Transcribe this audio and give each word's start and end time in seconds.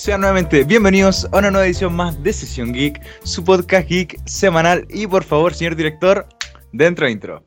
Sean 0.00 0.22
nuevamente 0.22 0.64
bienvenidos 0.64 1.28
a 1.30 1.36
una 1.36 1.50
nueva 1.50 1.66
edición 1.66 1.94
más 1.94 2.22
de 2.22 2.32
Sesión 2.32 2.72
Geek, 2.72 3.02
su 3.22 3.44
podcast 3.44 3.86
geek 3.86 4.18
semanal. 4.24 4.86
Y 4.88 5.06
por 5.06 5.24
favor, 5.24 5.52
señor 5.52 5.76
director, 5.76 6.26
dentro 6.72 7.06
intro. 7.06 7.44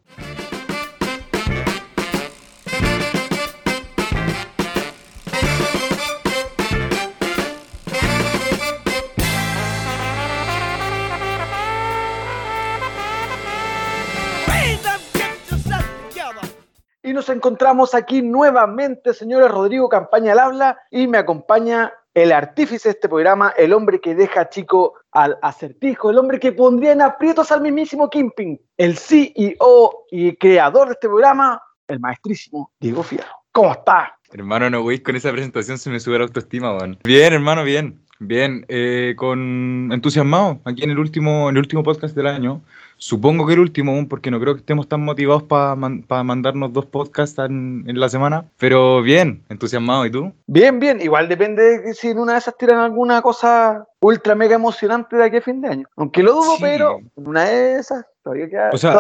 Encontramos 17.44 17.94
aquí 17.94 18.22
nuevamente, 18.22 19.14
señores 19.14 19.52
Rodrigo 19.52 19.90
Campaña 19.90 20.32
al 20.32 20.40
habla, 20.40 20.78
y 20.90 21.08
me 21.08 21.18
acompaña 21.18 21.92
el 22.14 22.32
artífice 22.32 22.88
de 22.88 22.94
este 22.94 23.10
programa, 23.10 23.54
el 23.58 23.74
hombre 23.74 24.00
que 24.00 24.16
deja 24.16 24.48
chico 24.48 24.94
al 25.12 25.38
acertijo, 25.42 26.10
el 26.10 26.20
hombre 26.20 26.40
que 26.40 26.54
pondría 26.54 26.94
en 26.94 27.02
aprietos 27.02 27.52
al 27.52 27.60
mismísimo 27.60 28.10
Kimping, 28.10 28.58
el 28.78 28.98
CEO 28.98 30.06
y 30.10 30.38
creador 30.38 30.88
de 30.88 30.94
este 30.94 31.10
programa, 31.10 31.62
el 31.90 32.00
maestrísimo 32.00 32.72
Diego 32.80 33.04
Fierro. 33.04 33.36
¿Cómo 33.52 33.74
está? 33.74 34.18
Hermano, 34.32 34.70
no 34.70 34.82
voy 34.82 35.00
con 35.00 35.18
esa 35.18 35.30
presentación, 35.34 35.78
se 35.78 35.90
me 35.90 36.00
sube 36.00 36.20
la 36.20 36.24
autoestima, 36.24 36.78
weón. 36.78 36.98
Bien, 37.04 37.34
hermano, 37.34 37.66
bien. 37.66 38.00
Bien, 38.20 38.66
eh, 38.70 39.16
con 39.18 39.90
entusiasmado 39.92 40.62
aquí 40.64 40.84
en 40.84 40.92
el 40.92 41.00
último, 41.00 41.50
en 41.50 41.58
el 41.58 41.60
último 41.64 41.84
podcast 41.84 42.16
del 42.16 42.28
año. 42.28 42.62
Supongo 43.04 43.46
que 43.46 43.52
el 43.52 43.60
último, 43.60 44.08
porque 44.08 44.32
no 44.32 44.40
creo 44.40 44.54
que 44.54 44.62
estemos 44.62 44.88
tan 44.88 45.04
motivados 45.04 45.44
para 45.44 45.76
mandarnos 45.76 46.72
dos 46.72 46.86
podcasts 46.86 47.38
en, 47.38 47.84
la 48.00 48.08
semana. 48.08 48.46
Pero 48.58 49.02
bien, 49.02 49.44
entusiasmado. 49.50 50.06
¿Y 50.06 50.12
tú? 50.12 50.32
Bien, 50.48 50.80
bien. 50.80 51.02
Igual 51.02 51.28
depende 51.28 51.80
de 51.80 51.94
si 51.96 52.08
en 52.08 52.20
una 52.20 52.32
de 52.32 52.40
esas 52.40 52.58
tiran 52.58 52.80
alguna 52.80 53.22
cosa 53.22 53.86
ultra 54.00 54.36
mega 54.36 54.56
emocionante 54.56 55.18
de 55.18 55.26
aquí 55.26 55.36
a 55.36 55.42
fin 55.42 55.60
de 55.60 55.68
año. 55.68 55.88
Aunque 55.98 56.24
lo 56.24 56.32
dudo, 56.32 56.56
pero 56.62 57.00
en 57.18 57.28
una 57.28 57.44
de 57.44 57.76
esas 57.76 58.06
todavía 58.24 58.48
queda. 58.48 58.70
O 58.72 58.78
sea, 58.78 58.98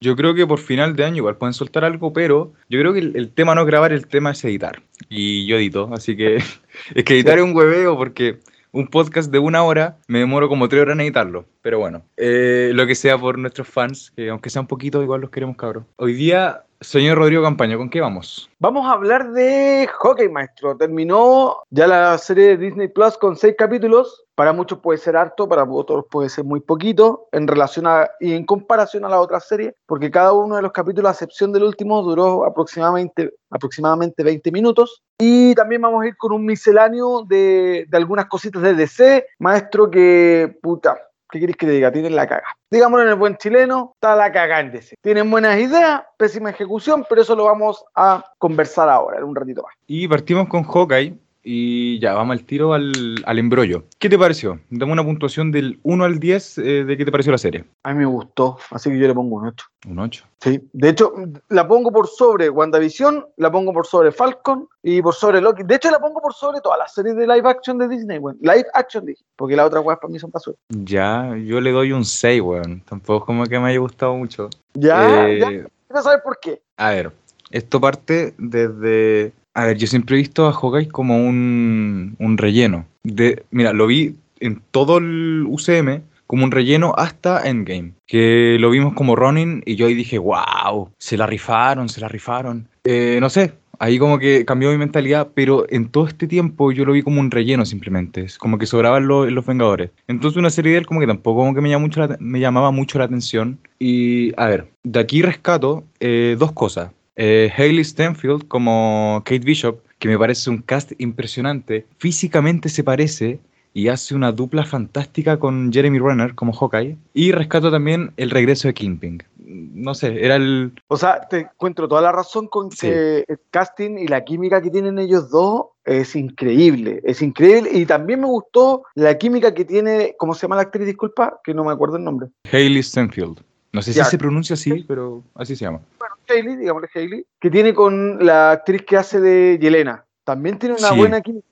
yo 0.00 0.16
creo 0.16 0.34
que 0.34 0.46
por 0.46 0.58
final 0.58 0.96
de 0.96 1.04
año 1.04 1.16
igual 1.18 1.36
pueden 1.36 1.52
soltar 1.52 1.84
algo, 1.84 2.10
pero 2.14 2.54
yo 2.70 2.80
creo 2.80 2.94
que 2.94 3.00
el, 3.00 3.32
tema 3.34 3.54
no 3.54 3.60
es 3.60 3.66
grabar, 3.66 3.92
el 3.92 4.06
tema 4.06 4.30
es 4.30 4.42
editar. 4.46 4.80
Y 5.10 5.44
yo 5.44 5.56
edito, 5.56 5.90
así 5.92 6.16
que 6.16 6.36
es 6.94 7.04
que 7.04 7.14
editar 7.14 7.36
es 7.36 7.44
un 7.44 7.54
hueveo 7.54 7.98
porque 7.98 8.38
un 8.72 8.88
podcast 8.88 9.30
de 9.30 9.38
una 9.38 9.62
hora, 9.62 9.98
me 10.08 10.18
demoro 10.18 10.48
como 10.48 10.68
tres 10.68 10.82
horas 10.82 10.94
en 10.94 11.02
editarlo. 11.02 11.46
Pero 11.60 11.78
bueno, 11.78 12.02
eh, 12.16 12.72
lo 12.74 12.86
que 12.86 12.94
sea 12.94 13.18
por 13.18 13.38
nuestros 13.38 13.68
fans, 13.68 14.12
que 14.16 14.30
aunque 14.30 14.50
sea 14.50 14.62
un 14.62 14.66
poquito, 14.66 15.02
igual 15.02 15.20
los 15.20 15.30
queremos, 15.30 15.56
cabros. 15.56 15.84
Hoy 15.96 16.14
día, 16.14 16.64
señor 16.82 17.18
Rodrigo 17.18 17.42
Campaña, 17.42 17.76
¿con 17.76 17.90
qué 17.90 18.00
vamos? 18.00 18.50
Vamos 18.58 18.86
a 18.86 18.92
hablar 18.92 19.32
de 19.32 19.88
Hockey 19.98 20.28
Maestro. 20.28 20.76
Terminó 20.76 21.58
ya 21.70 21.86
la 21.86 22.16
serie 22.18 22.48
de 22.48 22.56
Disney 22.56 22.88
Plus 22.88 23.16
con 23.18 23.36
seis 23.36 23.54
capítulos. 23.56 24.24
Para 24.34 24.52
muchos 24.52 24.78
puede 24.78 24.98
ser 24.98 25.16
harto, 25.16 25.48
para 25.48 25.64
otros 25.64 26.06
puede 26.10 26.28
ser 26.28 26.44
muy 26.44 26.60
poquito 26.60 27.28
en 27.32 27.46
relación 27.46 27.86
a 27.86 28.10
y 28.18 28.32
en 28.32 28.46
comparación 28.46 29.04
a 29.04 29.08
la 29.08 29.20
otra 29.20 29.40
serie, 29.40 29.74
porque 29.86 30.10
cada 30.10 30.32
uno 30.32 30.56
de 30.56 30.62
los 30.62 30.72
capítulos, 30.72 31.10
a 31.10 31.12
excepción 31.12 31.52
del 31.52 31.64
último, 31.64 32.02
duró 32.02 32.44
aproximadamente, 32.44 33.34
aproximadamente 33.50 34.24
20 34.24 34.50
minutos. 34.50 35.02
Y 35.18 35.54
también 35.54 35.82
vamos 35.82 36.02
a 36.02 36.08
ir 36.08 36.16
con 36.16 36.32
un 36.32 36.46
misceláneo 36.46 37.24
de, 37.24 37.86
de 37.88 37.96
algunas 37.96 38.26
cositas 38.26 38.62
de 38.62 38.74
DC, 38.74 39.26
maestro 39.38 39.90
que, 39.90 40.58
puta, 40.62 40.98
¿qué 41.32 41.40
queréis 41.40 41.56
que 41.56 41.66
te 41.66 41.72
diga? 41.72 41.90
Tienen 41.90 42.14
la 42.14 42.26
caga. 42.26 42.44
Digámoslo 42.70 43.04
en 43.04 43.08
el 43.08 43.14
buen 43.16 43.36
chileno, 43.38 43.92
está 43.94 44.14
la 44.14 44.30
caga 44.30 44.60
en 44.60 44.70
DC. 44.70 44.96
Tienen 45.00 45.30
buenas 45.30 45.58
ideas, 45.58 46.02
pésima 46.18 46.50
ejecución, 46.50 47.06
pero 47.08 47.22
eso 47.22 47.34
lo 47.34 47.44
vamos 47.44 47.82
a 47.94 48.22
conversar 48.38 48.88
ahora, 48.88 49.18
en 49.18 49.24
un 49.24 49.34
ratito 49.34 49.62
más. 49.62 49.72
Y 49.86 50.06
partimos 50.06 50.46
con 50.48 50.62
Hawkeye, 50.62 51.18
y 51.44 51.98
ya, 51.98 52.14
vamos 52.14 52.38
al 52.38 52.44
tiro 52.44 52.72
al, 52.72 52.92
al 53.24 53.38
embrollo. 53.38 53.84
¿Qué 53.98 54.08
te 54.08 54.18
pareció? 54.18 54.60
Dame 54.70 54.92
una 54.92 55.04
puntuación 55.04 55.50
del 55.50 55.80
1 55.82 56.04
al 56.04 56.20
10 56.20 56.58
eh, 56.58 56.62
de 56.84 56.96
qué 56.96 57.04
te 57.04 57.10
pareció 57.10 57.32
la 57.32 57.38
serie. 57.38 57.64
A 57.82 57.92
mí 57.92 57.98
me 57.98 58.06
gustó, 58.06 58.58
así 58.70 58.90
que 58.90 58.98
yo 58.98 59.08
le 59.08 59.14
pongo 59.14 59.36
un 59.36 59.48
8. 59.48 59.66
Un 59.88 59.98
8. 59.98 60.24
Sí, 60.40 60.60
de 60.72 60.88
hecho, 60.88 61.12
la 61.48 61.66
pongo 61.66 61.90
por 61.90 62.06
sobre 62.06 62.48
WandaVision, 62.48 63.26
la 63.36 63.50
pongo 63.50 63.72
por 63.72 63.86
sobre 63.86 64.12
Falcon 64.12 64.68
y 64.82 65.02
por 65.02 65.14
sobre 65.14 65.40
Loki. 65.40 65.64
De 65.64 65.74
hecho, 65.74 65.90
la 65.90 65.98
pongo 65.98 66.20
por 66.20 66.32
sobre 66.34 66.60
todas 66.60 66.78
las 66.78 66.94
series 66.94 67.16
de 67.16 67.26
live 67.26 67.48
action 67.48 67.78
de 67.78 67.88
Disney, 67.88 68.18
weón. 68.18 68.38
Live 68.40 68.66
action 68.74 69.04
dije, 69.04 69.24
porque 69.36 69.56
las 69.56 69.66
otras 69.66 69.84
weas 69.84 69.98
para 69.98 70.12
mí 70.12 70.18
son 70.18 70.30
basura. 70.30 70.56
Ya, 70.68 71.36
yo 71.36 71.60
le 71.60 71.72
doy 71.72 71.92
un 71.92 72.04
6, 72.04 72.40
weón. 72.40 72.80
Tampoco 72.82 73.18
es 73.18 73.26
como 73.26 73.44
que 73.46 73.58
me 73.58 73.68
haya 73.68 73.78
gustado 73.78 74.14
mucho. 74.14 74.48
Ya, 74.74 75.28
eh, 75.28 75.38
ya. 75.40 75.48
Quiero 75.48 76.02
saber 76.02 76.22
por 76.22 76.38
qué. 76.40 76.62
A 76.76 76.90
ver, 76.90 77.12
esto 77.50 77.80
parte 77.80 78.34
desde 78.38 79.32
a 79.54 79.66
ver, 79.66 79.76
yo 79.76 79.86
siempre 79.86 80.16
he 80.16 80.18
visto 80.18 80.46
a 80.46 80.52
Hawkeye 80.52 80.88
como 80.88 81.16
un, 81.16 82.16
un 82.18 82.38
relleno. 82.38 82.86
De, 83.02 83.44
mira, 83.50 83.72
lo 83.72 83.86
vi 83.86 84.16
en 84.40 84.62
todo 84.70 84.98
el 84.98 85.44
UCM 85.48 86.02
como 86.26 86.44
un 86.44 86.50
relleno 86.50 86.94
hasta 86.96 87.46
Endgame. 87.48 87.92
Que 88.06 88.56
lo 88.58 88.70
vimos 88.70 88.94
como 88.94 89.16
Ronin 89.16 89.62
y 89.66 89.76
yo 89.76 89.86
ahí 89.86 89.94
dije, 89.94 90.18
wow, 90.18 90.90
se 90.98 91.16
la 91.16 91.26
rifaron, 91.26 91.88
se 91.88 92.00
la 92.00 92.08
rifaron. 92.08 92.68
Eh, 92.84 93.18
no 93.20 93.28
sé, 93.28 93.52
ahí 93.78 93.98
como 93.98 94.18
que 94.18 94.44
cambió 94.44 94.70
mi 94.70 94.78
mentalidad, 94.78 95.28
pero 95.34 95.66
en 95.68 95.88
todo 95.88 96.06
este 96.06 96.26
tiempo 96.26 96.72
yo 96.72 96.84
lo 96.84 96.92
vi 96.92 97.02
como 97.02 97.20
un 97.20 97.30
relleno 97.30 97.66
simplemente, 97.66 98.26
como 98.38 98.56
que 98.56 98.64
sobraban 98.64 99.06
los 99.06 99.46
Vengadores. 99.46 99.90
Entonces 100.08 100.38
una 100.38 100.50
serie 100.50 100.72
de 100.72 100.78
él 100.78 100.86
como 100.86 101.00
que 101.00 101.06
tampoco 101.06 101.40
como 101.40 101.54
que 101.54 101.60
me, 101.60 101.76
mucho 101.76 102.00
la, 102.00 102.16
me 102.18 102.40
llamaba 102.40 102.70
mucho 102.70 102.98
la 102.98 103.04
atención. 103.04 103.58
Y 103.78 104.32
a 104.40 104.46
ver, 104.46 104.68
de 104.84 105.00
aquí 105.00 105.20
rescato 105.20 105.84
eh, 106.00 106.36
dos 106.38 106.52
cosas. 106.52 106.92
Eh, 107.16 107.52
Hayley 107.56 107.84
Stenfield 107.84 108.48
como 108.48 109.22
Kate 109.24 109.40
Bishop, 109.40 109.80
que 109.98 110.08
me 110.08 110.18
parece 110.18 110.50
un 110.50 110.58
cast 110.62 110.92
impresionante. 110.98 111.86
Físicamente 111.98 112.68
se 112.68 112.84
parece 112.84 113.40
y 113.74 113.88
hace 113.88 114.14
una 114.14 114.32
dupla 114.32 114.64
fantástica 114.64 115.38
con 115.38 115.72
Jeremy 115.72 115.98
Renner 115.98 116.34
como 116.34 116.52
Hawkeye. 116.52 116.96
Y 117.14 117.32
rescato 117.32 117.70
también 117.70 118.12
el 118.16 118.30
regreso 118.30 118.68
de 118.68 118.74
Kingpin. 118.74 119.22
No 119.44 119.94
sé, 119.94 120.24
era 120.24 120.36
el... 120.36 120.72
O 120.88 120.96
sea, 120.96 121.26
te 121.28 121.40
encuentro 121.40 121.88
toda 121.88 122.00
la 122.00 122.12
razón 122.12 122.48
con 122.48 122.70
que 122.70 123.24
el 123.26 123.38
casting 123.50 123.98
y 123.98 124.08
la 124.08 124.24
química 124.24 124.62
que 124.62 124.70
tienen 124.70 124.98
ellos 124.98 125.30
dos 125.30 125.66
es 125.84 126.14
increíble, 126.16 127.00
es 127.04 127.22
increíble. 127.22 127.70
Y 127.72 127.86
también 127.86 128.20
me 128.20 128.26
gustó 128.26 128.84
la 128.94 129.16
química 129.18 129.52
que 129.52 129.64
tiene, 129.64 130.14
¿cómo 130.18 130.34
se 130.34 130.42
llama 130.42 130.56
la 130.56 130.62
actriz? 130.62 130.86
Disculpa, 130.86 131.40
que 131.44 131.54
no 131.54 131.64
me 131.64 131.72
acuerdo 131.72 131.96
el 131.96 132.04
nombre. 132.04 132.28
Hayley 132.50 132.82
Stenfield. 132.82 133.40
No 133.72 133.80
sé 133.80 133.94
si 133.94 134.04
se 134.04 134.18
pronuncia 134.18 134.54
así, 134.54 134.84
pero 134.86 135.22
así 135.34 135.56
se 135.56 135.64
llama. 135.64 135.80
Bueno, 135.98 136.11
Digámosle 136.32 137.26
que 137.40 137.50
tiene 137.50 137.74
con 137.74 138.24
la 138.24 138.52
actriz 138.52 138.82
que 138.82 138.96
hace 138.96 139.20
de 139.20 139.58
Yelena. 139.60 140.06
También 140.24 140.58
tiene 140.58 140.76
una 140.78 140.92
buena 140.92 141.20
química. 141.20 141.46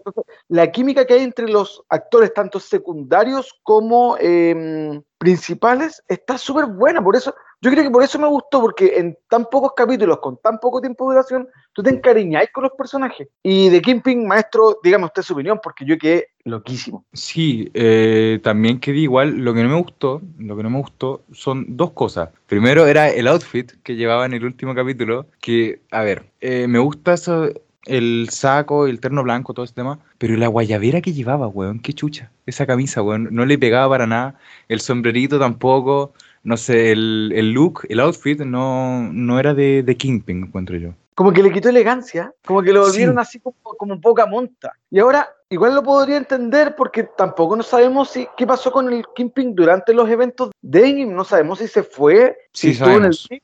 La 0.49 0.71
química 0.71 1.05
que 1.05 1.15
hay 1.15 1.23
entre 1.23 1.49
los 1.49 1.83
actores, 1.89 2.33
tanto 2.33 2.61
secundarios 2.61 3.59
como 3.65 4.17
em, 4.21 5.03
principales, 5.19 6.03
está 6.07 6.39
súper 6.39 6.67
buena. 6.67 7.03
Por 7.03 7.17
eso, 7.17 7.35
yo 7.61 7.71
creo 7.73 7.83
que 7.83 7.91
por 7.91 8.05
eso 8.05 8.19
me 8.21 8.29
gustó, 8.29 8.61
porque 8.61 8.97
en 8.97 9.19
tan 9.29 9.47
pocos 9.47 9.73
capítulos, 9.77 10.19
con 10.19 10.37
tan 10.37 10.61
poco 10.61 10.81
tiempo 10.81 11.05
de 11.05 11.17
duración, 11.17 11.49
tú 11.73 11.83
te 11.83 11.91
encariñáis 11.91 12.51
con 12.53 12.63
los 12.63 12.73
personajes. 12.73 13.27
Y 13.43 13.71
de 13.71 13.83
Kingpin, 13.83 14.25
maestro, 14.27 14.79
dígame 14.85 15.07
usted 15.07 15.23
su 15.23 15.33
opinión, 15.33 15.59
porque 15.61 15.85
yo 15.85 15.99
quedé 15.99 16.29
loquísimo. 16.45 17.05
Sí, 17.13 17.71
eh, 17.75 18.39
también 18.45 18.79
quedé 18.79 18.99
igual. 18.99 19.31
Lo 19.31 19.53
que 19.53 19.65
no 19.65 19.69
me 19.69 19.81
gustó, 19.81 20.23
lo 20.39 20.57
que 20.57 20.63
no 20.63 20.71
me 20.71 20.79
gustó 20.79 21.23
son 21.33 21.77
dos 21.77 21.91
cosas. 21.91 22.29
Primero 22.47 22.87
era 22.87 23.11
el 23.11 23.27
outfit 23.27 23.73
que 23.83 23.97
llevaba 23.97 24.27
en 24.27 24.35
el 24.35 24.45
último 24.45 24.77
capítulo, 24.77 25.27
que, 25.41 25.83
a 25.91 26.03
ver, 26.03 26.31
eh, 26.41 26.69
me 26.69 26.79
gusta 26.79 27.15
eso 27.15 27.49
el 27.87 28.29
saco, 28.31 28.87
el 28.87 29.01
terno 29.01 29.23
blanco, 29.23 29.55
todo 29.55 29.65
ese 29.65 29.75
tema, 29.75 29.99
pero 30.19 30.37
la 30.37 30.49
guayabera 30.49 31.01
que 31.01 31.13
llevaba, 31.13 31.47
weón, 31.49 31.81
qué 31.81 31.93
chucha. 31.93 32.31
Esa 32.47 32.67
camisa, 32.67 33.03
weón, 33.03 33.29
no 33.33 33.47
le 33.47 33.59
pegaba 33.59 33.89
para 33.89 34.07
nada. 34.07 34.39
El 34.69 34.81
sombrerito 34.81 35.39
tampoco. 35.39 36.13
No 36.43 36.57
sé, 36.57 36.93
el, 36.93 37.33
el 37.35 37.53
look, 37.53 37.87
el 37.91 38.01
outfit 38.01 38.41
no, 38.41 39.13
no 39.13 39.39
era 39.39 39.53
de, 39.55 39.83
de 39.83 39.97
Kingpin, 39.97 40.45
encuentro 40.45 40.77
yo 40.79 40.95
como 41.21 41.35
que 41.35 41.43
le 41.43 41.53
quitó 41.53 41.69
elegancia, 41.69 42.33
como 42.47 42.63
que 42.63 42.73
lo 42.73 42.81
volvieron 42.81 43.19
así 43.19 43.41
como, 43.41 43.55
como, 43.61 44.01
poca 44.01 44.25
monta. 44.25 44.73
Y 44.91 45.01
ahora, 45.01 45.29
igual 45.51 45.75
lo 45.75 45.83
podría 45.83 46.17
entender 46.17 46.75
porque 46.75 47.03
tampoco 47.03 47.57
no 47.57 47.63
sabemos 47.63 48.09
si, 48.09 48.27
qué 48.39 48.47
pasó 48.47 48.73
con 48.73 48.91
el 48.91 49.05
Kingpin 49.15 49.55
durante 49.55 49.93
los 49.93 50.09
eventos 50.09 50.51
de 50.63 50.89
Endgame, 50.89 51.13
no 51.13 51.25
sabemos 51.25 51.59
si 51.59 51.69
se 51.69 51.83
fue, 51.83 52.39
si 52.55 52.71
estuvo 52.71 52.93
en 52.93 53.05
el 53.05 53.19
blip, 53.29 53.43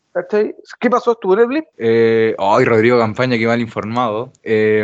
¿Qué 0.81 0.89
pasó? 0.89 1.13
¿Estuvo 1.13 1.35
en 1.35 1.41
el 1.41 1.47
blip? 1.49 1.65
Eh, 1.77 2.35
ay, 2.39 2.65
Rodrigo 2.65 2.99
Campaña, 2.99 3.37
que 3.37 3.47
mal 3.47 3.61
informado. 3.61 4.33
Eh, 4.43 4.83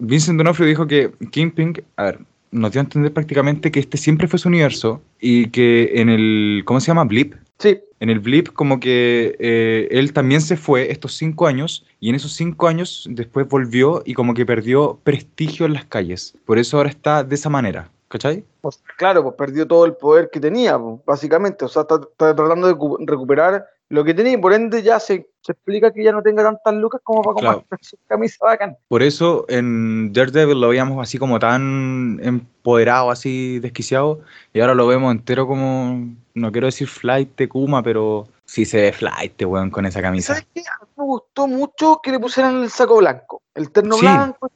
Vincent 0.00 0.36
D'Onofrio 0.36 0.66
dijo 0.66 0.88
que 0.88 1.12
Kingpin, 1.30 1.80
a 1.94 2.02
ver, 2.02 2.18
nos 2.50 2.72
dio 2.72 2.80
a 2.80 2.84
entender 2.86 3.12
prácticamente 3.12 3.70
que 3.70 3.78
este 3.78 3.98
siempre 3.98 4.26
fue 4.26 4.40
su 4.40 4.48
universo 4.48 5.00
y 5.20 5.48
que 5.50 5.92
en 5.94 6.08
el, 6.08 6.62
¿cómo 6.64 6.80
se 6.80 6.88
llama? 6.88 7.04
Blip. 7.04 7.34
Sí. 7.58 7.80
En 8.00 8.10
el 8.10 8.20
Blip 8.20 8.48
como 8.48 8.80
que 8.80 9.36
eh, 9.38 9.88
él 9.90 10.12
también 10.12 10.40
se 10.40 10.56
fue 10.56 10.90
estos 10.90 11.16
cinco 11.16 11.46
años 11.46 11.86
y 12.00 12.08
en 12.10 12.14
esos 12.16 12.32
cinco 12.32 12.66
años 12.68 13.06
después 13.10 13.48
volvió 13.48 14.02
y 14.04 14.14
como 14.14 14.34
que 14.34 14.44
perdió 14.44 14.98
prestigio 15.04 15.64
en 15.66 15.72
las 15.72 15.84
calles. 15.86 16.34
Por 16.44 16.58
eso 16.58 16.76
ahora 16.76 16.90
está 16.90 17.24
de 17.24 17.34
esa 17.34 17.48
manera. 17.48 17.90
¿cachai? 18.08 18.44
Sea, 18.62 18.70
claro, 18.96 19.24
pues 19.24 19.34
perdió 19.34 19.66
todo 19.66 19.84
el 19.86 19.94
poder 19.94 20.30
que 20.30 20.38
tenía, 20.38 20.78
pues, 20.78 21.00
básicamente. 21.04 21.64
O 21.64 21.68
sea, 21.68 21.82
está, 21.82 21.96
está 21.96 22.36
tratando 22.36 22.68
de 22.68 22.74
cu- 22.76 22.96
recuperar 23.00 23.66
lo 23.90 24.04
que 24.04 24.38
por 24.38 24.52
ende 24.52 24.82
ya 24.82 24.98
se, 24.98 25.28
se 25.40 25.52
explica 25.52 25.92
que 25.92 26.02
ya 26.02 26.12
no 26.12 26.22
tenga 26.22 26.42
tantas 26.42 26.74
lucas 26.74 27.00
como 27.04 27.22
para 27.22 27.34
Claro. 27.40 27.58
comprar 27.60 27.80
su 27.82 27.96
camisa 28.08 28.44
bacán. 28.44 28.76
Por 28.88 29.02
eso 29.02 29.44
en 29.48 30.12
Daredevil 30.12 30.60
lo 30.60 30.68
veíamos 30.68 31.00
así 31.02 31.18
como 31.18 31.38
tan 31.38 32.18
empoderado, 32.22 33.10
así 33.10 33.58
desquiciado, 33.60 34.20
y 34.52 34.60
ahora 34.60 34.74
lo 34.74 34.86
vemos 34.86 35.12
entero 35.12 35.46
como, 35.46 36.08
no 36.34 36.52
quiero 36.52 36.66
decir 36.66 36.88
flight 36.88 37.36
de 37.36 37.48
Kuma, 37.48 37.82
pero 37.82 38.26
sí 38.44 38.64
se 38.64 38.80
ve 38.80 38.92
flight, 38.92 39.42
weón, 39.42 39.70
con 39.70 39.86
esa 39.86 40.00
camisa. 40.00 40.34
¿Sabes 40.34 40.48
qué? 40.54 40.60
A 40.62 40.84
mí 40.84 40.90
me 40.96 41.04
gustó 41.04 41.46
mucho 41.46 42.00
que 42.02 42.10
le 42.10 42.18
pusieran 42.18 42.62
el 42.62 42.70
saco 42.70 42.96
blanco. 42.96 43.42
El 43.54 43.70
terno 43.70 43.96
Sí. 43.96 44.06
blanco 44.06 44.50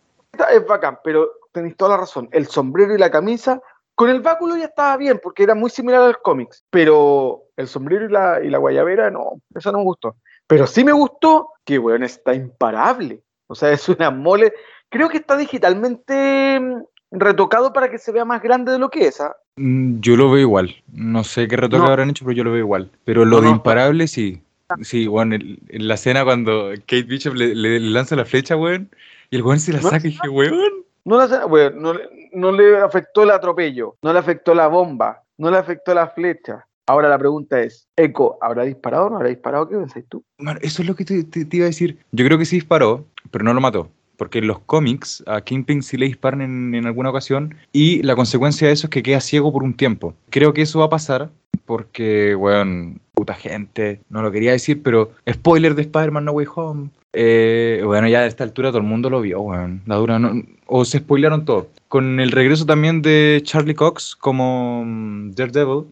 es 0.50 0.66
bacán, 0.66 0.98
pero 1.04 1.28
tenéis 1.52 1.76
toda 1.76 1.92
la 1.92 1.96
razón. 1.98 2.28
El 2.32 2.46
sombrero 2.46 2.94
y 2.94 2.98
la 2.98 3.10
camisa, 3.10 3.60
con 3.98 4.10
el 4.10 4.20
báculo 4.20 4.56
ya 4.56 4.66
estaba 4.66 4.96
bien, 4.96 5.18
porque 5.20 5.42
era 5.42 5.56
muy 5.56 5.70
similar 5.70 6.02
al 6.02 6.18
cómics. 6.22 6.62
Pero 6.70 7.42
el 7.56 7.66
sombrero 7.66 8.04
y 8.06 8.12
la, 8.12 8.40
y 8.44 8.48
la 8.48 8.58
guayabera, 8.58 9.10
no, 9.10 9.40
eso 9.52 9.72
no 9.72 9.78
me 9.78 9.84
gustó. 9.84 10.14
Pero 10.46 10.68
sí 10.68 10.84
me 10.84 10.92
gustó 10.92 11.48
que, 11.64 11.80
weón, 11.80 12.04
está 12.04 12.32
imparable. 12.32 13.22
O 13.48 13.56
sea, 13.56 13.72
es 13.72 13.88
una 13.88 14.12
mole. 14.12 14.52
Creo 14.88 15.08
que 15.08 15.16
está 15.16 15.36
digitalmente 15.36 16.60
mm, 16.60 16.82
retocado 17.10 17.72
para 17.72 17.90
que 17.90 17.98
se 17.98 18.12
vea 18.12 18.24
más 18.24 18.40
grande 18.40 18.70
de 18.70 18.78
lo 18.78 18.88
que 18.88 19.08
es. 19.08 19.20
¿ah? 19.20 19.34
Mm, 19.56 19.98
Yo 19.98 20.14
lo 20.14 20.30
veo 20.30 20.42
igual. 20.42 20.76
No 20.92 21.24
sé 21.24 21.48
qué 21.48 21.56
retoque 21.56 21.82
No. 21.82 21.88
habrán 21.90 22.10
hecho, 22.10 22.24
pero 22.24 22.36
yo 22.36 22.44
lo 22.44 22.52
veo 22.52 22.60
igual. 22.60 22.92
Pero 23.04 23.24
lo 23.24 23.38
No, 23.38 23.42
de 23.42 23.48
no. 23.48 23.54
imparable 23.56 24.06
sí. 24.06 24.40
Sí, 24.82 25.08
weón, 25.08 25.32
en 25.32 25.88
la 25.88 25.94
escena 25.94 26.24
cuando 26.24 26.70
Kate 26.86 27.02
Bishop 27.02 27.34
le, 27.34 27.54
le- 27.56 27.80
le 27.80 27.90
lanza 27.90 28.14
la 28.14 28.24
flecha, 28.26 28.54
weón, 28.54 28.90
y 29.30 29.36
el 29.36 29.42
weón 29.42 29.58
se 29.58 29.72
la 29.72 29.80
saca 29.82 30.06
y 30.06 30.10
dije, 30.10 30.28
weón. 30.28 30.84
No, 31.08 31.94
no, 32.32 32.52
le- 32.52 32.78
afectó 32.78 33.22
el 33.22 33.30
atropello, 33.30 33.96
no 34.02 34.12
le 34.12 34.18
afectó 34.18 34.54
la 34.54 34.68
bomba, 34.68 35.22
no 35.38 35.50
le 35.50 35.56
afectó 35.56 35.94
la 35.94 36.08
flecha. 36.08 36.66
Ahora 36.86 37.08
la 37.08 37.18
pregunta 37.18 37.60
es, 37.60 37.86
¿Echo 37.96 38.36
habrá 38.42 38.64
disparado 38.64 39.06
o 39.06 39.10
no 39.10 39.16
habrá 39.16 39.28
disparado? 39.28 39.68
¿Qué 39.68 39.76
pensáis 39.76 40.06
tú? 40.08 40.22
Mano, 40.38 40.58
eso 40.62 40.82
es 40.82 40.88
lo 40.88 40.94
que 40.94 41.04
te, 41.04 41.24
iba 41.56 41.64
a 41.64 41.68
decir. 41.68 41.98
Yo 42.12 42.24
creo 42.24 42.38
que 42.38 42.46
sí 42.46 42.56
disparó, 42.56 43.04
pero 43.30 43.44
no 43.44 43.52
lo 43.54 43.60
mató. 43.60 43.90
Porque 44.16 44.38
en 44.40 44.48
los 44.48 44.58
cómics 44.60 45.22
a 45.26 45.40
Kingpin 45.42 45.82
sí 45.82 45.96
le 45.96 46.06
disparan 46.06 46.40
en, 46.40 46.74
en 46.74 46.86
alguna 46.86 47.10
ocasión 47.10 47.54
y 47.72 48.02
la 48.02 48.16
consecuencia 48.16 48.66
de 48.66 48.72
eso 48.74 48.86
es 48.86 48.90
que 48.90 49.02
queda 49.02 49.20
ciego 49.20 49.52
por 49.52 49.62
un 49.62 49.74
tiempo. 49.74 50.14
Creo 50.30 50.52
que 50.52 50.62
eso 50.62 50.80
va 50.80 50.86
a 50.86 50.90
pasar 50.90 51.30
porque, 51.66 52.34
weón, 52.34 53.00
puta 53.14 53.34
gente, 53.34 54.00
no 54.08 54.22
lo 54.22 54.32
quería 54.32 54.52
decir, 54.52 54.82
pero 54.82 55.12
spoiler 55.30 55.74
de 55.74 55.82
Spider-Man 55.82 56.24
No 56.24 56.32
Way 56.32 56.46
Home. 56.56 56.88
Eh, 57.12 57.82
bueno, 57.84 58.08
ya 58.08 58.20
a 58.20 58.26
esta 58.26 58.42
altura 58.44 58.70
todo 58.70 58.78
el 58.78 58.84
mundo 58.88 59.08
lo 59.08 59.20
vio, 59.20 59.40
weón. 59.40 59.82
La 59.86 59.96
dura, 59.96 60.18
no- 60.18 60.42
o 60.68 60.84
se 60.84 60.98
spoilaron 60.98 61.44
todo. 61.44 61.68
Con 61.88 62.20
el 62.20 62.30
regreso 62.30 62.66
también 62.66 63.00
de 63.00 63.40
Charlie 63.44 63.74
Cox 63.74 64.14
como 64.14 64.84
mm, 64.84 65.30
Daredevil, 65.32 65.84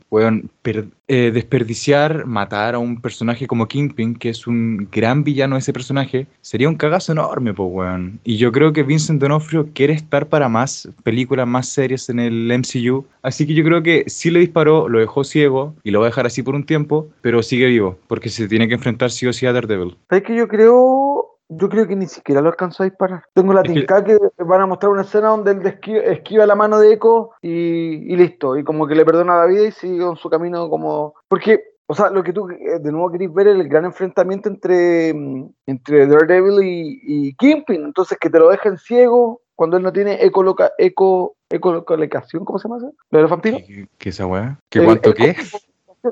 per- 0.63 0.89
eh, 1.09 1.31
desperdiciar, 1.33 2.27
matar 2.27 2.75
a 2.75 2.79
un 2.79 3.01
personaje 3.01 3.47
como 3.47 3.67
Kingpin, 3.67 4.15
que 4.17 4.29
es 4.29 4.47
un 4.47 4.89
gran 4.93 5.25
villano 5.25 5.57
ese 5.57 5.73
personaje, 5.73 6.27
sería 6.43 6.69
un 6.69 6.75
cagazo 6.75 7.13
enorme, 7.13 7.55
pues, 7.55 7.69
weón. 7.73 8.21
Y 8.25 8.37
yo 8.37 8.53
creo 8.53 8.73
que 8.75 8.83
Vincent 8.83 9.21
D'Onofrio 9.23 9.69
quiere 9.73 9.95
estar 9.95 10.27
para 10.27 10.49
más 10.51 10.89
películas, 11.03 11.47
más 11.49 11.69
series 11.69 12.09
en 12.11 12.19
el 12.21 12.51
MCU. 12.53 13.07
Así 13.23 13.47
que 13.47 13.55
yo 13.55 13.65
creo 13.65 13.83
que 13.83 14.05
sí 14.09 14.31
le 14.31 14.41
disparó, 14.41 14.89
lo 14.89 14.99
dejó 14.99 15.25
ciego 15.25 15.75
y 15.83 15.93
lo 15.93 16.01
va 16.01 16.07
a 16.07 16.11
dejar 16.11 16.27
así 16.27 16.43
por 16.43 16.55
un 16.55 16.65
tiempo, 16.65 17.09
pero 17.23 17.43
sigue 17.43 17.67
vivo, 17.67 17.99
porque 18.07 18.29
se 18.29 18.49
tiene 18.49 18.69
que 18.69 18.75
enfrentar 18.75 19.11
sí 19.11 19.27
o 19.27 19.33
sí 19.33 19.47
a 19.47 19.53
Daredevil. 19.53 19.97
¿Sabes 20.11 20.25
que 20.25 20.37
yo 20.37 20.47
creo, 20.47 21.16
yo 21.49 21.69
creo 21.69 21.87
que 21.87 21.97
ni 21.97 22.07
siquiera 22.07 22.41
lo 22.41 22.49
alcanzó 22.49 22.83
a 22.83 22.87
disparar? 22.87 23.25
Tengo 23.35 23.53
la 23.53 23.63
que- 23.63 23.73
tinca 23.73 24.03
que 24.05 24.19
van 24.39 24.61
a 24.61 24.67
mostrar 24.67 24.91
una 24.93 25.03
escena 25.03 25.29
donde 25.29 25.53
él 25.53 25.67
esquiva, 25.67 26.01
esquiva 26.01 26.47
la 26.47 26.55
mano 26.55 26.79
de 26.79 26.93
Echo 26.93 27.31
y, 27.43 28.13
y 28.13 28.17
listo, 28.17 28.57
y 28.57 28.65
como 28.65 28.87
que 28.87 28.95
le 28.95 29.05
perdona 29.05 29.37
la 29.37 29.47
vida 29.47 29.63
y 29.67 29.73
sigue 29.73 30.01
con 30.05 30.17
su 30.17 30.29
camino 30.29 30.69
como... 30.69 31.15
Porque, 31.29 31.61
o 31.87 31.95
sea, 31.95 32.11
lo 32.11 32.23
que 32.25 32.33
tú 32.33 32.49
eh, 32.51 32.79
de 32.81 32.91
nuevo 32.93 33.11
querés 33.13 33.33
ver 33.33 33.49
es 33.49 33.55
el 33.61 33.69
gran 33.69 33.85
enfrentamiento 33.85 34.49
entre, 34.49 35.15
mm, 35.15 35.49
entre 35.67 36.07
Daredevil 36.07 36.65
y, 36.65 37.01
y 37.05 37.35
Kingpin, 37.35 37.85
entonces 37.85 38.19
que 38.21 38.29
te 38.31 38.39
lo 38.39 38.49
dejen 38.49 38.77
ciego 38.77 39.41
cuando 39.55 39.77
él 39.79 39.83
no 39.83 39.93
tiene 39.93 40.23
ecoloca, 40.25 40.73
eco, 40.77 41.37
ecolocación, 41.49 42.45
¿cómo 42.45 42.59
se 42.59 42.69
llama 42.69 42.79
eso? 42.79 42.93
¿Lo 43.11 43.19
de 43.19 43.23
los 43.23 43.31
vampiros? 43.31 43.63
¿Qué, 43.67 43.89
qué 43.97 44.09
esa 44.11 44.27
weá? 44.27 44.59
¿Qué 44.69 44.81
El- 44.81 44.85
cuánto 44.85 45.09
el- 45.11 45.15
qué? 45.15 45.37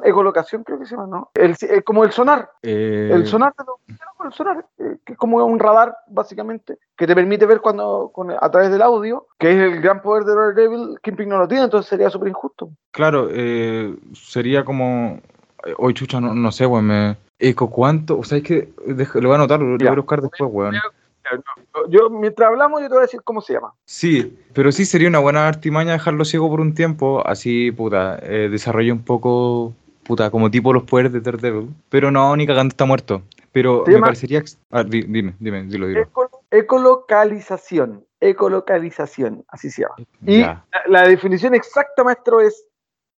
Ecolocación 0.03 0.65
creo 0.65 0.79
que 0.79 0.87
se 0.87 0.97
llama, 0.97 1.07
¿no? 1.07 1.31
El, 1.35 1.51
es 1.53 1.85
como 1.85 2.05
el 2.05 2.13
sonar, 2.13 2.51
Eh, 2.63 3.11
el 3.13 3.27
sonar, 3.27 3.53
de 3.59 3.65
los- 3.65 3.77
el 4.27 4.33
sonar, 4.33 4.65
eh, 4.79 4.97
que 5.05 5.13
es 5.13 5.19
como 5.19 5.45
un 5.45 5.59
radar, 5.59 5.95
básicamente, 6.09 6.79
que 6.97 7.07
te 7.07 7.15
permite 7.15 7.45
ver 7.47 7.61
cuando 7.61 8.11
con- 8.15 8.31
a 8.31 8.51
través 8.51 8.71
del 8.71 8.81
audio, 8.83 9.27
que 9.39 9.51
es 9.53 9.59
el 9.59 9.81
gran 9.83 10.01
poder 10.03 10.25
de 10.25 10.35
Daredevil, 10.35 10.99
Kingpin 11.03 11.29
no 11.29 11.39
lo 11.39 11.47
tiene, 11.49 11.65
entonces 11.65 11.89
sería 11.89 12.09
súper 12.11 12.29
injusto. 12.29 12.71
Claro, 12.91 13.29
eh, 13.31 13.95
sería 14.15 14.65
como. 14.65 15.21
eh, 15.67 15.75
Hoy, 15.79 15.95
chucha, 15.95 16.21
no, 16.21 16.35
no 16.35 16.53
sé, 16.53 16.67
weón. 16.67 16.87
Me... 16.87 17.17
Eco, 17.39 17.69
¿cuánto? 17.71 18.19
O 18.19 18.25
sea, 18.25 18.39
es 18.39 18.45
que 18.45 18.73
deja- 18.87 19.19
lo 19.21 19.29
voy 19.29 19.35
a 19.35 19.39
anotar, 19.39 19.61
lo, 19.61 19.77
voy 19.77 19.87
a 19.87 19.93
buscar 19.95 20.21
después, 20.23 20.51
weón. 20.53 20.75
Yo, 21.89 22.11
mientras 22.11 22.49
hablamos, 22.51 22.81
yo 22.83 22.87
te 22.89 22.93
voy 22.95 22.99
a 22.99 23.07
decir 23.07 23.23
cómo 23.25 23.41
se 23.41 23.55
llama. 23.55 23.73
Sí, 23.87 24.39
pero 24.53 24.71
sí 24.71 24.85
sería 24.85 25.09
una 25.09 25.19
buena 25.19 25.49
artimaña 25.49 25.93
dejarlo 25.93 26.25
ciego 26.25 26.49
por 26.51 26.61
un 26.61 26.75
tiempo, 26.75 27.27
así, 27.27 27.73
puta, 27.73 28.19
eh, 28.23 28.49
desarrolla 28.51 28.93
un 28.93 29.03
poco, 29.05 29.75
puta, 30.05 30.31
como 30.31 30.51
tipo 30.51 30.73
los 30.73 30.85
poderes 30.85 31.13
de 31.13 31.21
Daredevil. 31.21 31.75
Pero 31.89 32.11
no, 32.11 32.35
ni 32.37 32.47
cagando 32.47 32.73
está 32.73 32.85
muerto. 32.85 33.23
Pero 33.53 33.85
me 33.87 34.01
parecería. 34.01 34.43
ah, 34.71 34.83
di- 34.83 35.03
dime, 35.03 35.35
dime, 35.39 35.63
dilo, 35.65 35.87
dilo. 35.87 36.01
Eco- 36.03 36.43
ecolocalización, 36.51 38.05
ecolocalización, 38.21 39.45
así 39.49 39.71
se 39.71 39.83
llama. 39.83 39.95
Y 40.27 40.41
la, 40.41 40.65
la 40.87 41.03
definición 41.09 41.55
exacta, 41.55 42.03
maestro, 42.05 42.41
es 42.41 42.67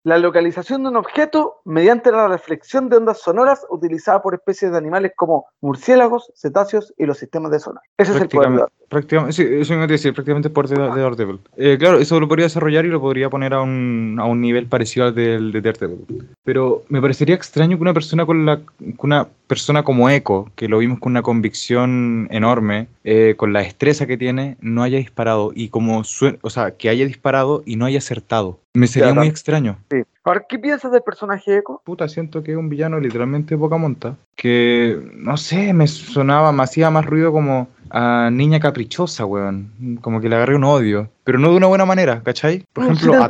la 0.03 0.17
localización 0.19 0.83
de 0.83 0.89
un 0.89 0.97
objeto 0.97 1.61
mediante 1.65 2.11
la 2.11 2.27
reflexión 2.27 2.89
de 2.89 2.97
ondas 2.97 3.19
sonoras 3.21 3.65
utilizada 3.69 4.21
por 4.21 4.35
especies 4.35 4.71
de 4.71 4.77
animales 4.77 5.13
como 5.15 5.47
murciélagos, 5.61 6.31
cetáceos 6.35 6.93
y 6.97 7.05
los 7.05 7.17
sistemas 7.17 7.51
de 7.51 7.59
sonar. 7.59 7.81
Ese 7.97 8.11
es 8.13 8.21
el 8.21 8.29
poder. 8.29 8.67
Prácticamente, 8.89 9.33
sí, 9.33 9.43
eso 9.43 9.73
me 9.73 9.77
iba 9.77 9.85
a 9.85 9.87
decir, 9.87 10.13
prácticamente 10.13 10.49
por 10.49 10.67
de, 10.67 10.75
de 10.75 11.01
Daredevil. 11.01 11.39
Eh, 11.57 11.75
claro, 11.79 11.97
eso 11.99 12.19
lo 12.19 12.27
podría 12.27 12.45
desarrollar 12.45 12.85
y 12.85 12.89
lo 12.89 13.01
podría 13.01 13.29
poner 13.29 13.53
a 13.53 13.61
un, 13.61 14.17
a 14.19 14.25
un 14.25 14.41
nivel 14.41 14.67
parecido 14.67 15.07
al 15.07 15.15
del 15.15 15.51
de 15.51 15.61
Daredevil. 15.61 16.27
Pero 16.43 16.83
me 16.89 17.01
parecería 17.01 17.35
extraño 17.35 17.77
que 17.77 17.81
una 17.81 17.93
persona 17.93 18.25
con 18.25 18.45
la 18.45 18.59
una 18.99 19.27
persona 19.47 19.83
como 19.83 20.09
Echo, 20.09 20.49
que 20.55 20.67
lo 20.67 20.79
vimos 20.79 20.99
con 20.99 21.11
una 21.11 21.21
convicción 21.21 22.27
enorme, 22.31 22.87
eh, 23.03 23.35
con 23.37 23.53
la 23.53 23.59
destreza 23.61 24.07
que 24.07 24.17
tiene, 24.17 24.57
no 24.61 24.83
haya 24.83 24.97
disparado 24.97 25.51
y 25.53 25.69
como 25.69 26.03
sue- 26.03 26.39
o 26.41 26.49
sea, 26.49 26.71
que 26.71 26.89
haya 26.89 27.05
disparado 27.05 27.61
y 27.65 27.75
no 27.75 27.85
haya 27.85 27.99
acertado. 27.99 28.59
Me 28.73 28.87
sería 28.87 29.13
muy 29.13 29.27
extraño. 29.27 29.77
Sí. 29.89 29.97
Ahora, 30.23 30.43
¿qué 30.49 30.57
piensas 30.57 30.91
del 30.91 31.03
personaje 31.03 31.57
Echo? 31.59 31.81
Puta, 31.85 32.09
siento 32.09 32.41
que 32.43 32.51
es 32.51 32.57
un 32.57 32.67
villano 32.67 32.99
literalmente 32.99 33.55
poca 33.55 33.77
monta. 33.77 34.15
Que, 34.35 34.99
no 35.13 35.37
sé, 35.37 35.71
me 35.73 35.87
sonaba, 35.87 36.51
me 36.51 36.63
hacía 36.63 36.89
más 36.89 37.05
ruido 37.05 37.31
como 37.31 37.67
a 37.89 38.29
niña 38.31 38.59
caprichosa, 38.59 39.25
weón. 39.25 39.99
Como 40.01 40.21
que 40.21 40.29
le 40.29 40.35
agarré 40.35 40.55
un 40.55 40.63
odio. 40.63 41.09
Pero 41.23 41.39
no 41.39 41.51
de 41.51 41.57
una 41.57 41.67
buena 41.67 41.85
manera, 41.85 42.21
¿cachai? 42.23 42.63
Por 42.73 42.85
ejemplo, 42.85 43.15
a, 43.23 43.29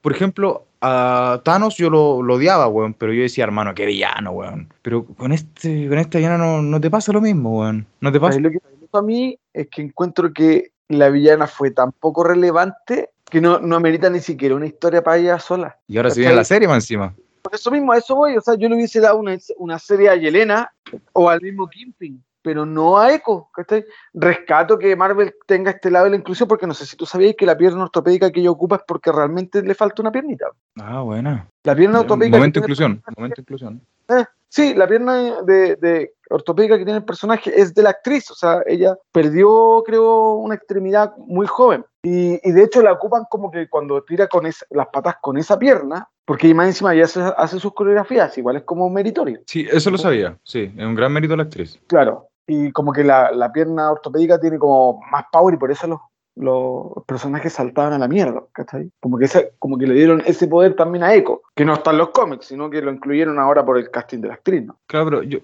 por 0.00 0.12
ejemplo, 0.12 0.64
a 0.80 1.40
Thanos 1.44 1.76
yo 1.76 1.90
lo, 1.90 2.22
lo 2.22 2.34
odiaba, 2.34 2.68
weón. 2.68 2.94
Pero 2.94 3.12
yo 3.12 3.22
decía, 3.22 3.44
hermano, 3.44 3.74
qué 3.74 3.86
villano, 3.86 4.32
weón. 4.32 4.72
Pero 4.82 5.04
con 5.04 5.32
este, 5.32 5.88
con 5.88 5.98
esta 5.98 6.18
villana 6.18 6.38
no, 6.38 6.62
no 6.62 6.80
te 6.80 6.90
pasa 6.90 7.12
lo 7.12 7.20
mismo, 7.20 7.60
weón. 7.60 7.86
No 8.00 8.12
te 8.12 8.20
pasa. 8.20 8.34
¿Sabes 8.34 8.42
Lo 8.42 8.50
que 8.50 8.58
a 8.92 9.02
mí 9.02 9.38
es 9.52 9.68
que 9.68 9.82
encuentro 9.82 10.32
que 10.32 10.72
la 10.88 11.10
villana 11.10 11.46
fue 11.46 11.70
tan 11.70 11.92
poco 11.92 12.24
relevante 12.24 13.10
que 13.28 13.40
no, 13.40 13.58
no 13.58 13.76
amerita 13.76 14.08
ni 14.08 14.20
siquiera 14.20 14.54
una 14.54 14.66
historia 14.66 15.02
para 15.02 15.18
ella 15.18 15.38
sola. 15.38 15.76
Y 15.86 15.96
ahora 15.96 16.10
se 16.10 16.14
¿cachai? 16.14 16.22
viene 16.22 16.36
la 16.36 16.44
serie 16.44 16.68
más 16.68 16.84
encima. 16.84 17.14
Por 17.42 17.54
eso 17.54 17.70
mismo, 17.70 17.92
a 17.92 17.98
eso 17.98 18.14
voy. 18.14 18.36
O 18.36 18.40
sea, 18.40 18.54
yo 18.54 18.68
le 18.68 18.74
hubiese 18.74 19.00
dado 19.00 19.18
una, 19.18 19.36
una 19.58 19.78
serie 19.78 20.08
a 20.08 20.16
Yelena 20.16 20.72
o 21.12 21.28
al 21.28 21.40
mismo 21.40 21.68
Kingpin, 21.68 22.22
pero 22.48 22.64
no 22.64 22.96
a 22.96 23.12
Echo. 23.12 23.50
¿cachai? 23.52 23.84
Rescato 24.14 24.78
que 24.78 24.96
Marvel 24.96 25.34
tenga 25.46 25.70
este 25.72 25.90
lado 25.90 26.06
de 26.06 26.12
la 26.12 26.16
inclusión, 26.16 26.48
porque 26.48 26.66
no 26.66 26.72
sé 26.72 26.86
si 26.86 26.96
tú 26.96 27.04
sabías 27.04 27.34
que 27.36 27.44
la 27.44 27.58
pierna 27.58 27.82
ortopédica 27.82 28.30
que 28.30 28.40
ella 28.40 28.50
ocupa 28.50 28.76
es 28.76 28.82
porque 28.88 29.12
realmente 29.12 29.60
le 29.62 29.74
falta 29.74 30.00
una 30.00 30.10
piernita. 30.10 30.46
Ah, 30.80 31.02
buena. 31.02 31.46
La 31.64 31.76
pierna 31.76 32.00
ortopédica. 32.00 32.38
Momento 32.38 32.60
inclusión. 32.60 33.02
Momento 33.18 33.40
inclusión. 33.42 33.82
Eh, 34.08 34.24
sí, 34.48 34.72
la 34.74 34.86
pierna 34.88 35.42
de, 35.42 35.76
de 35.76 36.14
ortopédica 36.30 36.78
que 36.78 36.84
tiene 36.84 37.00
el 37.00 37.04
personaje 37.04 37.52
es 37.54 37.74
de 37.74 37.82
la 37.82 37.90
actriz, 37.90 38.30
o 38.30 38.34
sea, 38.34 38.62
ella 38.66 38.96
perdió, 39.12 39.82
creo, 39.84 40.36
una 40.36 40.54
extremidad 40.54 41.12
muy 41.18 41.46
joven. 41.46 41.84
Y, 42.02 42.40
y 42.48 42.52
de 42.52 42.62
hecho 42.62 42.80
la 42.80 42.92
ocupan 42.92 43.24
como 43.28 43.50
que 43.50 43.68
cuando 43.68 44.02
tira 44.04 44.26
con 44.26 44.46
esa- 44.46 44.64
las 44.70 44.86
patas 44.86 45.16
con 45.20 45.36
esa 45.36 45.58
pierna, 45.58 46.08
porque 46.24 46.54
más 46.54 46.68
encima 46.68 46.94
ya 46.94 47.04
hace, 47.04 47.20
hace 47.36 47.58
sus 47.58 47.72
coreografías, 47.74 48.36
igual 48.38 48.56
es 48.56 48.62
como 48.62 48.88
meritorio. 48.90 49.40
Sí, 49.46 49.66
eso 49.70 49.90
lo 49.90 49.96
sabía. 49.98 50.36
Sí, 50.42 50.72
es 50.76 50.84
un 50.84 50.94
gran 50.94 51.10
mérito 51.12 51.32
de 51.32 51.38
la 51.38 51.42
actriz. 51.44 51.78
Claro. 51.86 52.28
Y 52.48 52.72
como 52.72 52.92
que 52.92 53.04
la, 53.04 53.30
la 53.30 53.52
pierna 53.52 53.92
ortopédica 53.92 54.40
tiene 54.40 54.58
como 54.58 55.00
más 55.12 55.24
power 55.30 55.54
y 55.54 55.58
por 55.58 55.70
eso 55.70 55.86
los, 55.86 56.00
los 56.34 57.04
personajes 57.04 57.52
saltaban 57.52 57.92
a 57.92 57.98
la 57.98 58.08
mierda, 58.08 58.42
¿cachai? 58.52 58.90
Como 59.00 59.18
que, 59.18 59.26
ese- 59.26 59.52
como 59.58 59.76
que 59.76 59.86
le 59.86 59.94
dieron 59.94 60.22
ese 60.24 60.48
poder 60.48 60.74
también 60.74 61.04
a 61.04 61.12
Echo, 61.14 61.42
que 61.54 61.64
no 61.64 61.74
está 61.74 61.90
en 61.90 61.98
los 61.98 62.08
cómics, 62.10 62.46
sino 62.46 62.70
que 62.70 62.80
lo 62.80 62.90
incluyeron 62.90 63.38
ahora 63.38 63.64
por 63.64 63.76
el 63.76 63.90
casting 63.90 64.20
de 64.20 64.28
la 64.28 64.34
actriz, 64.34 64.64
¿no? 64.64 64.76
Claro, 64.86 65.04
pero 65.10 65.22
yo, 65.24 65.38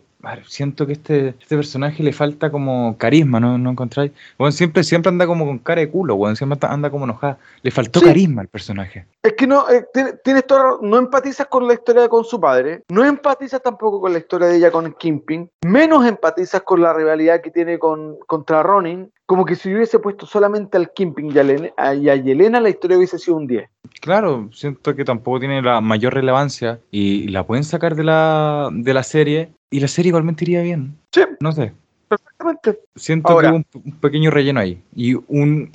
siento 0.46 0.86
que 0.86 0.94
este, 0.94 1.28
este 1.28 1.56
personaje 1.56 2.02
le 2.02 2.12
falta 2.12 2.50
como 2.50 2.96
carisma, 2.98 3.40
¿no, 3.40 3.58
¿No 3.58 3.70
encontráis? 3.70 4.12
Bueno, 4.38 4.52
siempre, 4.52 4.84
siempre 4.84 5.10
anda 5.10 5.26
como 5.26 5.46
con 5.46 5.58
cara 5.58 5.80
de 5.80 5.90
culo, 5.90 6.16
bueno, 6.16 6.36
siempre 6.36 6.58
anda 6.62 6.90
como 6.90 7.04
enojada. 7.04 7.38
Le 7.62 7.70
faltó 7.70 8.00
carisma 8.00 8.42
al 8.42 8.48
personaje. 8.48 9.06
Es 9.22 9.32
que 9.34 9.46
no, 9.46 9.68
eh, 9.70 9.86
tienes 10.22 10.46
todo, 10.46 10.80
no 10.82 10.98
empatizas 10.98 11.46
con 11.46 11.66
la 11.66 11.74
historia 11.74 12.08
con 12.08 12.24
su 12.24 12.40
padre, 12.40 12.82
no 12.88 13.04
empatizas 13.04 13.62
tampoco 13.62 14.00
con 14.00 14.12
la 14.12 14.18
historia 14.18 14.48
de 14.48 14.56
ella 14.56 14.70
con 14.70 14.92
Kimping, 14.92 15.48
menos 15.64 16.06
empatizas 16.06 16.62
con 16.62 16.82
la 16.82 16.92
rivalidad 16.92 17.40
que 17.40 17.50
tiene 17.50 17.78
con, 17.78 18.18
contra 18.26 18.62
Ronin, 18.62 19.10
como 19.26 19.44
que 19.44 19.56
si 19.56 19.74
hubiese 19.74 19.98
puesto 19.98 20.26
solamente 20.26 20.76
al 20.76 20.92
Kimping 20.92 21.32
y 21.32 21.38
a, 21.38 21.94
y 21.94 22.08
a 22.08 22.16
Yelena, 22.16 22.60
la 22.60 22.68
historia 22.68 22.98
hubiese 22.98 23.18
sido 23.18 23.36
un 23.36 23.46
10. 23.46 23.68
Claro, 24.00 24.50
siento 24.52 24.94
que 24.94 25.04
tampoco 25.04 25.40
tiene 25.40 25.62
la 25.62 25.80
mayor 25.80 26.14
relevancia 26.14 26.80
y 26.90 27.28
la 27.28 27.46
pueden 27.46 27.64
sacar 27.64 27.94
de 27.94 28.04
la, 28.04 28.68
de 28.72 28.94
la 28.94 29.02
serie 29.02 29.52
y 29.70 29.80
la 29.80 29.88
serie 29.88 30.10
igualmente 30.10 30.44
iría 30.44 30.62
bien. 30.62 30.96
Sí. 31.12 31.22
No 31.40 31.52
sé. 31.52 31.72
Perfectamente. 32.08 32.78
Siento 32.96 33.38
que 33.38 33.46
un, 33.46 33.66
un, 33.72 33.92
pequeño 33.98 34.30
relleno 34.30 34.60
ahí. 34.60 34.82
Y 34.94 35.14
un. 35.14 35.70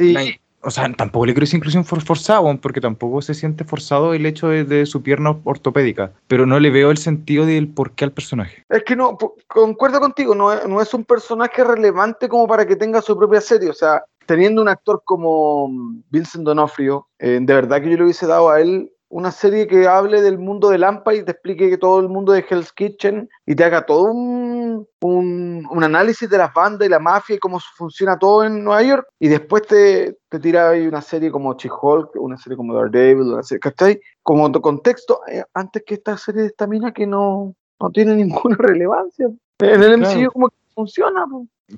o 0.62 0.72
sea, 0.72 0.92
tampoco 0.94 1.26
le 1.26 1.34
creo 1.34 1.44
esa 1.44 1.58
inclusión 1.58 1.86
for, 1.86 2.02
forzado, 2.02 2.56
porque 2.62 2.82
tampoco 2.82 3.22
se 3.22 3.34
siente 3.34 3.64
forzado 3.64 4.14
el 4.14 4.26
hecho 4.26 4.50
de, 4.50 4.86
su 4.86 5.02
pierna 5.02 5.36
ortopédica. 5.44 6.12
Pero 6.28 6.46
no 6.46 6.60
le 6.60 6.70
veo 6.70 6.92
el 6.92 6.98
sentido 6.98 7.46
del 7.46 7.68
por 7.68 7.92
qué 7.92 8.06
al 8.06 8.12
personaje. 8.12 8.64
Es 8.70 8.84
que 8.84 8.96
no, 8.96 9.18
concuerdo 9.48 10.00
contigo, 10.00 10.36
no 10.36 10.54
es, 10.54 10.68
no 10.68 10.82
es 10.82 10.94
un 10.94 11.04
personaje 11.04 11.64
relevante 11.64 12.30
como 12.30 12.48
para 12.48 12.66
que 12.66 12.76
tenga 12.76 13.02
su 13.02 13.18
propia 13.18 13.42
serie. 13.42 13.70
O 13.70 13.74
sea, 13.74 14.04
teniendo 14.30 14.62
un 14.62 14.70
actor 14.70 15.02
como 15.04 15.72
Vincent 16.12 16.46
Donofrio, 16.46 17.08
eh, 17.18 17.40
de 17.42 17.52
verdad 17.52 17.82
que 17.82 17.90
yo 17.90 17.98
le 17.98 18.04
hubiese 18.04 18.28
dado 18.28 18.52
a 18.52 18.62
él 18.62 18.92
una 19.08 19.32
serie 19.32 19.66
que 19.66 19.88
hable 19.88 20.22
del 20.22 20.38
mundo 20.38 20.70
de 20.70 20.78
Lampa 20.78 21.16
y 21.16 21.26
te 21.26 21.32
explique 21.32 21.68
que 21.68 21.80
todo 21.80 22.00
el 22.00 22.10
mundo 22.10 22.32
de 22.32 22.46
Hell's 22.48 22.72
Kitchen 22.72 23.28
y 23.48 23.56
te 23.56 23.64
haga 23.64 23.88
todo 23.88 24.04
un, 24.04 24.88
un, 25.02 25.84
análisis 25.84 26.30
de 26.30 26.38
las 26.38 26.54
bandas 26.54 26.88
y 26.88 26.92
la 26.92 27.00
mafia 27.00 27.38
y 27.38 27.40
cómo 27.40 27.60
funciona 27.76 28.20
todo 28.20 28.44
en 28.44 28.64
Nueva 28.64 28.84
York 28.84 29.08
y 29.20 29.30
después 29.30 29.64
te, 29.64 30.16
te 30.30 30.40
tira 30.40 30.70
ahí 30.70 30.86
una 30.86 31.02
serie 31.02 31.32
como 31.32 31.56
She-Hulk, 31.56 32.12
una 32.18 32.38
serie 32.38 32.56
como 32.56 32.76
Daredevil, 32.76 33.34
una 33.34 33.42
serie, 33.42 33.62
¿cachai? 33.62 34.00
Como 34.22 34.52
contexto, 34.62 35.22
eh, 35.28 35.42
antes 35.56 35.82
que 35.88 35.96
esta 35.96 36.16
serie 36.18 36.44
de 36.44 36.50
esta 36.50 36.68
mina 36.68 36.94
que 36.94 37.08
no, 37.08 37.56
no 37.82 37.90
tiene 37.90 38.14
ninguna 38.16 38.58
relevancia. 38.60 39.26
En 39.58 39.84
el 39.84 39.98
MCU 39.98 40.32
como 40.32 40.50
que 40.50 40.56
funciona. 40.76 41.26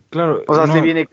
Claro. 0.10 0.44
O 0.50 0.54
sea, 0.54 0.68
se 0.68 0.82
viene 0.82 1.08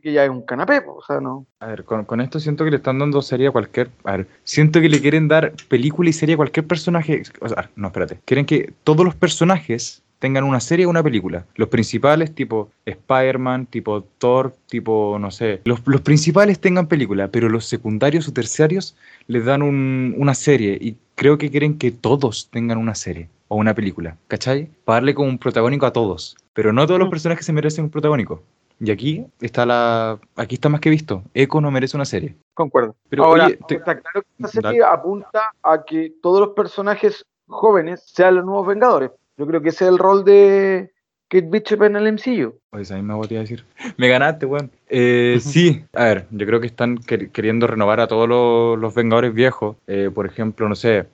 que 0.00 0.12
ya 0.12 0.24
es 0.24 0.30
un 0.30 0.42
canapé, 0.42 0.82
o 0.86 1.02
sea, 1.06 1.20
no. 1.20 1.46
A 1.60 1.66
ver, 1.66 1.84
con, 1.84 2.20
esto 2.20 2.40
siento 2.40 2.64
que 2.64 2.70
le 2.70 2.78
están 2.78 2.98
dando 2.98 3.20
serie 3.20 3.48
a 3.48 3.50
cualquier. 3.50 3.90
A 4.04 4.16
ver, 4.16 4.26
siento 4.44 4.80
que 4.80 4.88
le 4.88 5.00
quieren 5.00 5.28
dar 5.28 5.52
película 5.68 6.08
y 6.08 6.12
serie 6.12 6.34
a 6.34 6.36
cualquier 6.36 6.66
personaje. 6.66 7.22
O 7.40 7.48
sea, 7.48 7.70
no, 7.76 7.88
espérate. 7.88 8.18
Quieren 8.24 8.46
que 8.46 8.72
todos 8.84 9.04
los 9.04 9.14
personajes 9.14 10.02
tengan 10.18 10.44
una 10.44 10.60
serie 10.60 10.86
o 10.86 10.90
una 10.90 11.02
película. 11.02 11.44
Los 11.56 11.68
principales, 11.68 12.34
tipo 12.34 12.70
Spider-Man, 12.86 13.66
tipo 13.66 14.04
Thor, 14.18 14.54
tipo, 14.68 15.18
no 15.20 15.30
sé. 15.30 15.60
Los, 15.64 15.80
principales 15.80 16.60
tengan 16.60 16.86
película, 16.86 17.28
pero 17.28 17.48
los 17.48 17.66
secundarios 17.66 18.28
o 18.28 18.32
terciarios 18.32 18.96
les 19.26 19.44
dan 19.44 19.62
una 19.62 20.34
serie. 20.34 20.78
Y 20.80 20.96
creo 21.16 21.38
que 21.38 21.50
quieren 21.50 21.76
que 21.76 21.90
todos 21.90 22.48
tengan 22.50 22.78
una 22.78 22.94
serie 22.94 23.28
o 23.48 23.56
una 23.56 23.74
película. 23.74 24.16
¿Cachai? 24.28 24.70
Para 24.84 24.96
darle 24.96 25.14
como 25.14 25.28
un 25.28 25.38
protagónico 25.38 25.84
a 25.84 25.92
todos. 25.92 26.36
Pero 26.54 26.72
no 26.72 26.86
todos 26.86 27.00
los 27.00 27.08
mm. 27.08 27.10
personajes 27.10 27.44
se 27.44 27.52
merecen 27.52 27.84
un 27.84 27.90
protagónico. 27.90 28.42
Y 28.84 28.90
aquí 28.90 29.24
está 29.40 29.64
la. 29.64 30.18
Aquí 30.34 30.56
está 30.56 30.68
más 30.68 30.80
que 30.80 30.90
visto. 30.90 31.22
Echo 31.34 31.60
no 31.60 31.70
merece 31.70 31.96
una 31.96 32.04
serie. 32.04 32.34
Concuerdo. 32.52 32.96
Pero 33.08 33.24
Ahora, 33.24 33.46
está 33.46 34.00
claro 34.00 34.22
que 34.22 34.44
esta 34.44 34.60
serie 34.60 34.82
apunta 34.82 35.52
a 35.62 35.84
que 35.84 36.12
todos 36.20 36.40
los 36.40 36.48
personajes 36.50 37.24
jóvenes 37.46 38.02
sean 38.04 38.34
los 38.34 38.44
nuevos 38.44 38.66
Vengadores. 38.66 39.12
Yo 39.36 39.46
creo 39.46 39.62
que 39.62 39.68
ese 39.68 39.84
es 39.84 39.90
el 39.90 39.98
rol 39.98 40.24
de 40.24 40.90
Kate 41.28 41.46
Bishop 41.48 41.84
en 41.84 41.94
el 41.94 42.12
MCU. 42.12 42.58
Pues 42.70 42.90
ahí 42.90 43.02
me 43.02 43.14
voy 43.14 43.28
a 43.36 43.38
decir. 43.38 43.64
Me 43.96 44.08
ganaste, 44.08 44.46
weón. 44.46 44.68
Eh, 44.88 45.38
sí, 45.40 45.84
a 45.92 46.04
ver, 46.06 46.26
yo 46.32 46.44
creo 46.44 46.60
que 46.60 46.66
están 46.66 46.98
queriendo 46.98 47.68
renovar 47.68 48.00
a 48.00 48.08
todos 48.08 48.28
los, 48.28 48.94
Vengadores 48.96 49.32
viejos. 49.32 49.76
Eh, 49.86 50.10
por 50.12 50.26
ejemplo, 50.26 50.68
no 50.68 50.74
sé, 50.74 51.06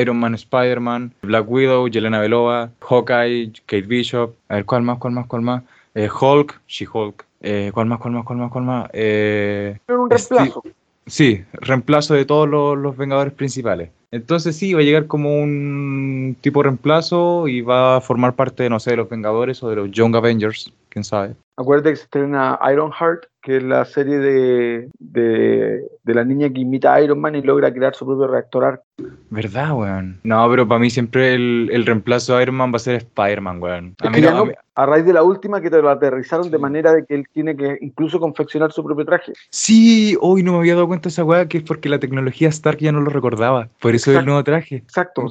Iron 0.00 0.18
Man, 0.18 0.34
Spider-Man, 0.34 1.14
Black 1.22 1.48
Widow, 1.48 1.86
Yelena 1.86 2.18
Belova, 2.18 2.72
Hawkeye, 2.80 3.52
Kate 3.64 3.82
Bishop. 3.82 4.34
A 4.48 4.56
ver, 4.56 4.64
¿cuál 4.64 4.82
más, 4.82 4.98
cuál 4.98 5.14
más, 5.14 5.26
cuál 5.28 5.42
más? 5.42 5.62
Eh, 5.94 6.08
Hulk, 6.08 6.60
She-Hulk, 6.66 7.26
eh, 7.40 7.70
¿cuál 7.74 7.86
más, 7.86 7.98
cuál 7.98 8.14
más, 8.14 8.24
cuál 8.24 8.38
más, 8.38 8.50
cuál 8.50 8.64
más? 8.64 8.90
Eh, 8.92 9.78
un 9.88 10.08
reemplazo. 10.08 10.62
Sí, 11.06 11.44
reemplazo 11.52 12.14
de 12.14 12.24
todos 12.24 12.48
los, 12.48 12.96
Vengadores 12.96 13.32
principales. 13.32 13.90
Entonces 14.10 14.56
sí, 14.56 14.72
va 14.72 14.80
a 14.80 14.84
llegar 14.84 15.06
como 15.06 15.42
un 15.42 16.36
tipo 16.40 16.62
reemplazo 16.62 17.48
y 17.48 17.62
va 17.62 17.96
a 17.96 18.00
formar 18.00 18.34
parte, 18.34 18.68
no 18.70 18.78
sé, 18.78 18.90
de 18.90 18.98
los 18.98 19.08
Vengadores 19.08 19.62
o 19.62 19.70
de 19.70 19.76
los 19.76 19.90
Young 19.90 20.14
Avengers, 20.14 20.72
quién 20.88 21.02
sabe. 21.02 21.34
Acuérdate 21.56 21.90
que 21.90 21.96
se 21.96 22.02
estrena 22.04 22.58
Ironheart, 22.70 23.24
que 23.42 23.56
es 23.56 23.62
la 23.62 23.84
serie 23.84 24.18
de, 24.18 24.88
de, 25.00 26.14
la 26.14 26.24
niña 26.24 26.48
que 26.48 26.60
imita 26.60 26.94
a 26.94 27.00
Iron 27.02 27.20
Man 27.20 27.34
y 27.34 27.42
logra 27.42 27.72
crear 27.72 27.94
su 27.94 28.06
propio 28.06 28.28
reactor 28.28 28.64
arc. 28.64 28.82
¿Verdad, 29.30 29.72
weón? 29.74 30.20
No, 30.22 30.48
pero 30.48 30.68
para 30.68 30.78
mí 30.78 30.90
siempre 30.90 31.34
el, 31.34 31.68
el 31.72 31.84
reemplazo 31.84 32.36
de 32.36 32.42
Iron 32.44 32.54
Man 32.54 32.72
va 32.72 32.76
a 32.76 32.80
ser 32.80 32.96
Spider-Man, 32.96 33.60
weón. 33.60 33.94
A, 33.98 34.10
mí 34.10 34.22
a, 34.74 34.86
raíz 34.86 35.04
de 35.04 35.12
la 35.12 35.22
última 35.22 35.60
que 35.60 35.70
te 35.70 35.82
lo 35.82 35.90
aterrizaron 35.90 36.50
de 36.50 36.58
manera 36.58 36.92
de 36.92 37.04
que 37.04 37.14
él 37.16 37.26
tiene 37.32 37.56
que 37.56 37.78
incluso 37.80 38.20
confeccionar 38.20 38.70
su 38.72 38.84
propio 38.84 39.04
traje. 39.04 39.32
Sí, 39.50 40.16
hoy 40.20 40.42
no 40.42 40.52
me 40.52 40.58
había 40.58 40.74
dado 40.74 40.86
cuenta 40.86 41.04
de 41.04 41.08
esa 41.08 41.24
weá, 41.24 41.48
que 41.48 41.58
es 41.58 41.64
porque 41.64 41.88
la 41.88 41.98
tecnología 41.98 42.48
Stark 42.48 42.78
ya 42.78 42.92
no 42.92 43.00
lo 43.00 43.10
recordaba. 43.10 43.68
Por 43.80 43.94
eso 43.94 44.12
es 44.12 44.18
el 44.18 44.26
nuevo 44.26 44.44
traje. 44.44 44.76
Exacto. 44.76 45.26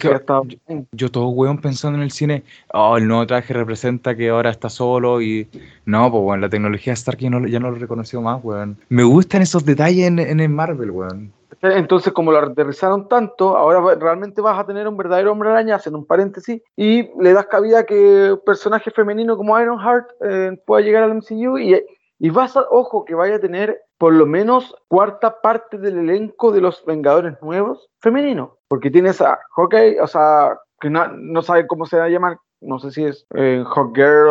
yo, 0.91 1.09
todo 1.09 1.29
weón 1.29 1.59
pensando 1.59 1.97
en 1.97 2.03
el 2.03 2.11
cine, 2.11 2.43
oh, 2.73 2.97
el 2.97 3.07
nuevo 3.07 3.25
traje 3.25 3.53
representa 3.53 4.15
que 4.15 4.29
ahora 4.29 4.49
está 4.49 4.69
solo 4.69 5.21
y... 5.21 5.47
No, 5.85 6.11
pues 6.11 6.23
weón, 6.23 6.41
la 6.41 6.49
tecnología 6.49 6.93
Stark 6.93 7.19
ya 7.19 7.29
no, 7.29 7.47
ya 7.47 7.59
no 7.59 7.71
lo 7.71 7.77
reconoció 8.01 8.21
más, 8.21 8.43
weón. 8.43 8.77
Me 8.89 9.03
gustan 9.03 9.41
esos 9.41 9.65
detalles 9.65 10.07
en, 10.07 10.19
en 10.19 10.39
el 10.39 10.49
Marvel, 10.49 10.91
weón. 10.91 11.33
Entonces, 11.61 12.11
como 12.11 12.31
lo 12.31 12.39
aterrizaron 12.39 13.07
tanto, 13.07 13.55
ahora 13.55 13.95
realmente 13.95 14.41
vas 14.41 14.57
a 14.57 14.65
tener 14.65 14.87
un 14.87 14.97
verdadero 14.97 15.31
hombre 15.31 15.49
araña, 15.49 15.75
hacen 15.75 15.93
un 15.93 16.07
paréntesis, 16.07 16.61
y 16.75 17.09
le 17.21 17.33
das 17.33 17.45
cabida 17.45 17.79
a 17.79 17.83
que 17.83 18.31
un 18.33 18.41
personaje 18.43 18.89
femenino 18.89 19.37
como 19.37 19.59
Ironheart 19.59 20.09
eh, 20.21 20.57
pueda 20.65 20.81
llegar 20.81 21.03
al 21.03 21.13
MCU 21.15 21.59
y, 21.59 21.79
y 22.17 22.29
vas 22.31 22.57
a, 22.57 22.65
ojo, 22.71 23.05
que 23.05 23.13
vaya 23.13 23.35
a 23.35 23.39
tener 23.39 23.79
por 23.99 24.13
lo 24.13 24.25
menos 24.25 24.75
cuarta 24.87 25.39
parte 25.41 25.77
del 25.77 25.99
elenco 25.99 26.51
de 26.51 26.61
los 26.61 26.83
Vengadores 26.83 27.39
nuevos 27.43 27.89
femenino, 27.99 28.57
porque 28.67 28.89
tienes 28.89 29.21
a 29.21 29.37
Hawkeye, 29.55 30.01
o 30.01 30.07
sea, 30.07 30.57
que 30.79 30.89
no, 30.89 31.07
no 31.09 31.43
sabe 31.43 31.67
cómo 31.67 31.85
se 31.85 31.97
va 31.97 32.05
a 32.05 32.09
llamar, 32.09 32.37
no 32.61 32.79
sé 32.79 32.89
si 32.89 33.03
es 33.03 33.27
eh, 33.35 33.63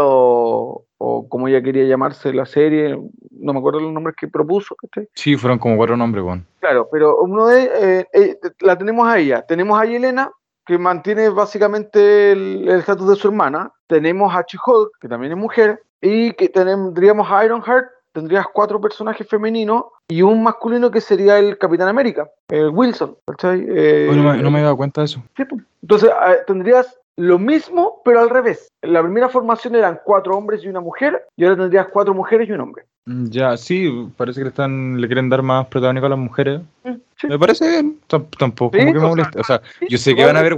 o, 0.00 0.84
o 1.02 1.26
como 1.26 1.48
ella 1.48 1.62
quería 1.62 1.84
llamarse 1.84 2.30
la 2.34 2.44
serie, 2.44 2.94
no 3.30 3.52
me 3.54 3.58
acuerdo 3.58 3.80
los 3.80 3.90
nombres 3.90 4.14
que 4.16 4.28
propuso. 4.28 4.76
Sí, 5.14 5.34
fueron 5.34 5.58
como 5.58 5.78
cuatro 5.78 5.96
nombres, 5.96 6.22
Juan. 6.22 6.44
Claro, 6.58 6.88
pero 6.92 7.22
uno 7.22 7.46
de 7.46 7.70
eh, 7.74 8.06
eh, 8.12 8.38
la 8.60 8.76
tenemos 8.76 9.08
a 9.08 9.18
ella, 9.18 9.40
tenemos 9.40 9.80
a 9.80 9.86
Yelena, 9.86 10.30
que 10.66 10.76
mantiene 10.76 11.30
básicamente 11.30 12.32
el 12.32 12.68
estatus 12.68 13.08
de 13.08 13.16
su 13.16 13.28
hermana, 13.28 13.72
tenemos 13.86 14.34
a 14.34 14.44
She-Hulk, 14.46 14.98
que 15.00 15.08
también 15.08 15.32
es 15.32 15.38
mujer, 15.38 15.82
y 16.02 16.34
que 16.34 16.50
tendríamos 16.50 17.26
a 17.30 17.46
Ironheart, 17.46 17.86
tendrías 18.12 18.44
cuatro 18.52 18.78
personajes 18.78 19.26
femeninos 19.26 19.84
y 20.06 20.20
un 20.20 20.42
masculino 20.42 20.90
que 20.90 21.00
sería 21.00 21.38
el 21.38 21.56
Capitán 21.56 21.88
América, 21.88 22.28
el 22.48 22.68
Wilson. 22.68 23.16
Eh, 23.42 24.12
no, 24.14 24.22
me, 24.22 24.42
no, 24.42 24.50
me, 24.50 24.60
he 24.60 24.62
dado 24.62 24.76
cuenta 24.76 25.00
de 25.00 25.06
eso. 25.06 25.22
Entonces 25.80 26.10
tendrías 26.46 26.99
lo 27.20 27.38
mismo, 27.38 28.00
pero 28.02 28.20
al 28.20 28.30
revés. 28.30 28.68
La 28.80 29.02
primera 29.02 29.28
formación 29.28 29.74
eran 29.74 30.00
cuatro 30.04 30.36
hombres 30.36 30.64
y 30.64 30.68
una 30.68 30.80
mujer, 30.80 31.26
y 31.36 31.44
ahora 31.44 31.56
tendrías 31.56 31.88
cuatro 31.88 32.14
mujeres 32.14 32.48
y 32.48 32.52
un 32.52 32.60
hombre. 32.60 32.84
Mm, 33.04 33.26
ya, 33.26 33.56
sí, 33.58 34.10
parece 34.16 34.40
que 34.40 34.44
le, 34.44 34.48
están, 34.50 34.98
le 34.98 35.06
quieren 35.06 35.28
dar 35.28 35.42
más 35.42 35.66
protagónico 35.66 36.06
a 36.06 36.10
las 36.10 36.18
mujeres. 36.18 36.62
Mm, 36.84 37.28
me 37.28 37.38
parece 37.38 37.68
bien, 37.68 38.00
tampoco 38.06 38.76
como 38.76 38.92
que 38.92 38.98
me 38.98 39.06
molesta. 39.06 39.40
O 39.40 39.44
sea, 39.44 39.60
yo 39.86 39.98
sé 39.98 40.14
que 40.14 40.24
van 40.24 40.36
a 40.36 40.40
haber 40.40 40.56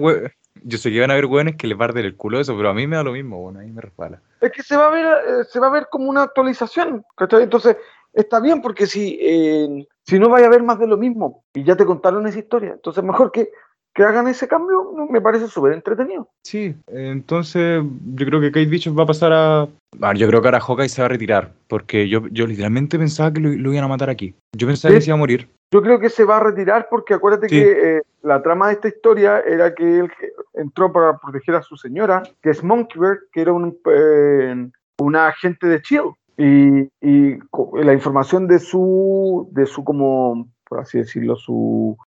yo 0.65 0.79
sé 0.79 0.93
que 0.93 1.01
van 1.01 1.11
a 1.11 1.15
haber 1.15 1.27
hueones 1.27 1.57
que 1.57 1.67
le 1.67 1.75
parten 1.75 2.05
el 2.05 2.15
culo 2.15 2.39
eso, 2.39 2.57
pero 2.57 2.71
a 2.71 2.75
mí 2.75 2.87
me 2.87 2.95
da 2.95 3.03
lo 3.03 3.11
mismo, 3.11 3.41
bueno, 3.41 3.59
ahí 3.59 3.71
me 3.71 3.81
resbala. 3.81 4.21
Es 4.41 4.53
que 4.53 4.63
se 4.63 4.77
va 4.77 4.87
a 4.87 4.91
ver, 4.91 5.05
eh, 5.07 5.45
se 5.51 5.59
va 5.59 5.67
a 5.67 5.71
ver 5.71 5.89
como 5.91 6.09
una 6.09 6.23
actualización, 6.23 7.05
Entonces, 7.19 7.77
está 8.13 8.39
bien 8.39 8.63
porque 8.63 8.87
si, 8.87 9.19
eh, 9.21 9.89
si 10.05 10.21
no 10.21 10.29
vaya 10.29 10.47
a 10.47 10.49
haber 10.49 10.63
más 10.63 10.79
de 10.79 10.87
lo 10.87 10.97
mismo, 10.97 11.43
y 11.55 11.65
ya 11.65 11.75
te 11.75 11.85
contaron 11.85 12.25
esa 12.29 12.39
historia, 12.39 12.71
entonces 12.75 13.03
mejor 13.03 13.33
que 13.33 13.51
que 13.95 14.03
hagan 14.03 14.29
ese 14.29 14.49
cambio 14.49 14.93
me 15.11 15.21
parece 15.21 15.49
súper 15.49 15.73
entretenido. 15.73 16.29
Sí, 16.43 16.75
entonces 16.87 17.83
yo 18.15 18.27
creo 18.27 18.41
que 18.41 18.51
Kate 18.51 18.67
Bishop 18.67 18.99
va 18.99 19.05
a 19.05 19.07
pasar 19.07 19.33
a... 19.33 19.69
yo 20.15 20.27
creo 20.27 20.41
que 20.41 20.49
ahora 20.49 20.61
Hawkeye 20.61 20.89
se 20.89 21.03
va 21.03 21.07
a 21.07 21.11
retirar, 21.11 21.53
porque 21.69 22.09
yo, 22.09 22.27
yo 22.29 22.47
literalmente 22.47 22.99
pensaba 22.99 23.33
que 23.33 23.41
lo, 23.41 23.73
iban 23.73 23.85
a 23.85 23.89
matar 23.89 24.11
aquí. 24.11 24.35
Yo 24.57 24.67
pensaba 24.67 24.95
que 24.95 25.01
se 25.01 25.11
iba 25.11 25.17
a 25.17 25.19
morir. 25.19 25.49
Yo 25.71 25.83
creo 25.83 26.01
que 26.01 26.11
se 26.11 26.25
va 26.25 26.39
a 26.39 26.41
retirar 26.41 26.89
porque 26.91 27.15
acuérdate 27.15 27.47
que 27.47 27.97
eh, 27.97 28.03
la 28.23 28.43
trama 28.43 28.69
de 28.69 28.75
esta 28.75 28.89
historia 28.89 29.41
era 29.41 29.75
que 29.75 30.01
él 30.01 30.11
entró 30.55 30.93
para 30.93 31.19
proteger 31.19 31.55
a 31.55 31.63
su 31.63 31.77
señora, 31.77 32.23
que 32.43 32.51
es 32.51 32.63
Monkeybird, 32.63 33.31
que 33.33 33.41
era 33.41 33.53
un, 33.53 33.79
eh, 33.91 34.69
una 34.99 35.29
agente 35.29 35.67
de 35.67 35.83
Chill. 35.83 36.13
Y, 36.39 36.89
y, 37.01 37.39
la 37.75 37.93
información 37.93 38.49
de 38.49 38.59
su, 38.59 39.49
de 39.53 39.67
su 39.67 39.85
como 39.85 40.49
por 40.73 40.81
así 40.81 40.97
decirlo, 40.97 41.37
su 41.37 41.99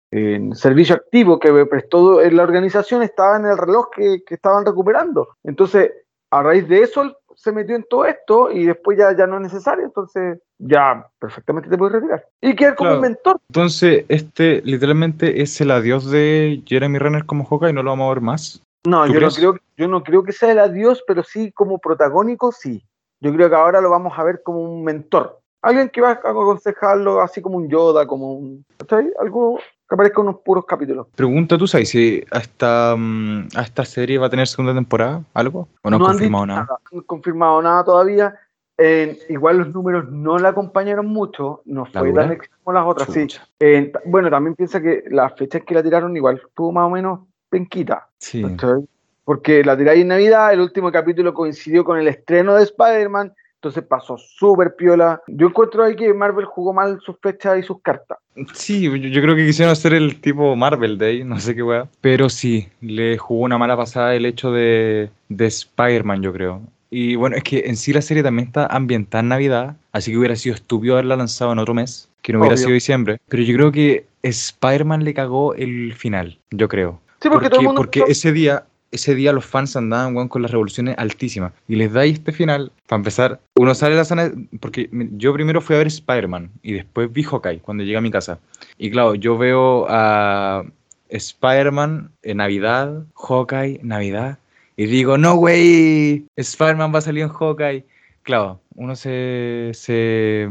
servicio 0.55 0.95
activo 0.95 1.39
que 1.39 1.67
prestó 1.67 2.23
en 2.23 2.35
la 2.35 2.45
organización 2.45 3.03
estaba 3.03 3.37
en 3.37 3.45
el 3.45 3.59
reloj 3.59 3.91
que, 3.95 4.23
estaban 4.27 4.65
recuperando. 4.65 5.37
Entonces, 5.45 5.93
a 6.31 6.43
raíz 6.43 6.67
de 6.67 6.81
eso 6.81 7.15
se 7.37 7.53
metió 7.53 7.77
en 7.77 7.85
todo 7.91 8.07
esto 8.07 8.51
y 8.51 8.65
después 8.65 8.97
ya, 8.97 9.15
ya 9.15 9.27
no 9.27 9.37
es 9.37 9.43
necesario, 9.43 9.85
entonces 9.85 10.39
ya 10.57 11.07
perfectamente 11.19 11.69
te 11.69 11.77
puedes 11.77 11.97
retirar. 11.97 12.27
Y 12.41 12.57
quedar 12.57 12.75
como 12.75 12.89
Claro. 12.89 13.01
un 13.01 13.03
mentor. 13.03 13.41
Entonces, 13.51 14.07
este 14.09 14.63
literalmente 14.63 15.43
es 15.43 15.61
el 15.61 15.71
adiós 15.71 16.11
de 16.11 16.63
Jeremy 16.65 16.99
Renner 16.99 17.27
como 17.27 17.45
Hawkeye, 17.45 17.75
no 17.75 17.83
lo 17.83 17.91
vamos 17.91 18.07
a 18.07 18.15
ver 18.15 18.23
más. 18.23 18.63
No, 18.87 19.05
¿Tú 19.05 19.13
yo 19.13 19.21
no, 19.21 19.29
creo, 19.29 19.57
yo 19.77 19.89
no 19.89 20.03
creo 20.03 20.25
que 20.25 20.33
sea 20.33 20.53
el 20.53 20.59
adiós, 20.59 21.05
pero 21.07 21.23
sí 21.23 21.53
como 21.53 21.79
protagónico, 21.81 22.51
sí. 22.51 22.83
Yo 23.21 23.31
creo 23.35 23.51
que 23.51 23.57
ahora 23.57 23.83
lo 23.83 23.91
vamos 23.91 24.19
a 24.19 24.25
ver 24.25 24.43
como 24.43 24.61
un 24.61 24.85
mentor. 24.85 25.39
Alguien 25.65 25.89
que 25.89 26.01
va 26.03 26.11
a 26.11 26.13
aconsejarlo 26.13 27.23
así 27.23 27.41
como 27.41 27.57
un 27.57 27.69
Yoda, 27.69 28.07
como 28.07 28.35
un... 28.35 28.65
¿cachai? 28.77 29.11
Algo 29.19 29.59
que 29.89 29.95
aparezca 29.95 30.21
en 30.21 30.29
unos 30.29 30.41
puros 30.43 30.67
capítulos. 30.67 31.07
Pregunta 31.15 31.57
tú, 31.57 31.67
¿sabes 31.67 31.89
si 31.89 32.23
a 32.31 32.39
esta, 32.39 32.95
mm, 32.97 33.49
a 33.57 33.63
esta 33.63 33.85
serie 33.85 34.19
va 34.19 34.27
a 34.27 34.31
tener 34.31 34.47
segunda 34.47 34.75
temporada? 34.75 35.25
¿Algo? 35.33 35.69
¿O 35.83 35.91
no, 35.91 35.97
han 35.97 36.03
confirmado 36.03 36.45
dicho 36.45 36.55
nada? 36.55 36.67
No 36.93 36.99
han 36.99 37.05
confirmado 37.05 37.63
nada 37.63 37.85
todavía. 37.85 38.35
Eh, 38.77 39.19
igual 39.29 39.59
los 39.59 39.69
números 39.73 40.11
no 40.11 40.37
la 40.37 40.49
acompañaron 40.49 41.07
mucho, 41.07 41.63
no 41.65 41.87
¿La 41.93 42.01
fue 42.01 42.13
tan 42.13 42.33
extremo 42.33 42.61
como 42.65 42.75
las 42.75 42.87
otras, 42.87 43.09
sí. 43.13 43.27
Eh, 43.61 43.93
bueno, 44.05 44.29
también 44.31 44.57
piensa 44.57 44.83
que 44.83 45.05
las 45.11 45.33
fechas 45.37 45.63
que 45.65 45.75
la 45.75 45.83
tiraron 45.83 46.17
igual 46.17 46.43
estuvo 46.45 46.73
más 46.73 46.87
o 46.87 46.91
menos 46.91 47.21
penquita. 47.49 48.09
Sí. 48.19 48.43
¿cachai? 48.43 48.85
Porque 49.25 49.65
la 49.65 49.77
tiráis 49.77 50.03
en 50.03 50.09
Navidad, 50.09 50.53
el 50.53 50.61
último 50.61 50.91
capítulo 50.91 51.33
coincidió 51.33 51.85
con 51.85 51.99
el 51.99 52.09
estreno 52.09 52.57
de 52.57 52.65
Spider-Man, 52.65 53.33
entonces 53.65 53.85
pasó 53.89 54.19
súper 54.19 54.77
piola. 54.77 55.23
Yo 55.27 55.47
encuentro 55.47 55.83
ahí 55.83 55.97
que 55.97 56.13
Marvel 56.13 56.45
jugó 56.45 56.75
mal 56.75 57.01
sus 57.01 57.17
fechas 57.19 57.59
y 57.59 57.63
sus 57.63 57.81
cartas. 57.81 58.19
Sí, 58.53 58.83
yo, 58.83 58.95
yo 58.95 59.23
creo 59.23 59.35
que 59.35 59.47
quisieron 59.47 59.73
hacer 59.73 59.95
el 59.95 60.21
tipo 60.21 60.55
Marvel 60.55 60.99
Day, 60.99 61.25
no 61.25 61.41
sé 61.41 61.55
qué 61.55 61.63
weá. 61.63 61.89
Pero 62.03 62.29
sí, 62.29 62.69
le 62.83 63.17
jugó 63.17 63.45
una 63.45 63.57
mala 63.57 63.75
pasada 63.75 64.15
el 64.15 64.27
hecho 64.27 64.53
de, 64.53 65.09
de 65.31 65.47
Spider-Man, 65.47 66.21
yo 66.21 66.33
creo. 66.35 66.61
Y 66.91 67.17
bueno, 67.17 67.37
es 67.37 67.43
que 67.43 67.65
en 67.67 67.77
sí 67.77 67.95
la 67.95 68.03
serie 68.03 68.23
también 68.23 68.49
está 68.49 68.67
ambientada 68.67 69.23
en 69.23 69.29
Navidad, 69.29 69.77
así 69.93 70.11
que 70.11 70.19
hubiera 70.19 70.37
sido 70.37 70.55
estúpido 70.55 70.95
haberla 70.95 71.17
lanzado 71.17 71.51
en 71.53 71.59
otro 71.59 71.73
mes, 71.73 72.11
que 72.21 72.35
no 72.35 72.41
hubiera 72.41 72.59
sido 72.59 72.73
diciembre. 72.73 73.19
Pero 73.29 73.43
yo 73.43 73.57
creo 73.57 73.73
que 73.73 74.05
Spider-Man 74.23 75.05
le 75.05 75.15
cagó 75.15 75.55
el 75.55 75.95
final, 75.95 76.39
yo 76.51 76.69
creo. 76.69 77.01
Sí, 77.23 77.31
porque, 77.31 77.49
todo 77.49 77.61
el 77.61 77.67
mundo 77.67 77.81
porque 77.81 78.05
ese 78.09 78.31
día, 78.33 78.67
ese 78.95 79.15
día 79.15 79.33
los 79.33 79.45
fans 79.45 79.77
andaban 79.77 80.15
weón, 80.15 80.29
con 80.29 80.43
las 80.43 80.51
revoluciones 80.51 80.95
altísimas. 80.99 81.53
Y 81.69 81.77
les 81.77 81.93
dais 81.93 82.15
este 82.15 82.33
final, 82.33 82.73
para 82.87 82.99
empezar, 82.99 83.41
uno 83.57 83.75
sale 83.75 83.95
a 83.95 83.99
la 83.99 84.05
zona. 84.05 84.33
Porque 84.61 84.89
yo 85.13 85.33
primero 85.35 85.61
fui 85.61 85.77
a 85.77 85.79
ver 85.79 85.89
Spider-Man 85.89 86.51
y 86.63 86.73
después 86.73 87.13
vi 87.13 87.23
Hawkeye 87.25 87.61
cuando 87.61 87.85
llegué 87.85 87.97
a 87.97 88.01
mi 88.01 88.11
casa. 88.11 88.39
Y 88.79 88.91
claro, 88.91 89.15
yo 89.15 89.37
veo 89.37 89.87
a 89.89 90.65
Spider-Man 91.09 92.11
en 92.23 92.37
Navidad, 92.39 93.05
Hawkeye, 93.17 93.81
Navidad. 93.83 94.39
Y 94.77 94.87
digo, 94.87 95.19
no, 95.19 95.37
güey, 95.37 96.27
Spider-Man 96.37 96.93
va 96.95 96.99
a 96.99 97.03
salir 97.03 97.23
en 97.23 97.29
Hawkeye. 97.29 97.85
Claro, 98.23 98.61
uno 98.75 98.97
se, 98.97 99.71
se, 99.75 100.49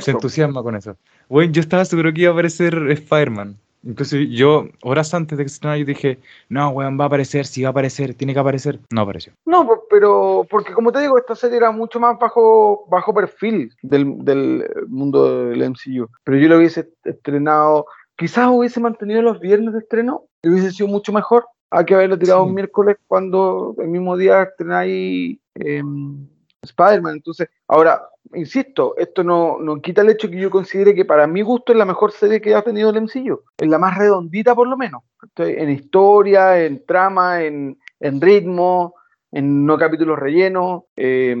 se 0.00 0.10
entusiasma 0.10 0.62
con 0.62 0.76
eso. 0.76 0.96
Bueno, 1.28 1.52
yo 1.52 1.60
estaba 1.60 1.84
seguro 1.84 2.12
que 2.12 2.22
iba 2.22 2.30
a 2.30 2.32
aparecer 2.32 2.74
Spider-Man. 2.90 3.56
Incluso 3.86 4.16
yo, 4.16 4.66
horas 4.82 5.12
antes 5.14 5.36
de 5.36 5.44
que 5.44 5.48
se 5.48 5.54
estrenara, 5.56 5.78
yo 5.78 5.84
dije, 5.84 6.18
no, 6.48 6.70
weón, 6.70 6.98
va 6.98 7.04
a 7.04 7.06
aparecer, 7.08 7.46
sí 7.46 7.62
va 7.62 7.68
a 7.68 7.70
aparecer, 7.70 8.14
tiene 8.14 8.32
que 8.32 8.40
aparecer. 8.40 8.80
No 8.90 9.02
apareció. 9.02 9.32
No, 9.44 9.66
po- 9.66 9.84
pero 9.90 10.46
porque 10.48 10.72
como 10.72 10.90
te 10.90 11.00
digo, 11.00 11.18
esta 11.18 11.34
serie 11.34 11.58
era 11.58 11.70
mucho 11.70 12.00
más 12.00 12.18
bajo, 12.18 12.86
bajo 12.88 13.12
perfil 13.12 13.72
del, 13.82 14.24
del 14.24 14.64
mundo 14.88 15.46
del 15.48 15.62
MCU. 15.62 16.08
Pero 16.24 16.38
yo 16.38 16.48
lo 16.48 16.56
hubiese 16.58 16.88
estrenado, 17.04 17.86
quizás 18.16 18.48
hubiese 18.50 18.80
mantenido 18.80 19.20
los 19.22 19.38
viernes 19.40 19.72
de 19.74 19.80
estreno, 19.80 20.24
y 20.42 20.48
hubiese 20.48 20.70
sido 20.72 20.88
mucho 20.88 21.12
mejor 21.12 21.44
a 21.70 21.84
que 21.84 21.94
haberlo 21.94 22.18
tirado 22.18 22.42
Sí. 22.44 22.48
un 22.48 22.54
miércoles 22.54 22.96
cuando 23.06 23.74
el 23.78 23.88
mismo 23.88 24.16
día 24.16 24.42
estrenáis 24.44 25.38
em, 25.56 26.26
Spider-Man. 26.64 27.16
Entonces, 27.16 27.48
ahora, 27.68 28.02
insisto, 28.34 28.94
esto 28.96 29.22
no, 29.22 29.58
no 29.58 29.80
quita 29.80 30.02
el 30.02 30.10
hecho 30.10 30.30
que 30.30 30.38
yo 30.38 30.50
considere 30.50 30.94
que 30.94 31.04
para 31.04 31.26
mi 31.26 31.42
gusto 31.42 31.72
es 31.72 31.78
la 31.78 31.84
mejor 31.84 32.12
serie 32.12 32.40
que 32.40 32.54
ha 32.54 32.62
tenido 32.62 32.90
el 32.90 33.02
MCU. 33.02 33.40
Es 33.56 33.68
la 33.68 33.78
más 33.78 33.96
redondita 33.96 34.54
por 34.54 34.68
lo 34.68 34.76
menos. 34.76 35.02
¿cachai? 35.16 35.56
En 35.58 35.70
historia, 35.70 36.62
en 36.62 36.84
trama, 36.84 37.42
en, 37.42 37.78
en 38.00 38.20
ritmo, 38.20 38.94
en 39.30 39.66
no 39.66 39.76
capítulos 39.76 40.18
rellenos, 40.18 40.84
eh, 40.96 41.36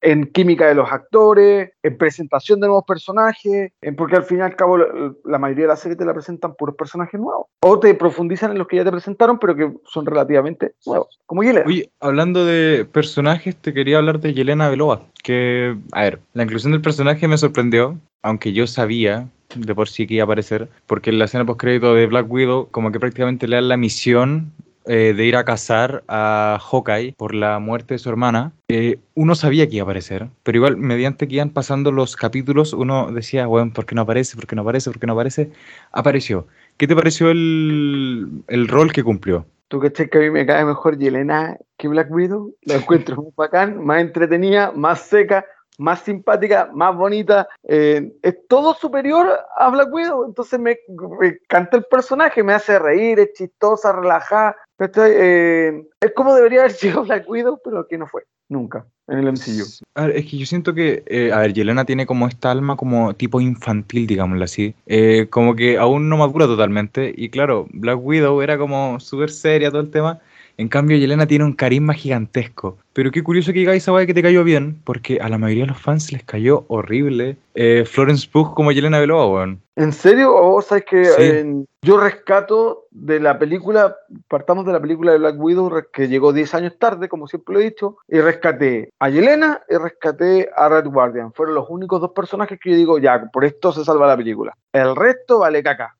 en 0.00 0.26
química 0.26 0.66
de 0.66 0.74
los 0.74 0.90
actores, 0.90 1.70
en 1.82 1.98
presentación 1.98 2.60
de 2.60 2.66
nuevos 2.66 2.84
personajes, 2.86 3.72
en 3.80 3.96
porque 3.96 4.16
al 4.16 4.24
fin 4.24 4.38
y 4.38 4.42
al 4.42 4.56
cabo 4.56 4.78
la, 4.78 5.38
mayoría 5.38 5.64
de 5.64 5.68
las 5.68 5.80
series 5.80 5.98
te 5.98 6.04
la 6.04 6.14
presentan 6.14 6.54
puros 6.54 6.76
personajes 6.76 7.20
nuevos. 7.20 7.46
O 7.62 7.78
te 7.78 7.94
profundizan 7.94 8.52
en 8.52 8.58
los 8.58 8.66
que 8.66 8.76
ya 8.76 8.84
te 8.84 8.90
presentaron, 8.90 9.38
pero 9.38 9.54
que 9.54 9.72
son 9.84 10.06
relativamente 10.06 10.74
nuevos. 10.86 11.20
Como 11.26 11.42
Yelena. 11.42 11.66
Oye, 11.66 11.90
hablando 12.00 12.44
de 12.44 12.86
personajes, 12.90 13.56
te 13.56 13.74
quería 13.74 13.98
hablar 13.98 14.20
de 14.20 14.34
Yelena 14.34 14.68
Belova. 14.68 15.02
Que, 15.22 15.76
a 15.92 16.02
ver, 16.02 16.20
la 16.32 16.44
inclusión 16.44 16.72
del 16.72 16.80
personaje 16.80 17.28
me 17.28 17.36
sorprendió, 17.36 17.98
aunque 18.22 18.52
yo 18.52 18.66
sabía 18.66 19.28
de 19.54 19.74
por 19.74 19.88
sí 19.88 20.06
que 20.06 20.14
iba 20.14 20.22
a 20.22 20.24
aparecer, 20.24 20.68
porque 20.86 21.10
en 21.10 21.18
la 21.18 21.24
escena 21.24 21.44
post-crédito 21.44 21.94
de 21.94 22.06
Black 22.06 22.30
Widow, 22.30 22.68
como 22.70 22.92
que 22.92 23.00
prácticamente 23.00 23.48
le 23.48 23.56
dan 23.56 23.68
la 23.68 23.76
misión 23.76 24.52
eh, 24.92 25.14
de 25.14 25.24
ir 25.24 25.36
a 25.36 25.44
cazar 25.44 26.02
a 26.08 26.58
Hawkeye 26.60 27.14
por 27.16 27.32
la 27.32 27.60
muerte 27.60 27.94
de 27.94 27.98
su 27.98 28.08
hermana. 28.08 28.52
Eh, 28.66 28.98
uno 29.14 29.36
sabía 29.36 29.68
que 29.68 29.76
iba 29.76 29.84
a 29.84 29.84
aparecer, 29.84 30.30
pero 30.42 30.58
igual, 30.58 30.78
mediante 30.78 31.28
que 31.28 31.36
iban 31.36 31.50
pasando 31.50 31.92
los 31.92 32.16
capítulos, 32.16 32.72
uno 32.72 33.12
decía, 33.12 33.46
bueno, 33.46 33.72
¿por 33.72 33.86
qué 33.86 33.94
no 33.94 34.00
aparece? 34.00 34.34
¿Por 34.34 34.48
qué 34.48 34.56
no 34.56 34.62
aparece? 34.62 34.90
¿Por 34.90 34.98
qué 34.98 35.06
no 35.06 35.12
aparece? 35.12 35.52
Apareció. 35.92 36.48
¿Qué 36.76 36.88
te 36.88 36.96
pareció 36.96 37.30
el, 37.30 38.42
el 38.48 38.66
rol 38.66 38.92
que 38.92 39.04
cumplió? 39.04 39.46
Tú 39.68 39.78
que 39.78 39.92
que 39.92 40.18
a 40.18 40.20
mí 40.22 40.30
me 40.30 40.44
cae 40.44 40.64
mejor 40.64 40.98
Yelena 40.98 41.56
que 41.78 41.86
Black 41.86 42.10
Widow. 42.10 42.56
La 42.62 42.74
encuentro 42.74 43.14
muy 43.22 43.32
bacán, 43.36 43.84
más 43.84 44.00
entretenida, 44.00 44.72
más 44.72 45.02
seca, 45.02 45.46
más 45.80 46.00
simpática, 46.02 46.70
más 46.72 46.94
bonita. 46.94 47.48
eh, 47.64 48.12
es 48.22 48.46
todo 48.48 48.74
superior 48.74 49.28
a 49.56 49.70
Black 49.70 49.92
Widow. 49.92 50.26
Entonces 50.26 50.60
me, 50.60 50.78
me 51.18 51.28
encanta 51.28 51.78
el 51.78 51.84
personaje, 51.84 52.42
me 52.42 52.52
hace 52.52 52.78
reír, 52.78 53.18
es 53.18 53.32
chistosa, 53.32 53.92
relajada. 53.92 54.56
¿cachai? 54.80 55.12
Eh, 55.14 55.84
es 56.00 56.12
como 56.14 56.34
debería 56.34 56.60
haber 56.60 56.72
sido 56.72 57.04
Black 57.04 57.28
Widow, 57.28 57.60
pero 57.62 57.86
que 57.86 57.98
no 57.98 58.06
fue, 58.06 58.22
nunca, 58.48 58.86
en 59.08 59.18
el 59.18 59.28
MCU. 59.28 59.64
Es 59.94 60.26
que 60.26 60.38
yo 60.38 60.46
siento 60.46 60.74
que, 60.74 61.02
eh, 61.06 61.32
a 61.32 61.40
ver, 61.40 61.52
Yelena 61.52 61.84
tiene 61.84 62.06
como 62.06 62.26
esta 62.26 62.50
alma 62.50 62.76
como 62.76 63.14
tipo 63.14 63.40
infantil, 63.40 64.06
digámoslo 64.06 64.44
así. 64.44 64.74
Eh, 64.86 65.26
como 65.30 65.54
que 65.54 65.78
aún 65.78 66.08
no 66.08 66.16
madura 66.16 66.46
totalmente. 66.46 67.12
Y 67.14 67.28
claro, 67.28 67.66
Black 67.72 67.98
Widow 68.02 68.40
era 68.40 68.56
como 68.56 68.98
súper 69.00 69.30
seria 69.30 69.70
todo 69.70 69.82
el 69.82 69.90
tema. 69.90 70.20
En 70.56 70.68
cambio, 70.68 70.98
Yelena 70.98 71.26
tiene 71.26 71.44
un 71.44 71.54
carisma 71.54 71.94
gigantesco. 71.94 72.76
Pero 72.92 73.10
qué 73.10 73.22
curioso 73.22 73.52
que 73.52 73.60
digáis 73.60 73.82
esa 73.82 74.06
que 74.06 74.14
te 74.14 74.22
cayó 74.22 74.42
bien, 74.44 74.80
porque 74.84 75.20
a 75.20 75.28
la 75.28 75.38
mayoría 75.38 75.64
de 75.64 75.68
los 75.70 75.80
fans 75.80 76.12
les 76.12 76.24
cayó 76.24 76.64
horrible 76.68 77.36
eh, 77.54 77.84
Florence 77.84 78.28
Pugh 78.30 78.54
como 78.54 78.72
Yelena 78.72 79.00
Belova, 79.00 79.26
weón. 79.26 79.60
¿En 79.76 79.92
serio? 79.92 80.34
¿O 80.36 80.50
vos 80.50 80.66
sabes 80.66 80.84
que 80.84 81.04
Sí. 81.04 81.64
yo 81.82 81.98
rescato 81.98 82.84
de 82.90 83.18
la 83.18 83.38
película, 83.38 83.96
partamos 84.28 84.66
de 84.66 84.72
la 84.72 84.80
película 84.80 85.12
de 85.12 85.18
Black 85.18 85.36
Widow, 85.38 85.70
que 85.92 86.08
llegó 86.08 86.32
10 86.32 86.54
años 86.54 86.74
tarde, 86.78 87.08
como 87.08 87.26
siempre 87.26 87.54
lo 87.54 87.60
he 87.60 87.64
dicho, 87.64 87.96
y 88.08 88.20
rescaté 88.20 88.90
a 88.98 89.08
Yelena 89.08 89.62
y 89.68 89.76
rescaté 89.76 90.50
a 90.54 90.68
Red 90.68 90.86
Guardian. 90.86 91.32
Fueron 91.32 91.54
los 91.54 91.70
únicos 91.70 92.00
dos 92.00 92.10
personajes 92.12 92.58
que 92.60 92.70
yo 92.70 92.76
digo, 92.76 92.98
ya, 92.98 93.30
por 93.32 93.44
esto 93.44 93.72
se 93.72 93.84
salva 93.84 94.06
la 94.06 94.16
película. 94.16 94.54
El 94.72 94.94
resto 94.94 95.38
vale 95.40 95.62
caca. 95.62 95.96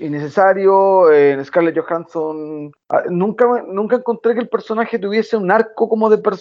Innecesario, 0.00 1.10
eh, 1.10 1.42
Scarlett 1.44 1.78
Johansson. 1.78 2.72
ah, 2.88 3.02
Nunca, 3.10 3.46
nunca 3.66 3.96
encontré 3.96 4.34
que 4.34 4.40
el 4.40 4.48
personaje 4.48 4.98
tuviese 4.98 5.36
un 5.36 5.50
arco 5.50 5.88
como 5.88 6.08
de 6.08 6.18
personaje, 6.18 6.33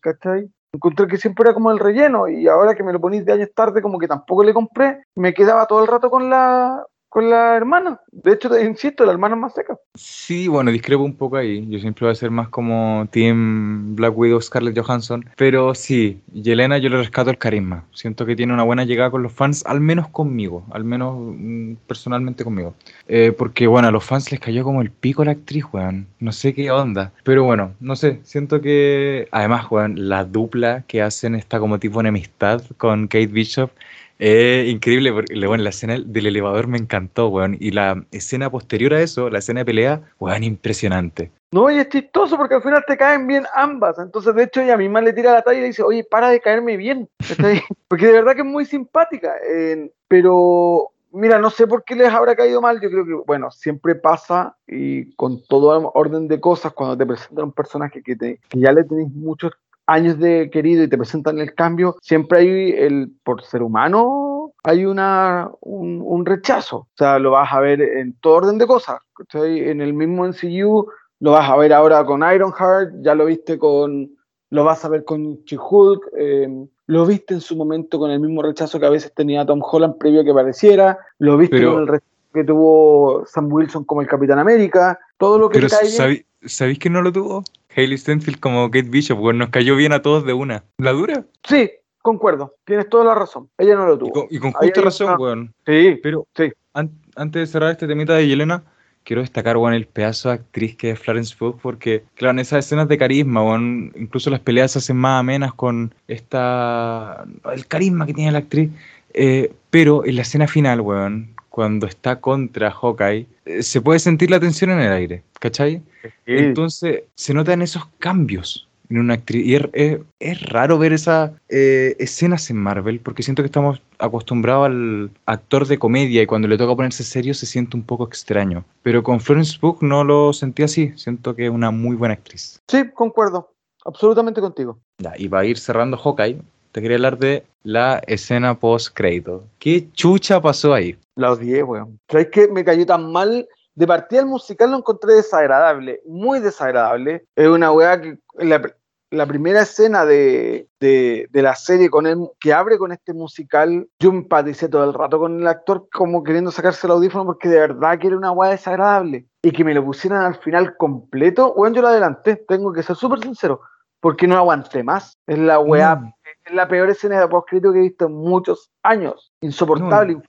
¿cachai? 0.00 0.50
Encontré 0.72 1.06
que 1.08 1.16
siempre 1.16 1.44
era 1.44 1.54
como 1.54 1.72
el 1.72 1.78
relleno 1.78 2.28
y 2.28 2.46
ahora 2.46 2.74
que 2.74 2.82
me 2.82 2.92
lo 2.92 3.00
ponís 3.00 3.24
de 3.24 3.32
años 3.32 3.50
tarde 3.54 3.82
como 3.82 3.98
que 3.98 4.06
tampoco 4.06 4.44
le 4.44 4.54
compré, 4.54 5.04
me 5.16 5.34
quedaba 5.34 5.66
todo 5.66 5.82
el 5.82 5.88
rato 5.88 6.10
con 6.10 6.30
la 6.30 6.84
con 7.10 7.28
la 7.28 7.56
hermana. 7.56 8.00
De 8.12 8.32
hecho, 8.32 8.58
insisto, 8.58 9.04
la 9.04 9.12
hermana 9.12 9.34
más 9.34 9.52
seca. 9.52 9.76
Sí, 9.94 10.46
bueno, 10.46 10.70
discrepo 10.70 11.02
un 11.02 11.16
poco 11.16 11.36
ahí. 11.36 11.66
Yo 11.68 11.80
siempre 11.80 12.06
voy 12.06 12.12
a 12.12 12.14
ser 12.14 12.30
más 12.30 12.48
como 12.48 13.06
Team 13.10 13.96
Black 13.96 14.16
Widow, 14.16 14.40
Scarlett 14.40 14.78
Johansson. 14.78 15.28
Pero 15.36 15.74
sí, 15.74 16.20
Yelena 16.32 16.78
yo 16.78 16.88
le 16.88 16.98
rescato 16.98 17.28
el 17.30 17.36
carisma. 17.36 17.84
Siento 17.92 18.24
que 18.24 18.36
tiene 18.36 18.54
una 18.54 18.62
buena 18.62 18.84
llegada 18.84 19.10
con 19.10 19.24
los 19.24 19.32
fans, 19.32 19.64
al 19.66 19.80
menos 19.80 20.08
conmigo, 20.08 20.64
al 20.70 20.84
menos 20.84 21.16
mm, 21.18 21.74
personalmente 21.88 22.44
conmigo. 22.44 22.74
Eh, 23.08 23.32
porque 23.36 23.66
bueno, 23.66 23.88
a 23.88 23.90
los 23.90 24.04
fans 24.04 24.30
les 24.30 24.40
cayó 24.40 24.62
como 24.62 24.80
el 24.80 24.92
pico 24.92 25.24
la 25.24 25.32
actriz, 25.32 25.64
weón. 25.72 26.06
No 26.20 26.30
sé 26.30 26.54
qué 26.54 26.70
onda. 26.70 27.12
Pero 27.24 27.42
bueno, 27.42 27.74
no 27.80 27.96
sé, 27.96 28.20
siento 28.22 28.60
que 28.60 29.26
además, 29.32 29.66
weón, 29.68 30.08
la 30.08 30.24
dupla 30.24 30.84
que 30.86 31.02
hacen 31.02 31.34
está 31.34 31.58
como 31.58 31.80
tipo 31.80 32.00
enemistad 32.00 32.62
con 32.78 33.08
Kate 33.08 33.26
Bishop. 33.26 33.72
Es 34.20 34.68
increíble, 34.68 35.12
porque 35.12 35.46
bueno, 35.46 35.64
la 35.64 35.70
escena 35.70 35.96
del 35.98 36.26
elevador 36.26 36.66
me 36.66 36.76
encantó, 36.76 37.28
weón. 37.28 37.56
Y 37.58 37.70
la 37.70 38.04
escena 38.10 38.50
posterior 38.50 38.92
a 38.92 39.00
eso, 39.00 39.30
la 39.30 39.38
escena 39.38 39.60
de 39.60 39.64
pelea, 39.64 40.02
weón, 40.18 40.44
impresionante. 40.44 41.32
No, 41.52 41.70
y 41.70 41.78
es 41.78 41.88
chistoso 41.88 42.36
porque 42.36 42.56
al 42.56 42.62
final 42.62 42.84
te 42.86 42.98
caen 42.98 43.26
bien 43.26 43.44
ambas. 43.54 43.98
Entonces, 43.98 44.34
de 44.34 44.44
hecho, 44.44 44.60
ella 44.60 44.76
misma 44.76 45.00
le 45.00 45.14
tira 45.14 45.32
la 45.32 45.42
talla 45.42 45.58
y 45.58 45.62
le 45.62 45.68
dice, 45.68 45.82
oye, 45.82 46.04
para 46.04 46.28
de 46.28 46.40
caerme 46.40 46.76
bien. 46.76 47.08
porque 47.88 48.06
de 48.06 48.12
verdad 48.12 48.34
que 48.34 48.42
es 48.42 48.46
muy 48.46 48.66
simpática. 48.66 49.34
eh, 49.50 49.90
pero 50.06 50.90
mira, 51.12 51.38
no 51.38 51.50
sé 51.50 51.66
por 51.66 51.84
qué 51.84 51.94
les 51.94 52.12
habrá 52.12 52.36
caído 52.36 52.60
mal. 52.60 52.80
Yo 52.80 52.90
creo 52.90 53.06
que, 53.06 53.14
bueno, 53.26 53.50
siempre 53.50 53.94
pasa 53.94 54.56
y 54.66 55.12
con 55.14 55.42
todo 55.44 55.90
orden 55.94 56.28
de 56.28 56.40
cosas, 56.40 56.72
cuando 56.72 56.96
te 56.96 57.06
presentan 57.06 57.46
un 57.46 57.52
personaje 57.52 58.02
que, 58.02 58.16
te, 58.16 58.38
que 58.48 58.60
ya 58.60 58.72
le 58.72 58.84
tenéis 58.84 59.10
muchos 59.12 59.52
años 59.86 60.18
de 60.18 60.50
querido 60.50 60.84
y 60.84 60.88
te 60.88 60.96
presentan 60.96 61.38
el 61.38 61.54
cambio, 61.54 61.96
siempre 62.00 62.38
hay 62.40 62.70
el, 62.72 63.10
por 63.24 63.42
ser 63.42 63.62
humano, 63.62 64.52
hay 64.62 64.84
una, 64.84 65.50
un, 65.60 66.00
un 66.04 66.24
rechazo. 66.26 66.76
O 66.76 66.88
sea, 66.96 67.18
lo 67.18 67.32
vas 67.32 67.52
a 67.52 67.60
ver 67.60 67.80
en 67.80 68.12
todo 68.20 68.34
orden 68.36 68.58
de 68.58 68.66
cosas. 68.66 69.00
¿cachai? 69.14 69.68
En 69.68 69.80
el 69.80 69.92
mismo 69.94 70.24
NCU, 70.26 70.86
lo 71.20 71.30
vas 71.32 71.50
a 71.50 71.56
ver 71.56 71.72
ahora 71.72 72.04
con 72.04 72.20
Ironheart, 72.22 72.94
ya 73.02 73.14
lo 73.14 73.24
viste 73.26 73.58
con, 73.58 74.10
lo 74.50 74.64
vas 74.64 74.84
a 74.84 74.88
ver 74.88 75.04
con 75.04 75.42
She-Hulk, 75.44 76.02
eh, 76.18 76.48
lo 76.86 77.06
viste 77.06 77.34
en 77.34 77.40
su 77.40 77.56
momento 77.56 77.98
con 77.98 78.10
el 78.10 78.20
mismo 78.20 78.42
rechazo 78.42 78.80
que 78.80 78.86
a 78.86 78.90
veces 78.90 79.12
tenía 79.14 79.44
Tom 79.46 79.60
Holland 79.62 79.96
previo 79.98 80.20
a 80.22 80.24
que 80.24 80.30
apareciera, 80.30 80.98
lo 81.18 81.36
viste 81.36 81.58
Pero- 81.58 81.72
con 81.72 81.82
el 81.82 81.88
rechazo 81.88 82.06
que 82.32 82.44
tuvo 82.44 83.24
Sam 83.26 83.52
Wilson 83.52 83.82
como 83.84 84.02
el 84.02 84.06
Capitán 84.06 84.38
América, 84.38 84.98
todo 85.18 85.36
lo 85.36 85.48
que 85.50 85.58
Pero 85.58 85.68
te 85.68 85.74
cae 85.74 85.82
bien. 85.88 85.96
¿sabí- 85.96 86.26
¿sabéis 86.42 86.78
que 86.78 86.88
no 86.88 87.02
lo 87.02 87.10
tuvo? 87.12 87.42
Hailey 87.76 87.98
Stenfield 87.98 88.40
como 88.40 88.70
Kate 88.70 88.88
Bishop, 88.88 89.20
weón, 89.20 89.38
nos 89.38 89.50
cayó 89.50 89.76
bien 89.76 89.92
a 89.92 90.02
todos 90.02 90.24
de 90.24 90.32
una. 90.32 90.64
¿La 90.78 90.92
dura? 90.92 91.24
Sí, 91.44 91.70
concuerdo, 92.02 92.54
tienes 92.64 92.88
toda 92.88 93.04
la 93.04 93.14
razón. 93.14 93.48
Ella 93.58 93.76
no 93.76 93.86
lo 93.86 93.94
Y 93.94 93.98
tuvo. 93.98 94.12
con, 94.12 94.26
y 94.30 94.38
con 94.38 94.52
justa 94.52 94.80
razón, 94.80 95.08
una- 95.08 95.18
weón. 95.18 95.54
Sí, 95.66 96.00
Pero 96.02 96.26
sí. 96.36 96.52
an- 96.74 96.90
antes 97.16 97.40
de 97.40 97.46
cerrar 97.46 97.70
este 97.72 97.86
temita 97.86 98.14
de 98.14 98.26
Yelena, 98.26 98.62
quiero 99.04 99.22
destacar, 99.22 99.56
weón, 99.56 99.74
el 99.74 99.86
pedazo 99.86 100.28
de 100.28 100.34
actriz 100.36 100.76
que 100.76 100.90
es 100.90 100.98
Florence 100.98 101.34
Pugh, 101.38 101.58
porque, 101.60 102.04
claro, 102.16 102.32
en 102.32 102.38
esas 102.40 102.64
escenas 102.66 102.88
de 102.88 102.98
carisma, 102.98 103.42
weón, 103.44 103.92
incluso 103.96 104.30
las 104.30 104.40
peleas 104.40 104.72
se 104.72 104.78
hacen 104.80 104.96
más 104.96 105.20
amenas 105.20 105.54
con 105.54 105.94
esta... 106.08 107.24
el 107.54 107.66
carisma 107.66 108.06
que 108.06 108.14
tiene 108.14 108.32
la 108.32 108.38
actriz. 108.38 108.70
eh, 109.14 109.52
pero 109.70 110.04
en 110.04 110.16
la 110.16 110.22
escena 110.22 110.46
final, 110.48 110.80
weón, 110.80 111.34
cuando 111.50 111.86
está 111.86 112.20
contra 112.20 112.70
Hawkeye, 112.70 113.26
eh, 113.44 113.62
se 113.62 113.80
puede 113.82 113.98
sentir 113.98 114.30
la 114.30 114.40
tensión 114.40 114.70
en 114.70 114.80
el 114.80 114.92
aire, 114.92 115.22
¿cachai? 115.38 115.82
Entonces 116.26 117.02
se 117.14 117.34
notan 117.34 117.60
esos 117.62 117.86
cambios 117.98 118.66
en 118.88 118.98
una 118.98 119.14
actriz. 119.14 119.46
Y 119.46 119.54
es, 119.56 119.62
es- 119.72 119.98
es 120.18 120.42
raro 120.48 120.78
ver 120.78 120.92
esas 120.92 121.32
eh, 121.48 121.94
escenas 121.98 122.48
en 122.50 122.56
Marvel, 122.56 123.00
porque 123.00 123.22
siento 123.22 123.42
que 123.42 123.46
estamos 123.46 123.80
acostumbrados 123.98 124.66
al 124.66 125.10
actor 125.26 125.66
de 125.66 125.78
comedia 125.78 126.22
y 126.22 126.26
cuando 126.26 126.48
le 126.48 126.56
toca 126.58 126.74
ponerse 126.74 127.04
serio 127.04 127.34
se 127.34 127.46
siente 127.46 127.76
un 127.76 127.82
poco 127.82 128.04
extraño. 128.06 128.64
Pero 128.82 129.02
con 129.02 129.20
Florence 129.20 129.58
Pugh 129.60 129.82
no 129.82 130.02
lo 130.04 130.32
sentí 130.32 130.62
así. 130.62 130.92
Siento 130.96 131.34
que 131.36 131.44
es 131.46 131.50
una 131.50 131.70
muy 131.70 131.94
buena 131.96 132.14
actriz. 132.14 132.58
Sí, 132.68 132.82
concuerdo, 132.94 133.52
absolutamente 133.84 134.40
contigo. 134.40 134.78
Ya, 134.98 135.12
y 135.16 135.28
para 135.28 135.44
ir 135.44 135.58
cerrando 135.58 135.96
Hawkeye, 135.96 136.40
te 136.72 136.80
quería 136.80 136.96
hablar 136.96 137.18
de 137.18 137.44
la 137.62 138.00
escena 138.06 138.54
post-crédito. 138.58 139.44
¿Qué 139.58 139.88
chucha 139.92 140.40
pasó 140.40 140.72
ahí? 140.74 140.96
La 141.20 141.32
odié, 141.32 141.62
weón. 141.62 142.00
¿Sabes 142.08 142.28
qué? 142.32 142.48
Me 142.48 142.64
cayó 142.64 142.86
tan 142.86 143.12
mal. 143.12 143.46
De 143.74 143.86
partida 143.86 144.20
el 144.20 144.26
musical 144.26 144.70
lo 144.70 144.78
encontré 144.78 145.14
desagradable, 145.14 146.00
muy 146.06 146.40
desagradable. 146.40 147.24
Es 147.36 147.46
una 147.46 147.70
weá 147.72 148.00
que 148.00 148.18
la, 148.38 148.62
la 149.10 149.26
primera 149.26 149.60
escena 149.60 150.06
de, 150.06 150.66
de, 150.80 151.28
de 151.30 151.42
la 151.42 151.54
serie 151.54 151.90
con 151.90 152.06
él, 152.06 152.18
que 152.40 152.54
abre 152.54 152.78
con 152.78 152.90
este 152.90 153.12
musical, 153.12 153.86
yo 153.98 154.10
empaticé 154.10 154.70
todo 154.70 154.84
el 154.84 154.94
rato 154.94 155.18
con 155.18 155.40
el 155.40 155.46
actor 155.46 155.88
como 155.92 156.24
queriendo 156.24 156.50
sacarse 156.50 156.86
el 156.86 156.92
audífono 156.92 157.26
porque 157.26 157.50
de 157.50 157.60
verdad 157.60 157.98
que 157.98 158.06
era 158.06 158.16
una 158.16 158.32
weá 158.32 158.52
desagradable. 158.52 159.26
Y 159.42 159.52
que 159.52 159.62
me 159.62 159.74
lo 159.74 159.84
pusieran 159.84 160.22
al 160.22 160.36
final 160.36 160.74
completo, 160.78 161.52
weón, 161.52 161.74
yo 161.74 161.82
lo 161.82 161.88
adelanté, 161.88 162.36
tengo 162.48 162.72
que 162.72 162.82
ser 162.82 162.96
súper 162.96 163.20
sincero, 163.20 163.60
porque 164.00 164.26
no 164.26 164.36
aguanté 164.38 164.82
más. 164.82 165.18
Es 165.26 165.38
la 165.38 165.58
weá 165.58 165.96
No, 165.96 166.14
es 166.46 166.54
la 166.54 166.66
peor 166.66 166.88
escena 166.88 167.20
de 167.20 167.28
poscrito 167.28 167.72
que 167.72 167.78
he 167.78 167.82
visto 167.82 168.06
en 168.06 168.12
muchos 168.12 168.70
años. 168.82 169.32
Insoportable, 169.42 170.22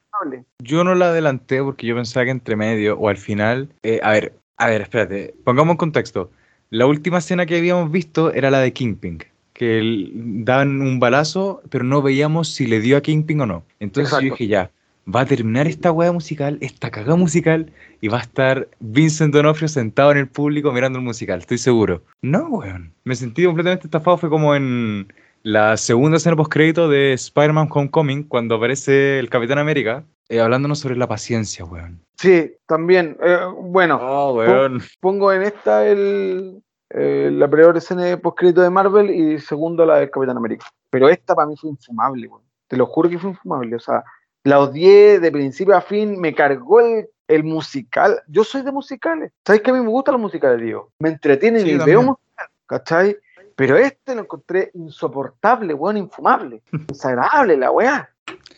yo 0.59 0.83
no 0.83 0.95
la 0.95 1.09
adelanté 1.09 1.61
porque 1.63 1.87
yo 1.87 1.95
pensaba 1.95 2.25
que 2.25 2.31
entre 2.31 2.55
medio 2.55 2.97
o 2.97 3.09
al 3.09 3.17
final. 3.17 3.69
eh, 3.83 3.99
a 4.03 4.11
ver, 4.11 4.33
a 4.57 4.67
ver, 4.67 4.81
espérate. 4.81 5.33
Pongamos 5.43 5.73
en 5.73 5.77
contexto. 5.77 6.31
La 6.69 6.85
última 6.85 7.17
escena 7.17 7.45
que 7.45 7.57
habíamos 7.57 7.91
visto 7.91 8.31
era 8.33 8.49
la 8.51 8.59
de 8.59 8.71
Kingpin. 8.73 9.19
Que 9.53 9.79
el- 9.79 10.11
daban 10.45 10.81
un 10.81 10.99
balazo, 10.99 11.61
pero 11.69 11.83
no 11.83 12.01
veíamos 12.01 12.47
si 12.49 12.65
le 12.67 12.79
dio 12.79 12.97
a 12.97 13.01
Kingpin 13.01 13.41
o 13.41 13.45
no. 13.45 13.63
Entonces 13.79 14.13
yo 14.13 14.31
dije, 14.31 14.47
ya, 14.47 14.71
va 15.13 15.21
a 15.21 15.25
terminar 15.25 15.67
esta 15.67 15.91
hueá 15.91 16.11
musical, 16.11 16.57
esta 16.61 16.89
cagada 16.91 17.15
musical, 17.15 17.71
y 17.99 18.07
va 18.07 18.19
a 18.19 18.21
estar 18.21 18.67
Vincent 18.79 19.33
Donofrio 19.33 19.67
sentado 19.67 20.11
en 20.11 20.17
el 20.19 20.27
público 20.27 20.71
mirando 20.71 20.99
el 20.99 21.05
musical, 21.05 21.39
estoy 21.39 21.57
seguro. 21.57 22.03
No, 22.21 22.47
weón. 22.47 22.93
Me 23.03 23.15
sentí 23.15 23.43
completamente 23.43 23.87
estafado. 23.87 24.17
Fue 24.17 24.29
como 24.29 24.55
en 24.55 25.11
la 25.43 25.77
segunda 25.77 26.17
escena 26.17 26.35
post-crédito 26.35 26.87
de 26.89 27.13
Spider-Man 27.13 27.67
Homecoming, 27.71 28.23
cuando 28.27 28.55
aparece 28.55 29.19
el 29.19 29.29
Capitán 29.29 29.57
América, 29.57 30.03
eh, 30.29 30.39
hablándonos 30.39 30.79
sobre 30.79 30.95
la 30.95 31.07
paciencia, 31.07 31.65
weón. 31.65 32.01
Sí, 32.15 32.53
también. 32.67 33.17
eh, 33.21 33.37
bueno, 33.59 33.99
Oh, 34.01 34.33
weón. 34.35 34.81
pongo 34.99 35.31
en 35.33 35.41
esta 35.43 35.87
el, 35.87 36.61
eh, 36.91 37.29
la 37.33 37.47
peor 37.49 37.75
escena 37.77 38.03
de 38.05 38.17
postcrédito 38.17 38.61
de 38.61 38.69
Marvel 38.69 39.09
y 39.09 39.39
segundo 39.39 39.85
la 39.85 39.97
del 39.97 40.09
Capitán 40.11 40.37
América. 40.37 40.65
Pero 40.89 41.09
esta 41.09 41.33
para 41.35 41.47
mí 41.47 41.55
fue 41.57 41.71
infumable, 41.71 42.27
weón. 42.27 42.43
Te 42.67 42.77
lo 42.77 42.85
juro 42.85 43.09
que 43.09 43.17
fue 43.19 43.31
infumable. 43.31 43.75
O 43.75 43.79
sea, 43.79 44.03
la 44.43 44.59
odié 44.59 45.19
de 45.19 45.31
principio 45.31 45.75
a 45.75 45.81
fin, 45.81 46.19
me 46.19 46.33
cargó 46.33 46.79
el, 46.79 47.07
el 47.27 47.43
musical. 47.43 48.21
Yo 48.27 48.43
soy 48.43 48.61
de 48.61 48.71
musicales. 48.71 49.31
¿Sabes 49.45 49.61
que 49.61 49.71
a 49.71 49.73
mí 49.73 49.81
me 49.81 49.89
gustan 49.89 50.13
los 50.13 50.21
musicales, 50.21 50.61
digo? 50.61 50.91
Me 50.99 51.09
entretienen 51.09 51.63
Sí, 51.63 51.69
y 51.69 51.71
yo 51.71 51.77
veo 51.79 51.85
también. 51.99 52.05
musical, 52.07 52.47
¿cachai? 52.67 53.17
Pero 53.55 53.77
este 53.77 54.15
lo 54.15 54.21
encontré 54.21 54.71
insoportable, 54.73 55.73
weón, 55.73 55.97
infumable. 55.97 56.61
Desagradable 56.87 57.57
la 57.57 57.71
weá. 57.71 58.09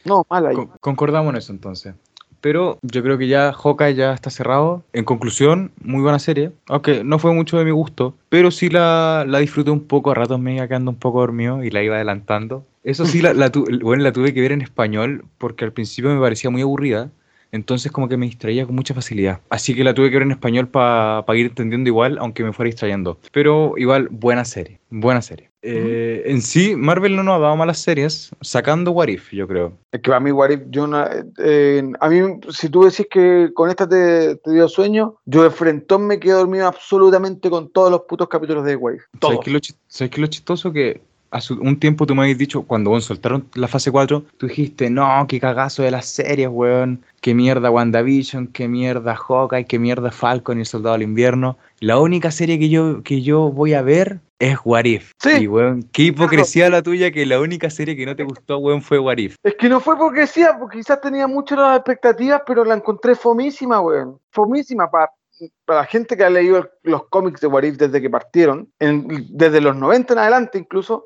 No, 0.06 0.26
mal 0.30 0.46
ahí. 0.48 0.56
Con- 0.56 0.72
concordamos 0.80 1.32
en 1.34 1.38
eso 1.38 1.52
entonces. 1.52 1.96
Pero 2.42 2.78
yo 2.82 3.02
creo 3.04 3.18
que 3.18 3.28
ya 3.30 3.54
Hawkeye 3.54 3.96
ya 3.96 4.14
está 4.14 4.30
cerrado. 4.30 4.84
En 4.92 5.06
conclusión, 5.06 5.72
muy 5.82 6.02
buena 6.02 6.20
serie. 6.20 6.52
Aunque 6.68 7.04
no 7.06 7.18
fue 7.18 7.32
mucho 7.34 7.58
de 7.58 7.64
mi 7.64 7.72
gusto. 7.72 8.16
Pero 8.28 8.52
sí 8.52 8.70
la, 8.70 9.24
la 9.26 9.40
disfruté 9.40 9.72
un 9.72 9.86
poco. 9.88 10.12
A 10.12 10.14
ratos 10.16 10.40
me 10.42 10.56
iba 10.56 10.68
quedando 10.68 10.92
un 10.92 10.98
poco 10.98 11.22
dormido 11.22 11.64
y 11.64 11.70
la 11.72 11.82
iba 11.82 11.96
adelantando. 11.96 12.66
Eso 12.84 13.06
sí, 13.06 13.22
la, 13.22 13.34
la, 13.34 13.50
tu- 13.50 13.66
bueno, 13.82 14.04
la 14.04 14.12
tuve 14.12 14.34
que 14.34 14.42
ver 14.42 14.52
en 14.52 14.62
español 14.62 15.24
porque 15.38 15.64
al 15.64 15.72
principio 15.72 16.14
me 16.14 16.20
parecía 16.20 16.50
muy 16.50 16.62
aburrida. 16.62 17.12
Entonces 17.54 17.92
como 17.92 18.10
que 18.10 18.18
me 18.18 18.26
distraía 18.26 18.66
con 18.66 18.76
mucha 18.76 18.94
facilidad. 18.96 19.40
Así 19.50 19.76
que 19.76 19.84
la 19.84 19.94
tuve 19.94 20.10
que 20.10 20.16
ver 20.16 20.24
en 20.24 20.32
español 20.32 20.68
para 20.68 21.24
ir 21.36 21.46
entendiendo 21.46 21.88
igual, 21.88 22.18
aunque 22.18 22.44
me 22.44 22.52
fuera 22.52 22.68
distrayendo. 22.68 23.20
Pero 23.32 23.76
igual, 23.78 24.08
buena 24.10 24.44
serie. 24.44 24.80
Buena 24.90 25.22
serie. 25.22 25.50
Eh, 25.62 26.24
en 26.26 26.42
sí, 26.42 26.76
Marvel 26.76 27.16
no 27.16 27.24
nos 27.24 27.36
ha 27.38 27.40
dado 27.40 27.56
malas 27.56 27.78
series, 27.78 28.32
sacando 28.42 28.92
What 28.92 29.08
If, 29.08 29.32
yo 29.32 29.48
creo. 29.48 29.74
Es 29.92 30.02
que 30.02 30.14
a 30.14 30.20
mí, 30.20 30.32
What 30.32 30.50
If, 30.50 30.62
yo 30.72 30.88
no- 30.88 31.06
eh, 31.38 31.84
a 32.00 32.10
mí, 32.10 32.40
si 32.50 32.70
tú 32.70 32.84
decís 32.84 33.08
que 33.10 33.50
con 33.54 33.70
esta 33.70 33.88
te, 33.88 34.36
te 34.38 34.52
dio 34.52 34.68
sueño, 34.68 35.16
yo 35.26 35.44
de 35.44 35.52
frentón 35.52 36.06
me 36.06 36.20
quedo 36.20 36.40
dormido 36.40 36.68
absolutamente 36.68 37.50
con 37.50 37.70
todos 37.72 37.90
los 37.92 38.02
putos 38.02 38.28
capítulos 38.28 38.66
de 38.66 38.76
Wave. 38.76 38.98
¿Sabes 39.00 39.20
Todos. 39.20 39.40
qué, 39.46 39.52
lo, 39.52 39.60
sabes 39.88 40.12
qué 40.12 40.16
es 40.16 40.22
lo 40.22 40.28
chistoso? 40.28 40.74
Que 40.74 41.02
hace 41.34 41.54
un 41.54 41.80
tiempo 41.80 42.06
tú 42.06 42.14
me 42.16 42.22
habías 42.22 42.38
dicho, 42.38 42.62
cuando 42.62 42.92
bueno, 42.92 43.02
soltaron 43.02 43.48
la 43.56 43.68
fase 43.68 43.92
4, 43.92 44.24
tú 44.38 44.48
dijiste, 44.48 44.90
no, 44.90 45.26
qué 45.28 45.40
cagazo 45.40 45.82
de 45.84 45.92
las 45.92 46.06
series, 46.06 46.48
weón. 46.50 47.04
Qué 47.22 47.34
mierda 47.34 47.72
WandaVision, 47.72 48.48
qué 48.48 48.68
mierda 48.68 49.16
Hawkeye, 49.16 49.66
qué 49.66 49.80
mierda 49.80 50.12
Falcon 50.12 50.58
y 50.58 50.62
el 50.62 50.66
Soldado 50.66 50.94
del 50.94 51.04
Invierno. 51.04 51.58
La 51.80 52.00
única 52.00 52.32
serie 52.32 52.60
que 52.60 52.70
yo, 52.70 53.02
que 53.02 53.22
yo 53.22 53.50
voy 53.50 53.74
a 53.74 53.82
ver 53.82 54.20
es 54.40 54.58
What 54.64 54.86
If. 54.86 55.12
Sí. 55.20 55.30
Y, 55.42 55.48
weón, 55.48 55.84
qué 55.92 56.04
hipocresía 56.04 56.70
la 56.70 56.82
tuya 56.84 57.12
que 57.12 57.26
la 57.26 57.40
única 57.40 57.70
serie 57.70 57.96
que 57.96 58.06
no 58.06 58.16
te 58.16 58.24
gustó, 58.24 58.58
weón, 58.58 58.82
fue 58.82 59.00
What 59.00 59.18
If. 59.18 59.38
Es 59.42 59.56
que 59.56 59.70
no 59.70 59.80
fue 59.80 59.96
decía, 60.14 60.56
porque 60.60 60.80
quizás 60.80 61.02
tenía 61.02 61.26
muchas 61.26 61.58
las 61.58 61.78
expectativas, 61.78 62.42
pero 62.46 62.64
la 62.64 62.76
encontré 62.76 63.16
fomísima, 63.16 63.80
weón. 63.82 64.20
Fomísima 64.30 64.92
para 64.92 65.10
la 65.68 65.86
gente 65.86 66.16
que 66.16 66.24
ha 66.24 66.30
leído 66.30 66.70
los 66.84 67.08
cómics 67.08 67.42
de 67.42 67.48
What 67.48 67.64
If 67.64 67.78
desde 67.78 68.02
que 68.02 68.10
partieron, 68.10 68.72
en- 68.80 69.08
desde 69.30 69.62
los 69.62 69.76
90 69.76 70.14
en 70.14 70.20
adelante 70.20 70.58
incluso, 70.58 71.04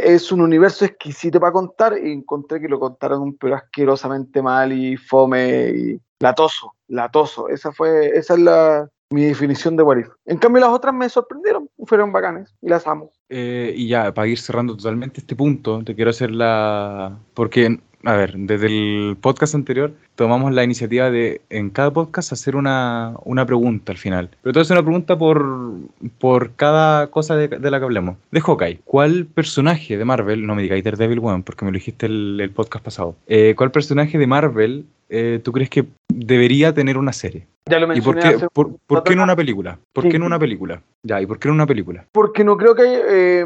es 0.00 0.32
un 0.32 0.40
universo 0.40 0.84
exquisito 0.84 1.38
para 1.40 1.52
contar 1.52 1.96
y 2.02 2.12
encontré 2.12 2.60
que 2.60 2.68
lo 2.68 2.80
contaron 2.80 3.36
pero 3.36 3.54
asquerosamente 3.56 4.42
mal 4.42 4.72
y 4.72 4.96
fome 4.96 5.70
y 5.70 6.00
latoso, 6.20 6.74
latoso. 6.88 7.48
Esa 7.48 7.72
fue, 7.72 8.08
esa 8.08 8.34
es 8.34 8.40
la, 8.40 8.88
mi 9.10 9.24
definición 9.24 9.76
de 9.76 9.82
What 9.82 9.98
If. 9.98 10.08
En 10.26 10.38
cambio 10.38 10.60
las 10.60 10.70
otras 10.70 10.94
me 10.94 11.08
sorprendieron, 11.08 11.68
fueron 11.86 12.12
bacanes 12.12 12.54
y 12.60 12.68
las 12.68 12.86
amo. 12.86 13.10
Eh, 13.30 13.72
y 13.76 13.88
ya, 13.88 14.12
para 14.12 14.26
ir 14.28 14.38
cerrando 14.38 14.76
totalmente 14.76 15.20
este 15.20 15.36
punto, 15.36 15.82
te 15.84 15.94
quiero 15.94 16.10
hacer 16.10 16.30
la... 16.30 17.18
Porque, 17.34 17.80
a 18.04 18.16
ver, 18.16 18.34
desde 18.36 18.66
el 18.66 19.16
podcast 19.20 19.54
anterior 19.54 19.92
tomamos 20.14 20.52
la 20.52 20.64
iniciativa 20.64 21.10
de 21.10 21.40
en 21.50 21.70
cada 21.70 21.92
podcast 21.92 22.32
hacer 22.32 22.56
una, 22.56 23.14
una 23.24 23.46
pregunta 23.46 23.92
al 23.92 23.98
final. 23.98 24.30
Pero 24.42 24.58
a 24.58 24.62
hacer 24.62 24.76
una 24.76 24.84
pregunta 24.84 25.18
por, 25.18 25.72
por 26.18 26.52
cada 26.52 27.08
cosa 27.08 27.36
de, 27.36 27.48
de 27.48 27.70
la 27.70 27.78
que 27.78 27.84
hablemos. 27.84 28.16
De 28.30 28.40
Hawkeye, 28.40 28.80
¿cuál 28.84 29.26
personaje 29.26 29.96
de 29.96 30.04
Marvel, 30.04 30.46
no 30.46 30.54
me 30.54 30.62
digáis 30.62 30.84
Daredevil, 30.84 31.18
weón, 31.18 31.42
porque 31.42 31.64
me 31.64 31.70
lo 31.70 31.76
dijiste 31.76 32.06
el, 32.06 32.40
el 32.40 32.50
podcast 32.50 32.84
pasado, 32.84 33.16
eh, 33.26 33.54
¿cuál 33.56 33.70
personaje 33.70 34.18
de 34.18 34.26
Marvel 34.26 34.84
eh, 35.08 35.40
tú 35.42 35.52
crees 35.52 35.70
que 35.70 35.86
debería 36.08 36.74
tener 36.74 36.98
una 36.98 37.12
serie? 37.12 37.46
Ya 37.66 37.78
lo 37.78 37.94
¿Y 37.94 38.00
por 38.00 38.14
mencioné 38.14 38.20
qué, 38.20 38.44
hace 38.44 38.46
por, 38.52 38.76
por 38.86 39.02
qué 39.02 39.12
en 39.12 39.20
una 39.20 39.36
película? 39.36 39.78
¿Por 39.92 40.08
qué 40.08 40.16
en 40.16 40.22
una 40.22 40.38
película? 40.38 40.82
Ya, 41.02 41.20
¿y 41.20 41.26
por 41.26 41.38
qué 41.38 41.48
en 41.48 41.54
una 41.54 41.66
película? 41.66 42.06
porque 42.12 42.44
no 42.44 42.56
creo 42.56 42.74
que 42.74 42.82
eh, 42.84 43.44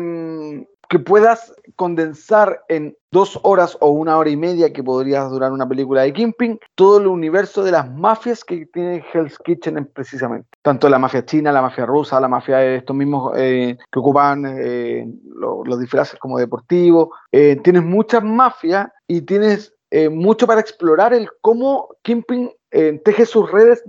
que 0.92 0.98
puedas 0.98 1.54
condensar 1.76 2.64
en 2.68 2.94
dos 3.10 3.40
horas 3.44 3.78
o 3.80 3.88
una 3.88 4.18
hora 4.18 4.28
y 4.28 4.36
media 4.36 4.74
que 4.74 4.84
podría 4.84 5.22
durar 5.22 5.50
una 5.50 5.66
película 5.66 6.02
de 6.02 6.12
Kingpin, 6.12 6.60
todo 6.74 6.98
el 6.98 7.06
universo 7.06 7.64
de 7.64 7.70
las 7.70 7.90
mafias 7.90 8.44
que 8.44 8.66
tiene 8.66 9.02
Hell's 9.10 9.38
Kitchen 9.38 9.90
precisamente. 9.94 10.46
Tanto 10.60 10.90
la 10.90 10.98
mafia 10.98 11.24
china, 11.24 11.50
la 11.50 11.62
mafia 11.62 11.86
rusa, 11.86 12.20
la 12.20 12.28
mafia 12.28 12.58
de 12.58 12.76
estos 12.76 12.94
mismos 12.94 13.32
eh, 13.38 13.78
que 13.90 13.98
ocupan 13.98 14.44
eh, 14.44 15.06
los, 15.34 15.80
disfraces 15.80 16.20
como 16.20 16.36
deportivos. 16.36 17.08
Eh, 17.32 17.58
tienes 17.64 17.84
muchas 17.84 18.22
mafias 18.22 18.88
y 19.06 19.22
tienes 19.22 19.74
mucho 20.10 20.46
para 20.46 20.60
explorar 20.60 21.14
el 21.14 21.26
cómo 21.40 21.88
Kingpin 22.02 22.50
teje 22.70 23.24
sus 23.24 23.50
redes 23.50 23.82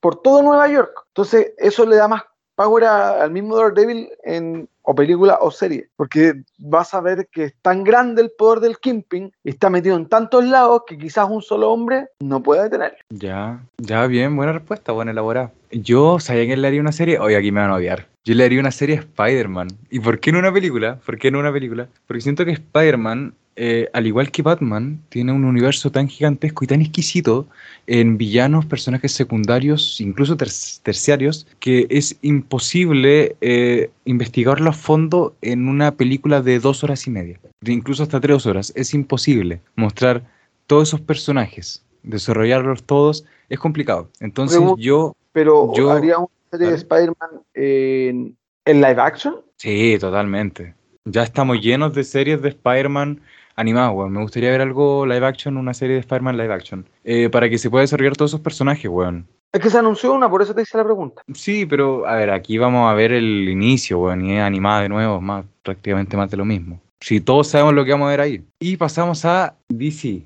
por 0.00 0.20
todo 0.20 0.42
Nueva 0.42 0.66
York. 0.66 0.90
Entonces, 1.10 1.52
eso 1.58 1.86
le 1.86 1.94
da 1.94 2.08
más 2.08 2.22
power 2.60 2.84
al 2.84 3.30
mismo 3.30 3.56
Daredevil 3.56 4.10
en 4.22 4.68
o 4.82 4.94
película 4.94 5.38
o 5.40 5.50
serie, 5.50 5.88
porque 5.96 6.42
vas 6.58 6.92
a 6.92 7.00
ver 7.00 7.26
que 7.32 7.44
es 7.44 7.54
tan 7.62 7.84
grande 7.84 8.20
el 8.20 8.30
poder 8.36 8.60
del 8.60 8.78
Kingpin 8.78 9.32
y 9.44 9.48
está 9.48 9.70
metido 9.70 9.96
en 9.96 10.06
tantos 10.06 10.44
lados 10.44 10.82
que 10.86 10.98
quizás 10.98 11.26
un 11.30 11.40
solo 11.40 11.70
hombre 11.70 12.08
no 12.18 12.42
puede 12.42 12.64
detener. 12.64 12.98
Ya, 13.08 13.60
ya, 13.78 14.06
bien, 14.06 14.36
buena 14.36 14.52
respuesta, 14.52 14.92
buena 14.92 15.12
elaborada. 15.12 15.52
Yo 15.70 16.18
sabía 16.18 16.46
que 16.46 16.56
le 16.56 16.66
haría 16.66 16.80
una 16.82 16.92
serie, 16.92 17.18
hoy 17.18 17.34
aquí 17.34 17.50
me 17.50 17.60
van 17.60 17.70
a 17.70 17.76
odiar. 17.76 18.08
Yo 18.24 18.34
le 18.34 18.44
haría 18.44 18.60
una 18.60 18.72
serie 18.72 18.96
a 18.96 19.00
Spider-Man. 19.00 19.68
¿Y 19.88 20.00
por 20.00 20.20
qué 20.20 20.30
no 20.30 20.38
una 20.38 20.52
película? 20.52 20.98
¿Por 21.06 21.18
qué 21.18 21.30
no 21.30 21.38
una 21.38 21.52
película? 21.52 21.88
Porque 22.06 22.20
siento 22.20 22.44
que 22.44 22.52
Spider-Man 22.52 23.34
eh, 23.56 23.88
al 23.92 24.06
igual 24.06 24.30
que 24.30 24.42
Batman, 24.42 25.00
tiene 25.08 25.32
un 25.32 25.44
universo 25.44 25.90
tan 25.90 26.08
gigantesco 26.08 26.64
y 26.64 26.68
tan 26.68 26.80
exquisito 26.80 27.46
en 27.86 28.16
villanos, 28.16 28.64
personajes 28.64 29.12
secundarios, 29.12 30.00
incluso 30.00 30.36
terciarios, 30.36 31.46
que 31.58 31.86
es 31.90 32.16
imposible 32.22 33.36
eh, 33.40 33.90
investigarlo 34.04 34.70
a 34.70 34.72
fondo 34.72 35.34
en 35.42 35.68
una 35.68 35.92
película 35.96 36.40
de 36.42 36.60
dos 36.60 36.84
horas 36.84 37.06
y 37.06 37.10
media, 37.10 37.40
de 37.60 37.72
incluso 37.72 38.02
hasta 38.02 38.20
tres 38.20 38.46
horas. 38.46 38.72
Es 38.76 38.94
imposible 38.94 39.60
mostrar 39.76 40.24
todos 40.66 40.88
esos 40.88 41.00
personajes, 41.00 41.84
desarrollarlos 42.02 42.84
todos, 42.84 43.24
es 43.48 43.58
complicado. 43.58 44.08
Entonces 44.20 44.60
yo... 44.78 45.14
Pero 45.32 45.72
yo, 45.74 45.90
¿haría 45.90 46.18
una 46.18 46.28
serie 46.50 46.68
de 46.68 46.74
Spider-Man 46.76 47.30
en, 47.54 48.36
en 48.64 48.76
live 48.80 49.00
action? 49.00 49.36
Sí, 49.56 49.96
totalmente. 50.00 50.74
Ya 51.04 51.22
estamos 51.22 51.60
llenos 51.60 51.94
de 51.94 52.04
series 52.04 52.42
de 52.42 52.48
Spider-Man 52.50 53.20
animado, 53.60 53.92
weón. 53.92 54.12
Me 54.12 54.22
gustaría 54.22 54.50
ver 54.50 54.60
algo 54.60 55.06
live 55.06 55.26
action, 55.26 55.56
una 55.56 55.74
serie 55.74 55.94
de 55.94 56.00
Spider-Man 56.00 56.36
live 56.36 56.52
action. 56.52 56.86
Eh, 57.04 57.28
para 57.28 57.48
que 57.48 57.58
se 57.58 57.70
pueda 57.70 57.82
desarrollar 57.82 58.16
todos 58.16 58.32
esos 58.32 58.40
personajes, 58.40 58.90
weón. 58.90 59.26
Es 59.52 59.60
que 59.60 59.70
se 59.70 59.78
anunció 59.78 60.12
una, 60.12 60.30
por 60.30 60.42
eso 60.42 60.54
te 60.54 60.62
hice 60.62 60.78
la 60.78 60.84
pregunta. 60.84 61.22
Sí, 61.34 61.66
pero 61.66 62.06
a 62.06 62.14
ver, 62.14 62.30
aquí 62.30 62.56
vamos 62.58 62.90
a 62.90 62.94
ver 62.94 63.12
el 63.12 63.48
inicio, 63.48 63.98
weón, 63.98 64.24
y 64.24 64.36
es 64.36 64.42
animada 64.42 64.82
de 64.82 64.88
nuevo, 64.88 65.20
más, 65.20 65.44
prácticamente 65.62 66.16
más 66.16 66.30
de 66.30 66.36
lo 66.36 66.44
mismo. 66.44 66.80
Si 67.00 67.20
todos 67.20 67.48
sabemos 67.48 67.74
lo 67.74 67.84
que 67.84 67.92
vamos 67.92 68.06
a 68.06 68.10
ver 68.10 68.20
ahí. 68.20 68.44
Y 68.60 68.76
pasamos 68.76 69.24
a 69.24 69.56
DC 69.68 70.22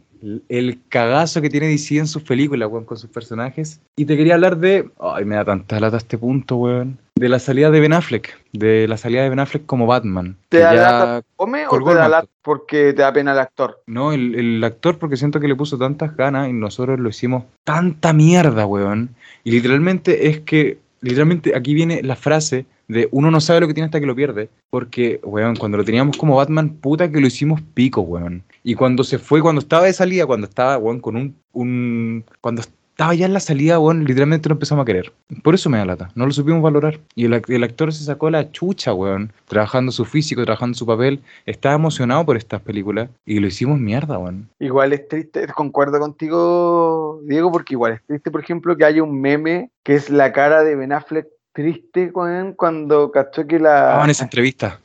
el 0.48 0.78
cagazo 0.88 1.42
que 1.42 1.50
tiene 1.50 1.68
DC 1.68 1.98
en 1.98 2.06
sus 2.06 2.22
películas, 2.22 2.68
weón, 2.70 2.84
con 2.84 2.96
sus 2.96 3.10
personajes. 3.10 3.80
Y 3.96 4.04
te 4.04 4.16
quería 4.16 4.34
hablar 4.34 4.58
de. 4.58 4.90
Ay, 5.00 5.24
me 5.24 5.36
da 5.36 5.44
tanta 5.44 5.78
lata 5.80 5.96
este 5.98 6.18
punto, 6.18 6.56
weón. 6.56 6.98
De 7.16 7.28
la 7.28 7.38
salida 7.38 7.70
de 7.70 7.80
Ben 7.80 7.92
Affleck. 7.92 8.36
De 8.52 8.88
la 8.88 8.96
salida 8.96 9.22
de 9.22 9.28
Ben 9.28 9.38
Affleck 9.38 9.66
como 9.66 9.86
Batman. 9.86 10.36
¿Te 10.48 10.58
da 10.58 10.74
lata 10.74 11.22
come 11.36 11.66
o 11.68 11.78
te 11.78 11.94
da 11.94 12.08
lata 12.08 12.28
porque 12.42 12.92
te 12.92 13.02
da 13.02 13.12
pena 13.12 13.32
el 13.32 13.38
actor? 13.38 13.82
No, 13.86 14.12
el, 14.12 14.34
el, 14.34 14.64
actor 14.64 14.98
porque 14.98 15.16
siento 15.16 15.38
que 15.38 15.48
le 15.48 15.54
puso 15.54 15.78
tantas 15.78 16.16
ganas 16.16 16.48
y 16.48 16.52
nosotros 16.52 16.98
lo 16.98 17.08
hicimos 17.08 17.44
tanta 17.62 18.12
mierda, 18.12 18.66
weón. 18.66 19.10
Y 19.44 19.52
literalmente 19.52 20.28
es 20.28 20.40
que. 20.40 20.78
Literalmente 21.04 21.54
aquí 21.54 21.74
viene 21.74 22.02
la 22.02 22.16
frase 22.16 22.64
de 22.88 23.08
uno 23.12 23.30
no 23.30 23.40
sabe 23.40 23.60
lo 23.60 23.66
que 23.66 23.74
tiene 23.74 23.84
hasta 23.84 24.00
que 24.00 24.06
lo 24.06 24.16
pierde. 24.16 24.48
Porque, 24.70 25.20
weón, 25.22 25.54
cuando 25.56 25.76
lo 25.76 25.84
teníamos 25.84 26.16
como 26.16 26.36
Batman, 26.36 26.70
puta 26.70 27.10
que 27.10 27.20
lo 27.20 27.26
hicimos 27.26 27.60
pico, 27.74 28.00
weón. 28.00 28.42
Y 28.62 28.74
cuando 28.74 29.04
se 29.04 29.18
fue, 29.18 29.42
cuando 29.42 29.60
estaba 29.60 29.84
de 29.84 29.92
salida, 29.92 30.24
cuando 30.26 30.46
estaba, 30.46 30.78
weón, 30.78 31.00
con 31.00 31.16
un, 31.16 31.36
un. 31.52 32.24
Cuando 32.40 32.62
estaba 32.94 33.12
ya 33.12 33.26
en 33.26 33.32
la 33.32 33.40
salida, 33.40 33.80
weón, 33.80 34.04
literalmente 34.04 34.48
lo 34.48 34.52
empezamos 34.52 34.82
a 34.82 34.86
querer. 34.86 35.12
Por 35.42 35.56
eso 35.56 35.68
me 35.68 35.78
da 35.78 35.84
lata, 35.84 36.10
no 36.14 36.26
lo 36.26 36.32
supimos 36.32 36.62
valorar. 36.62 37.00
Y 37.16 37.24
el, 37.24 37.42
el, 37.48 37.64
actor 37.64 37.92
se 37.92 38.04
sacó 38.04 38.30
la 38.30 38.52
chucha, 38.52 38.94
weón, 38.94 39.32
trabajando 39.48 39.90
su 39.90 40.04
físico, 40.04 40.44
trabajando 40.44 40.78
su 40.78 40.86
papel. 40.86 41.20
Estaba 41.44 41.74
emocionado 41.74 42.24
por 42.24 42.36
estas 42.36 42.60
películas 42.60 43.10
y 43.26 43.40
lo 43.40 43.48
hicimos 43.48 43.80
mierda, 43.80 44.16
weón. 44.16 44.48
Igual 44.60 44.92
es 44.92 45.08
triste, 45.08 45.44
concuerdo 45.48 45.98
contigo, 45.98 47.20
Diego, 47.24 47.50
porque 47.50 47.74
igual 47.74 47.94
es 47.94 48.02
triste, 48.06 48.30
por 48.30 48.40
ejemplo, 48.40 48.76
que 48.76 48.84
haya 48.84 49.02
un 49.02 49.20
meme 49.20 49.70
que 49.82 49.96
es 49.96 50.08
la 50.08 50.32
cara 50.32 50.62
de 50.62 50.76
Ben 50.76 50.92
Affleck 50.92 51.26
triste, 51.52 52.12
weón, 52.14 52.52
cuando 52.52 53.10
cachó 53.10 53.44
que 53.44 53.58
la... 53.58 54.00
Ah, 54.00 54.04
en 54.04 54.10
esa 54.10 54.22
entrevista. 54.22 54.80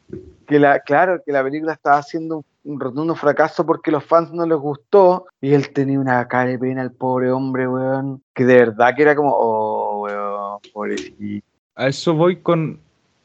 Que 0.47 0.57
la, 0.57 0.79
claro, 0.79 1.21
que 1.23 1.31
la 1.31 1.43
película 1.43 1.73
estaba 1.73 1.97
haciendo 1.97 2.37
un 2.37 2.45
un 2.63 2.79
rotundo 2.79 3.15
fracaso 3.15 3.65
porque 3.65 3.91
los 3.91 4.03
fans 4.03 4.31
no 4.31 4.45
les 4.45 4.57
gustó 4.57 5.25
y 5.41 5.53
él 5.53 5.71
tenía 5.71 5.99
una 5.99 6.27
cara 6.27 6.51
de 6.51 6.59
pena, 6.59 6.81
el 6.81 6.91
pobre 6.91 7.31
hombre, 7.31 7.67
weón, 7.67 8.21
que 8.33 8.45
de 8.45 8.55
verdad 8.55 8.93
que 8.95 9.03
era 9.03 9.15
como, 9.15 9.31
oh, 9.33 10.03
weón, 10.03 10.59
pobrecito. 10.73 11.45
A 11.75 11.87
eso 11.87 12.13
voy 12.13 12.37
con 12.37 12.79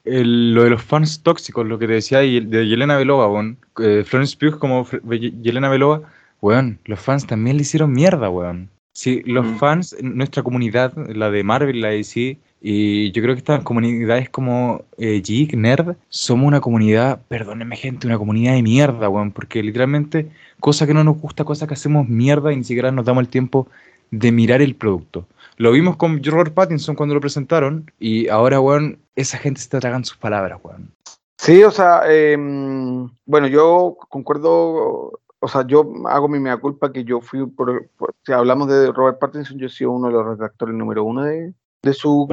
lo 0.04 0.62
de 0.64 0.70
los 0.70 0.82
fans 0.82 1.22
tóxicos, 1.22 1.66
lo 1.66 1.78
que 1.78 1.86
te 1.86 1.94
decía 1.94 2.18
de 2.18 2.68
Yelena 2.68 2.96
Belova, 2.96 3.28
weón. 3.28 3.58
Eh, 3.80 4.04
Florence 4.06 4.36
Pugh 4.38 4.58
como 4.58 4.86
Yelena 4.86 5.68
Belova, 5.68 6.02
weón, 6.40 6.78
los 6.84 7.00
fans 7.00 7.26
también 7.26 7.56
le 7.56 7.62
hicieron 7.62 7.92
mierda, 7.92 8.30
weón. 8.30 8.70
Sí, 8.92 9.22
los 9.26 9.44
mm. 9.44 9.56
fans, 9.56 9.96
nuestra 10.00 10.42
comunidad, 10.42 10.94
la 11.08 11.30
de 11.30 11.42
Marvel, 11.42 11.80
la 11.80 11.88
de 11.88 11.96
DC, 11.96 12.38
y 12.66 13.12
yo 13.12 13.20
creo 13.20 13.34
que 13.34 13.40
estas 13.40 13.62
comunidades 13.62 14.30
como 14.30 14.86
eh, 14.96 15.20
Geek, 15.22 15.52
Nerd, 15.52 15.96
somos 16.08 16.46
una 16.46 16.62
comunidad, 16.62 17.20
perdónenme 17.28 17.76
gente, 17.76 18.06
una 18.06 18.16
comunidad 18.16 18.54
de 18.54 18.62
mierda, 18.62 19.10
weón, 19.10 19.32
porque 19.32 19.62
literalmente, 19.62 20.30
cosa 20.60 20.86
que 20.86 20.94
no 20.94 21.04
nos 21.04 21.20
gusta, 21.20 21.44
cosa 21.44 21.66
que 21.66 21.74
hacemos 21.74 22.08
mierda 22.08 22.54
y 22.54 22.56
ni 22.56 22.64
siquiera 22.64 22.90
nos 22.90 23.04
damos 23.04 23.20
el 23.20 23.28
tiempo 23.28 23.68
de 24.10 24.32
mirar 24.32 24.62
el 24.62 24.76
producto. 24.76 25.26
Lo 25.58 25.72
vimos 25.72 25.96
con 25.98 26.24
Robert 26.24 26.54
Pattinson 26.54 26.96
cuando 26.96 27.14
lo 27.14 27.20
presentaron 27.20 27.90
y 28.00 28.28
ahora, 28.28 28.60
weón, 28.60 28.98
esa 29.14 29.36
gente 29.36 29.60
está 29.60 29.78
tragando 29.78 30.08
sus 30.08 30.16
palabras, 30.16 30.58
weón. 30.64 30.90
Sí, 31.36 31.62
o 31.64 31.70
sea, 31.70 32.10
em, 32.10 33.10
bueno, 33.26 33.46
yo 33.46 33.98
concuerdo, 34.08 35.20
o 35.38 35.48
sea, 35.48 35.66
yo 35.66 35.92
hago 36.06 36.28
mi 36.28 36.40
mea 36.40 36.56
culpa 36.56 36.90
que 36.90 37.04
yo 37.04 37.20
fui, 37.20 37.44
por, 37.44 37.90
si 38.24 38.32
hablamos 38.32 38.68
de 38.68 38.90
Robert 38.90 39.18
Pattinson, 39.18 39.58
yo 39.58 39.66
he 39.66 39.68
sido 39.68 39.90
uno 39.90 40.06
de 40.06 40.14
los 40.14 40.38
redactores 40.38 40.74
número 40.74 41.04
uno 41.04 41.24
de, 41.24 41.52
de 41.84 41.92
su, 41.94 42.26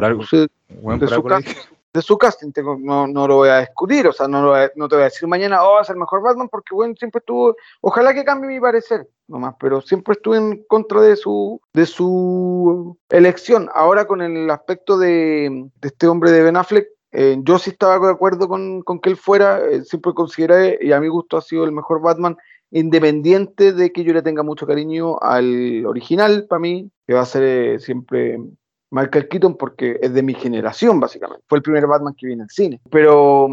de, 1.93 2.01
su 2.01 2.17
casting, 2.17 2.51
no, 2.79 3.05
no, 3.05 3.27
lo 3.27 3.35
voy 3.35 3.49
a 3.49 3.59
discutir, 3.59 4.07
o 4.07 4.13
sea, 4.13 4.27
no, 4.27 4.53
no 4.75 4.87
te 4.87 4.95
voy 4.95 5.01
a 5.01 5.05
decir 5.05 5.27
mañana, 5.27 5.63
oh, 5.63 5.73
va 5.73 5.81
a 5.81 5.83
ser 5.83 5.97
mejor 5.97 6.21
Batman, 6.21 6.47
porque 6.49 6.73
bueno, 6.73 6.95
siempre 6.97 7.19
estuvo, 7.19 7.55
ojalá 7.81 8.13
que 8.13 8.23
cambie 8.23 8.49
mi 8.49 8.59
parecer, 8.59 9.07
nomás, 9.27 9.55
pero 9.59 9.81
siempre 9.81 10.13
estuve 10.13 10.37
en 10.37 10.63
contra 10.63 11.01
de 11.01 11.15
su, 11.15 11.59
de 11.73 11.85
su 11.85 12.97
elección. 13.09 13.69
Ahora 13.73 14.05
con 14.05 14.21
el 14.21 14.49
aspecto 14.49 14.97
de, 14.97 15.69
de 15.81 15.87
este 15.87 16.07
hombre 16.07 16.31
de 16.31 16.43
Ben 16.43 16.57
Affleck, 16.57 16.87
eh, 17.11 17.37
yo 17.43 17.59
sí 17.59 17.71
estaba 17.71 17.99
de 18.05 18.13
acuerdo 18.13 18.47
con, 18.47 18.81
con 18.83 18.99
que 18.99 19.09
él 19.09 19.17
fuera, 19.17 19.59
eh, 19.59 19.83
siempre 19.83 20.13
consideré, 20.13 20.79
y 20.81 20.93
a 20.93 21.01
mi 21.01 21.09
gusto 21.09 21.37
ha 21.37 21.41
sido 21.41 21.65
el 21.65 21.73
mejor 21.73 22.01
Batman, 22.01 22.37
independiente 22.71 23.73
de 23.73 23.91
que 23.91 24.05
yo 24.05 24.13
le 24.13 24.21
tenga 24.21 24.43
mucho 24.43 24.65
cariño 24.65 25.19
al 25.21 25.85
original, 25.85 26.45
para 26.47 26.61
mí, 26.61 26.89
que 27.05 27.13
va 27.13 27.21
a 27.21 27.25
ser 27.25 27.43
eh, 27.43 27.79
siempre 27.79 28.39
Michael 28.91 29.29
Keaton 29.29 29.55
porque 29.57 29.97
es 30.01 30.13
de 30.13 30.21
mi 30.21 30.33
generación, 30.33 30.99
básicamente. 30.99 31.43
Fue 31.47 31.57
el 31.57 31.63
primer 31.63 31.87
Batman 31.87 32.13
que 32.15 32.27
vi 32.27 32.33
en 32.33 32.41
el 32.41 32.49
cine. 32.49 32.79
Pero, 32.91 33.49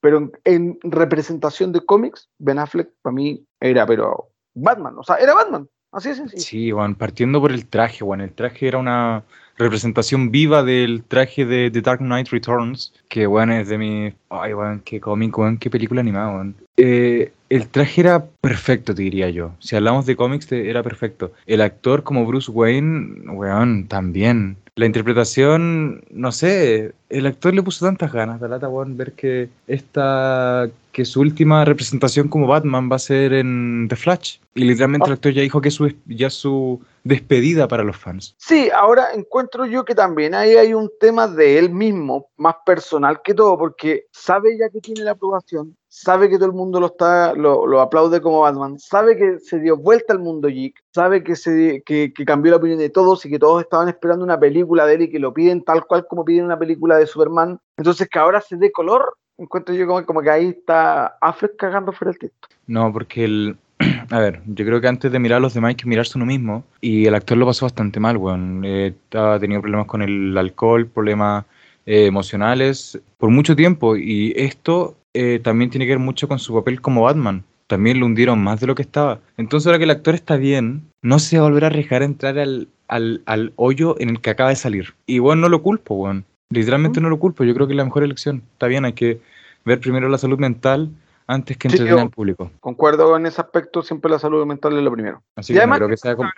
pero 0.00 0.30
en, 0.44 0.78
representación 0.82 1.72
de 1.72 1.84
cómics, 1.84 2.28
Ben 2.38 2.58
Affleck 2.58 2.90
para 3.02 3.14
mí 3.14 3.44
era, 3.60 3.84
pero 3.86 4.30
Batman, 4.54 4.94
o 4.96 5.02
sea, 5.02 5.16
era 5.16 5.34
Batman. 5.34 5.68
Así 5.90 6.10
es 6.10 6.18
sencillo. 6.18 6.42
Sí, 6.42 6.70
Juan, 6.70 6.94
partiendo 6.94 7.40
por 7.40 7.50
el 7.50 7.66
traje, 7.66 8.04
Juan. 8.04 8.20
El 8.20 8.32
traje 8.32 8.68
era 8.68 8.78
una 8.78 9.24
representación 9.56 10.30
viva 10.30 10.62
del 10.62 11.02
traje 11.02 11.44
de 11.44 11.70
The 11.70 11.80
Dark 11.80 12.00
Knight 12.00 12.28
Returns, 12.28 12.92
que, 13.08 13.26
bueno, 13.26 13.54
es 13.54 13.68
de 13.68 13.78
mi... 13.78 14.12
Ay, 14.28 14.52
Juan, 14.52 14.80
qué 14.84 15.00
cómic, 15.00 15.34
Juan, 15.34 15.56
qué 15.56 15.70
película 15.70 16.02
animada, 16.02 16.32
Juan. 16.32 16.54
Eh, 16.76 17.32
el 17.48 17.68
traje 17.68 18.02
era 18.02 18.26
perfecto, 18.40 18.94
te 18.94 19.02
diría 19.02 19.30
yo. 19.30 19.52
Si 19.58 19.74
hablamos 19.74 20.04
de 20.04 20.16
cómics, 20.16 20.52
era 20.52 20.82
perfecto. 20.82 21.32
El 21.46 21.62
actor 21.62 22.02
como 22.02 22.26
Bruce 22.26 22.50
Wayne, 22.50 23.30
weón, 23.30 23.88
también 23.88 24.58
la 24.78 24.86
interpretación, 24.86 26.04
no 26.10 26.30
sé, 26.30 26.92
el 27.08 27.26
actor 27.26 27.52
le 27.52 27.62
puso 27.62 27.84
tantas 27.84 28.12
ganas, 28.12 28.40
de 28.40 28.48
lata, 28.48 28.68
ver 28.96 29.12
que 29.12 29.48
esta, 29.66 30.70
que 30.98 31.04
su 31.04 31.20
última 31.20 31.64
representación 31.64 32.26
como 32.26 32.48
Batman 32.48 32.88
va 32.90 32.96
a 32.96 32.98
ser 32.98 33.32
en 33.32 33.86
The 33.88 33.94
Flash. 33.94 34.38
Y 34.56 34.64
literalmente 34.64 35.06
el 35.06 35.12
ah. 35.12 35.14
actor 35.14 35.32
ya 35.32 35.42
dijo 35.42 35.60
que 35.60 35.68
es 35.68 35.74
su, 35.76 35.94
ya 36.06 36.28
su 36.28 36.82
despedida 37.04 37.68
para 37.68 37.84
los 37.84 37.96
fans. 37.96 38.34
Sí, 38.36 38.68
ahora 38.74 39.12
encuentro 39.14 39.64
yo 39.64 39.84
que 39.84 39.94
también 39.94 40.34
ahí 40.34 40.56
hay 40.56 40.74
un 40.74 40.90
tema 40.98 41.28
de 41.28 41.56
él 41.56 41.70
mismo, 41.70 42.30
más 42.36 42.56
personal 42.66 43.20
que 43.22 43.32
todo, 43.32 43.56
porque 43.56 44.06
sabe 44.10 44.58
ya 44.58 44.68
que 44.70 44.80
tiene 44.80 45.04
la 45.04 45.12
aprobación, 45.12 45.76
sabe 45.86 46.28
que 46.28 46.34
todo 46.34 46.46
el 46.46 46.52
mundo 46.56 46.80
lo 46.80 46.86
está 46.86 47.32
lo, 47.34 47.80
aplaude 47.80 48.20
como 48.20 48.40
Batman, 48.40 48.76
sabe 48.80 49.16
que 49.16 49.38
se 49.38 49.60
dio 49.60 49.76
vuelta 49.76 50.14
al 50.14 50.18
mundo 50.18 50.48
geek, 50.48 50.82
sabe 50.92 51.22
que, 51.22 51.36
se, 51.36 51.80
que, 51.86 52.12
cambió 52.26 52.50
la 52.50 52.56
opinión 52.56 52.80
de 52.80 52.90
todos 52.90 53.24
y 53.24 53.30
que 53.30 53.38
todos 53.38 53.62
estaban 53.62 53.88
esperando 53.88 54.24
una 54.24 54.40
película 54.40 54.84
de 54.84 54.94
él 54.94 55.02
y 55.02 55.10
que 55.10 55.20
lo 55.20 55.32
piden 55.32 55.62
tal 55.62 55.86
cual 55.86 56.08
como 56.08 56.24
piden 56.24 56.46
una 56.46 56.58
película 56.58 56.96
de 56.96 57.06
Superman. 57.06 57.60
Entonces 57.76 58.08
que 58.08 58.18
ahora 58.18 58.40
se 58.40 58.56
dé 58.56 58.72
color, 58.72 59.14
encuentro 59.38 59.74
yo 59.74 59.86
como, 59.86 60.04
como 60.04 60.22
que 60.22 60.30
ahí 60.30 60.48
está 60.48 61.16
Affleck 61.20 61.56
cagando 61.56 61.92
fuera 61.92 62.12
el 62.12 62.18
texto. 62.18 62.48
No, 62.66 62.92
porque 62.92 63.24
el. 63.24 63.56
A 64.10 64.18
ver, 64.18 64.42
yo 64.46 64.64
creo 64.64 64.80
que 64.80 64.88
antes 64.88 65.10
de 65.12 65.18
mirar 65.18 65.38
a 65.38 65.40
los 65.40 65.54
demás 65.54 65.70
hay 65.70 65.74
que 65.76 65.86
mirarse 65.86 66.18
uno 66.18 66.26
mismo. 66.26 66.64
Y 66.80 67.06
el 67.06 67.14
actor 67.14 67.38
lo 67.38 67.46
pasó 67.46 67.64
bastante 67.66 68.00
mal, 68.00 68.16
weón. 68.16 68.62
Eh, 68.64 68.92
ha 69.14 69.38
tenido 69.38 69.60
problemas 69.60 69.86
con 69.86 70.02
el 70.02 70.36
alcohol, 70.36 70.86
problemas 70.86 71.44
eh, 71.86 72.06
emocionales 72.06 73.00
por 73.16 73.30
mucho 73.30 73.54
tiempo. 73.54 73.96
Y 73.96 74.32
esto 74.36 74.96
eh, 75.14 75.40
también 75.42 75.70
tiene 75.70 75.86
que 75.86 75.92
ver 75.92 75.98
mucho 75.98 76.26
con 76.26 76.38
su 76.38 76.54
papel 76.54 76.80
como 76.80 77.02
Batman. 77.02 77.44
También 77.68 78.00
lo 78.00 78.06
hundieron 78.06 78.42
más 78.42 78.60
de 78.60 78.66
lo 78.66 78.74
que 78.74 78.82
estaba. 78.82 79.20
Entonces, 79.36 79.66
ahora 79.66 79.78
que 79.78 79.84
el 79.84 79.90
actor 79.90 80.14
está 80.14 80.36
bien, 80.36 80.90
no 81.02 81.18
se 81.18 81.38
va 81.38 81.44
a 81.44 81.48
volver 81.48 81.64
a 81.64 81.66
arriesgar 81.68 82.02
a 82.02 82.06
entrar 82.06 82.38
al, 82.38 82.68
al, 82.88 83.22
al 83.26 83.52
hoyo 83.56 83.94
en 84.00 84.08
el 84.08 84.20
que 84.20 84.30
acaba 84.30 84.48
de 84.48 84.56
salir. 84.56 84.94
Y 85.06 85.18
bueno, 85.18 85.42
no 85.42 85.48
lo 85.50 85.62
culpo, 85.62 85.94
weón. 85.94 86.24
Literalmente 86.58 87.00
no 87.00 87.10
lo 87.10 87.18
culpo. 87.18 87.44
Yo 87.44 87.54
creo 87.54 87.66
que 87.66 87.74
es 87.74 87.76
la 87.76 87.84
mejor 87.84 88.02
elección. 88.04 88.42
Está 88.52 88.66
bien, 88.66 88.84
hay 88.84 88.94
que 88.94 89.20
ver 89.64 89.80
primero 89.80 90.08
la 90.08 90.16
salud 90.18 90.38
mental 90.38 90.90
antes 91.26 91.58
que 91.58 91.68
Sí, 91.68 91.74
entretener 91.76 91.98
yo- 91.98 92.02
al 92.04 92.10
público. 92.10 92.50
Concuerdo 92.60 93.14
en 93.16 93.26
ese 93.26 93.40
aspecto, 93.40 93.82
siempre 93.82 94.10
la 94.10 94.18
salud 94.18 94.44
mental 94.46 94.76
es 94.76 94.82
lo 94.82 94.90
primero. 94.90 95.22
Así 95.36 95.52
Y 95.52 95.54
que 95.54 95.58
no 95.58 95.62
además 95.62 95.78
creo 95.78 95.88
que 95.90 95.96
sea 95.98 96.16
como- 96.16 96.30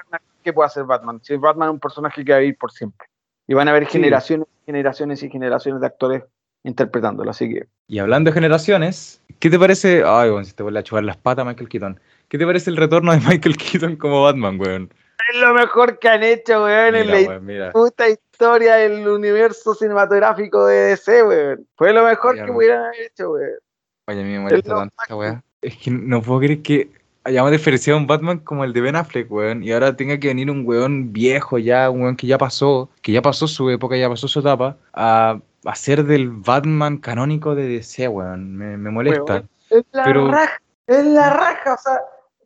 ¿Qué 0.42 0.52
puede 0.54 0.66
hacer 0.66 0.84
Batman? 0.84 1.20
Si 1.22 1.36
Batman 1.36 1.68
es 1.68 1.72
un 1.74 1.80
personaje 1.80 2.24
que 2.24 2.32
va 2.32 2.38
a 2.38 2.40
vivir 2.40 2.56
por 2.58 2.72
siempre. 2.72 3.06
Y 3.46 3.54
van 3.54 3.68
a 3.68 3.72
haber 3.72 3.84
Sí. 3.86 3.92
generaciones, 3.92 4.46
generaciones 4.64 5.22
y 5.22 5.28
generaciones 5.30 5.80
de 5.82 5.86
actores 5.86 6.22
interpretándolo. 6.64 7.30
Así 7.30 7.48
que 7.48 7.66
Y 7.88 7.98
hablando 7.98 8.30
de 8.30 8.34
generaciones, 8.34 9.20
¿qué 9.38 9.50
te 9.50 9.58
parece? 9.58 10.02
Ay, 10.04 10.30
bueno, 10.30 10.44
si 10.44 10.54
te 10.54 10.62
vuelve 10.62 10.80
a 10.80 10.82
chupar 10.82 11.04
las 11.04 11.16
patas 11.18 11.44
Michael 11.46 11.68
Keaton. 11.68 12.00
¿Qué 12.28 12.38
te 12.38 12.46
parece 12.46 12.70
el 12.70 12.76
retorno 12.78 13.12
de 13.12 13.18
Michael 13.40 13.56
Keaton 13.56 13.96
como 13.96 14.22
Batman, 14.24 14.58
weón? 14.58 14.90
Es 15.32 15.40
lo 15.40 15.54
mejor 15.54 15.98
que 15.98 16.08
han 16.08 16.22
hecho, 16.22 16.64
weón, 16.64 16.94
en 16.94 17.06
Mira, 17.06 17.20
la 17.20 17.28
weón, 17.28 17.44
mira. 17.46 17.72
puta 17.72 18.08
historia 18.08 18.76
del 18.76 19.06
universo 19.06 19.74
cinematográfico 19.74 20.66
de 20.66 20.76
DC, 20.90 21.22
weón. 21.22 21.66
Fue 21.76 21.92
lo 21.92 22.04
mejor 22.04 22.34
Mira, 22.34 22.46
que 22.46 22.52
pudieran 22.52 22.84
haber 22.84 23.00
hecho, 23.02 23.30
weón. 23.32 23.58
Oye, 24.06 24.20
a 24.20 24.24
mí 24.24 24.30
me 24.30 24.40
molesta 24.40 24.74
tanto 24.74 24.94
esta 25.02 25.16
weá. 25.16 25.42
Es 25.62 25.76
que 25.76 25.90
no 25.90 26.22
puedo 26.22 26.40
creer 26.40 26.62
que 26.62 26.90
hayamos 27.24 27.50
diferenciado 27.52 27.98
a 27.98 28.00
un 28.00 28.06
Batman 28.06 28.38
como 28.38 28.64
el 28.64 28.72
de 28.72 28.80
Ben 28.80 28.96
Affleck, 28.96 29.30
weón. 29.30 29.62
Y 29.62 29.72
ahora 29.72 29.94
tenga 29.96 30.18
que 30.18 30.28
venir 30.28 30.50
un 30.50 30.66
weón 30.66 31.12
viejo 31.12 31.58
ya, 31.58 31.90
un 31.90 32.02
weón 32.02 32.16
que 32.16 32.26
ya 32.26 32.38
pasó, 32.38 32.90
que 33.02 33.12
ya 33.12 33.22
pasó 33.22 33.46
su 33.46 33.70
época, 33.70 33.96
ya 33.96 34.08
pasó 34.08 34.26
su 34.26 34.40
etapa, 34.40 34.76
a, 34.92 35.40
ser 35.74 36.04
del 36.04 36.30
Batman 36.30 36.98
canónico 36.98 37.54
de 37.54 37.68
DC, 37.68 38.08
weón. 38.08 38.56
Me, 38.56 38.76
me 38.76 38.90
molesta. 38.90 39.32
Weón, 39.34 39.50
Es 39.70 39.84
la 39.92 40.04
Pero- 40.04 40.30
raja, 40.30 40.60
es 40.86 41.04
la 41.04 41.30
raja, 41.30 41.74
o 41.74 41.78
sea, 41.78 42.00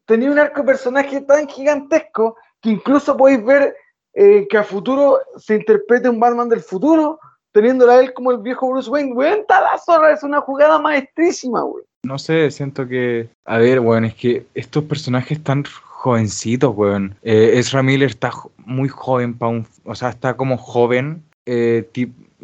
tenía 0.04 0.30
un 0.30 0.38
arco 0.38 0.64
personaje 0.64 1.20
tan 1.22 1.48
gigantesco 1.48 2.36
que 2.64 2.70
incluso 2.70 3.14
podéis 3.16 3.44
ver 3.44 3.76
eh, 4.14 4.46
que 4.48 4.56
a 4.56 4.64
futuro 4.64 5.18
se 5.36 5.56
interprete 5.56 6.08
un 6.08 6.18
Batman 6.18 6.48
del 6.48 6.60
futuro, 6.60 7.20
teniéndola 7.52 7.92
a 7.92 8.00
él 8.00 8.14
como 8.14 8.30
el 8.32 8.38
viejo 8.38 8.70
Bruce 8.70 8.88
Wayne. 8.88 9.12
Weón, 9.12 9.40
está 9.40 9.60
la 9.60 9.78
zorra, 9.78 10.12
es 10.12 10.22
una 10.22 10.40
jugada 10.40 10.78
maestrísima, 10.78 11.62
weón. 11.62 11.84
No 12.04 12.18
sé, 12.18 12.50
siento 12.50 12.88
que. 12.88 13.28
A 13.44 13.58
ver, 13.58 13.80
weón, 13.80 14.06
es 14.06 14.14
que 14.14 14.46
estos 14.54 14.84
personajes 14.84 15.38
están 15.38 15.64
jovencitos, 15.84 16.74
weón. 16.74 17.14
Eh, 17.22 17.52
Ezra 17.54 17.82
Miller 17.82 18.10
está 18.10 18.32
muy 18.64 18.88
joven 18.88 19.34
para 19.34 19.52
un. 19.52 19.66
O 19.84 19.94
sea, 19.94 20.08
está 20.08 20.36
como 20.36 20.56
joven. 20.56 21.22
eh, 21.46 21.86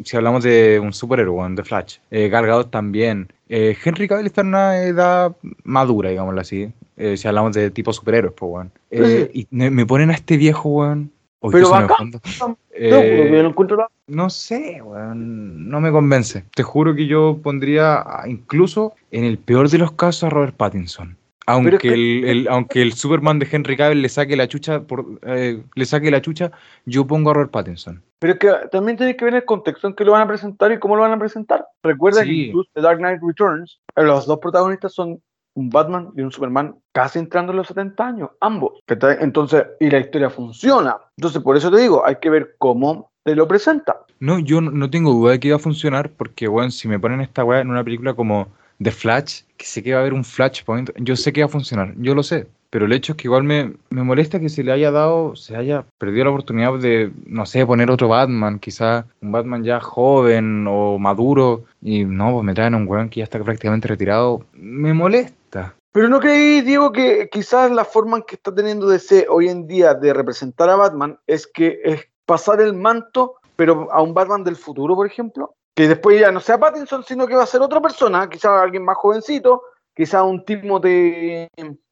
si 0.03 0.17
hablamos 0.17 0.43
de 0.43 0.79
un 0.79 0.93
superhéroe, 0.93 1.35
weón, 1.35 1.55
de 1.55 1.63
Flash. 1.63 1.97
Eh, 2.11 2.29
Gal 2.29 2.45
Gadot 2.45 2.71
también. 2.71 3.31
Eh, 3.53 3.75
Henry 3.83 4.07
Cavill 4.07 4.27
está 4.27 4.41
en 4.41 4.47
una 4.47 4.77
edad 4.77 5.35
madura, 5.65 6.09
digámoslo 6.09 6.39
así. 6.39 6.71
eh, 6.95 7.17
si 7.17 7.27
hablamos 7.27 7.53
de 7.53 7.69
tipo 7.69 7.91
superhéroes, 7.91 8.33
pues, 8.33 8.49
weón. 8.49 8.71
Eh, 8.91 9.29
y 9.33 9.47
me, 9.49 9.85
ponen 9.85 10.09
a 10.09 10.13
este 10.13 10.37
viejo, 10.37 10.69
weón. 10.69 11.11
Pero 11.41 11.51
¿qué 11.51 11.65
suena 11.65 11.81
de 11.81 11.87
bacán. 11.87 12.11
No, 12.39 12.57
Eh, 12.73 13.27
no 13.29 13.49
encuentro 13.49 13.75
la- 13.75 13.89
no 14.07 14.29
sé, 14.29 14.81
weón, 14.81 15.67
no 15.67 15.81
me 15.81 15.91
convence. 15.91 16.45
Te 16.55 16.63
juro 16.63 16.95
que 16.95 17.07
yo 17.07 17.39
pondría 17.43 18.05
incluso 18.25 18.93
en 19.11 19.25
el 19.25 19.37
peor 19.37 19.67
de 19.69 19.79
los 19.79 19.91
casos 19.91 20.23
a 20.23 20.29
Robert 20.29 20.55
Pattinson. 20.55 21.17
Aunque, 21.47 21.77
que- 21.79 21.93
el, 21.93 22.23
el- 22.25 22.47
aunque 22.49 22.81
el 22.81 22.93
Superman 22.93 23.39
de 23.39 23.47
Henry 23.51 23.75
Cavill 23.75 24.01
le 24.01 24.09
saque 24.09 24.35
la 24.35 24.47
chucha, 24.47 24.81
por, 24.81 25.05
eh, 25.23 25.63
le 25.75 25.85
saque 25.85 26.11
la 26.11 26.21
chucha, 26.21 26.51
yo 26.85 27.05
pongo 27.07 27.31
a 27.31 27.33
Robert 27.33 27.51
Pattinson. 27.51 28.01
Pero 28.19 28.33
es 28.33 28.39
que 28.39 28.51
también 28.71 28.97
tiene 28.97 29.15
que 29.17 29.25
ver 29.25 29.33
el 29.35 29.45
contexto 29.45 29.87
en 29.87 29.95
que 29.95 30.05
lo 30.05 30.11
van 30.11 30.21
a 30.21 30.27
presentar 30.27 30.71
y 30.71 30.77
cómo 30.79 30.95
lo 30.95 31.01
van 31.01 31.13
a 31.13 31.19
presentar. 31.19 31.65
Recuerda 31.83 32.21
que 32.21 32.27
Sí. 32.29 32.45
incluso 32.47 32.69
The 32.75 32.81
Dark 32.81 32.99
Knight 32.99 33.21
Returns, 33.25 33.79
eh, 33.95 34.03
los 34.03 34.27
dos 34.27 34.37
protagonistas 34.39 34.93
son 34.93 35.19
un 35.53 35.69
Batman 35.69 36.09
y 36.15 36.21
un 36.21 36.31
Superman 36.31 36.75
casi 36.93 37.19
entrando 37.19 37.51
en 37.51 37.57
los 37.57 37.67
70 37.67 38.07
años, 38.07 38.29
ambos. 38.39 38.79
Entonces, 38.87 39.65
y 39.79 39.89
la 39.89 39.99
historia 39.99 40.29
funciona. 40.29 40.97
Entonces, 41.17 41.41
por 41.41 41.57
eso 41.57 41.69
te 41.71 41.81
digo, 41.81 42.05
hay 42.05 42.17
que 42.21 42.29
ver 42.29 42.55
cómo 42.57 43.11
te 43.23 43.35
lo 43.35 43.47
presenta. 43.47 43.97
No, 44.19 44.39
yo 44.39 44.61
no, 44.61 44.89
tengo 44.89 45.11
duda 45.11 45.31
de 45.33 45.39
que 45.39 45.49
va 45.49 45.55
a 45.57 45.59
funcionar, 45.59 46.11
porque, 46.11 46.47
weón, 46.47 46.71
si 46.71 46.87
me 46.87 46.99
ponen 46.99 47.21
esta 47.21 47.43
weá 47.43 47.59
en 47.59 47.69
una 47.69 47.83
película 47.83 48.13
como 48.13 48.47
The 48.81 48.91
Flash, 48.91 49.41
que 49.57 49.65
sé 49.65 49.83
que 49.83 49.93
va 49.93 49.99
a 49.99 50.01
haber 50.01 50.13
un 50.13 50.23
Flashpoint, 50.23 50.91
yo 50.97 51.15
sé 51.15 51.31
que 51.31 51.41
va 51.41 51.45
a 51.45 51.49
funcionar, 51.49 51.93
yo 51.97 52.15
lo 52.15 52.23
sé. 52.23 52.47
Pero 52.71 52.85
el 52.85 52.93
hecho 52.93 53.11
es 53.11 53.17
que 53.17 53.27
igual 53.27 53.43
me, 53.43 53.73
me 53.89 54.01
molesta 54.01 54.39
que 54.39 54.47
se 54.47 54.63
le 54.63 54.71
haya 54.71 54.91
dado, 54.91 55.35
se 55.35 55.57
haya 55.57 55.85
perdido 55.97 56.23
la 56.23 56.31
oportunidad 56.31 56.79
de, 56.79 57.11
no 57.25 57.45
sé, 57.45 57.65
poner 57.65 57.91
otro 57.91 58.07
Batman, 58.07 58.59
quizá 58.59 59.05
un 59.21 59.33
Batman 59.33 59.63
ya 59.65 59.81
joven 59.81 60.65
o 60.69 60.97
maduro, 60.97 61.65
y 61.81 62.05
no, 62.05 62.31
pues 62.31 62.45
me 62.45 62.53
traen 62.53 62.73
a 62.73 62.77
un 62.77 62.87
weón 62.87 63.09
que 63.09 63.19
ya 63.19 63.25
está 63.25 63.43
prácticamente 63.43 63.89
retirado. 63.89 64.45
Me 64.53 64.93
molesta. 64.93 65.75
Pero 65.91 66.07
¿no 66.07 66.21
creí, 66.21 66.61
Diego, 66.61 66.93
que 66.93 67.27
quizás 67.29 67.69
la 67.71 67.83
forma 67.83 68.17
en 68.17 68.23
que 68.23 68.35
está 68.35 68.55
teniendo 68.55 68.87
DC 68.87 69.27
hoy 69.29 69.49
en 69.49 69.67
día 69.67 69.93
de 69.93 70.13
representar 70.13 70.69
a 70.69 70.77
Batman 70.77 71.19
es 71.27 71.45
que 71.45 71.81
es 71.83 72.07
pasar 72.25 72.61
el 72.61 72.73
manto, 72.73 73.35
pero 73.57 73.91
a 73.91 74.01
un 74.01 74.13
Batman 74.13 74.45
del 74.45 74.55
futuro, 74.55 74.95
por 74.95 75.05
ejemplo? 75.05 75.55
Que 75.75 75.87
después 75.87 76.19
ya 76.19 76.31
no 76.31 76.39
sea 76.39 76.59
Pattinson, 76.59 77.03
sino 77.03 77.27
que 77.27 77.35
va 77.35 77.43
a 77.43 77.47
ser 77.47 77.61
otra 77.61 77.79
persona, 77.81 78.29
quizás 78.29 78.61
alguien 78.61 78.83
más 78.83 78.97
jovencito, 78.97 79.63
quizás 79.95 80.23
un 80.23 80.43
Timothy 80.43 81.47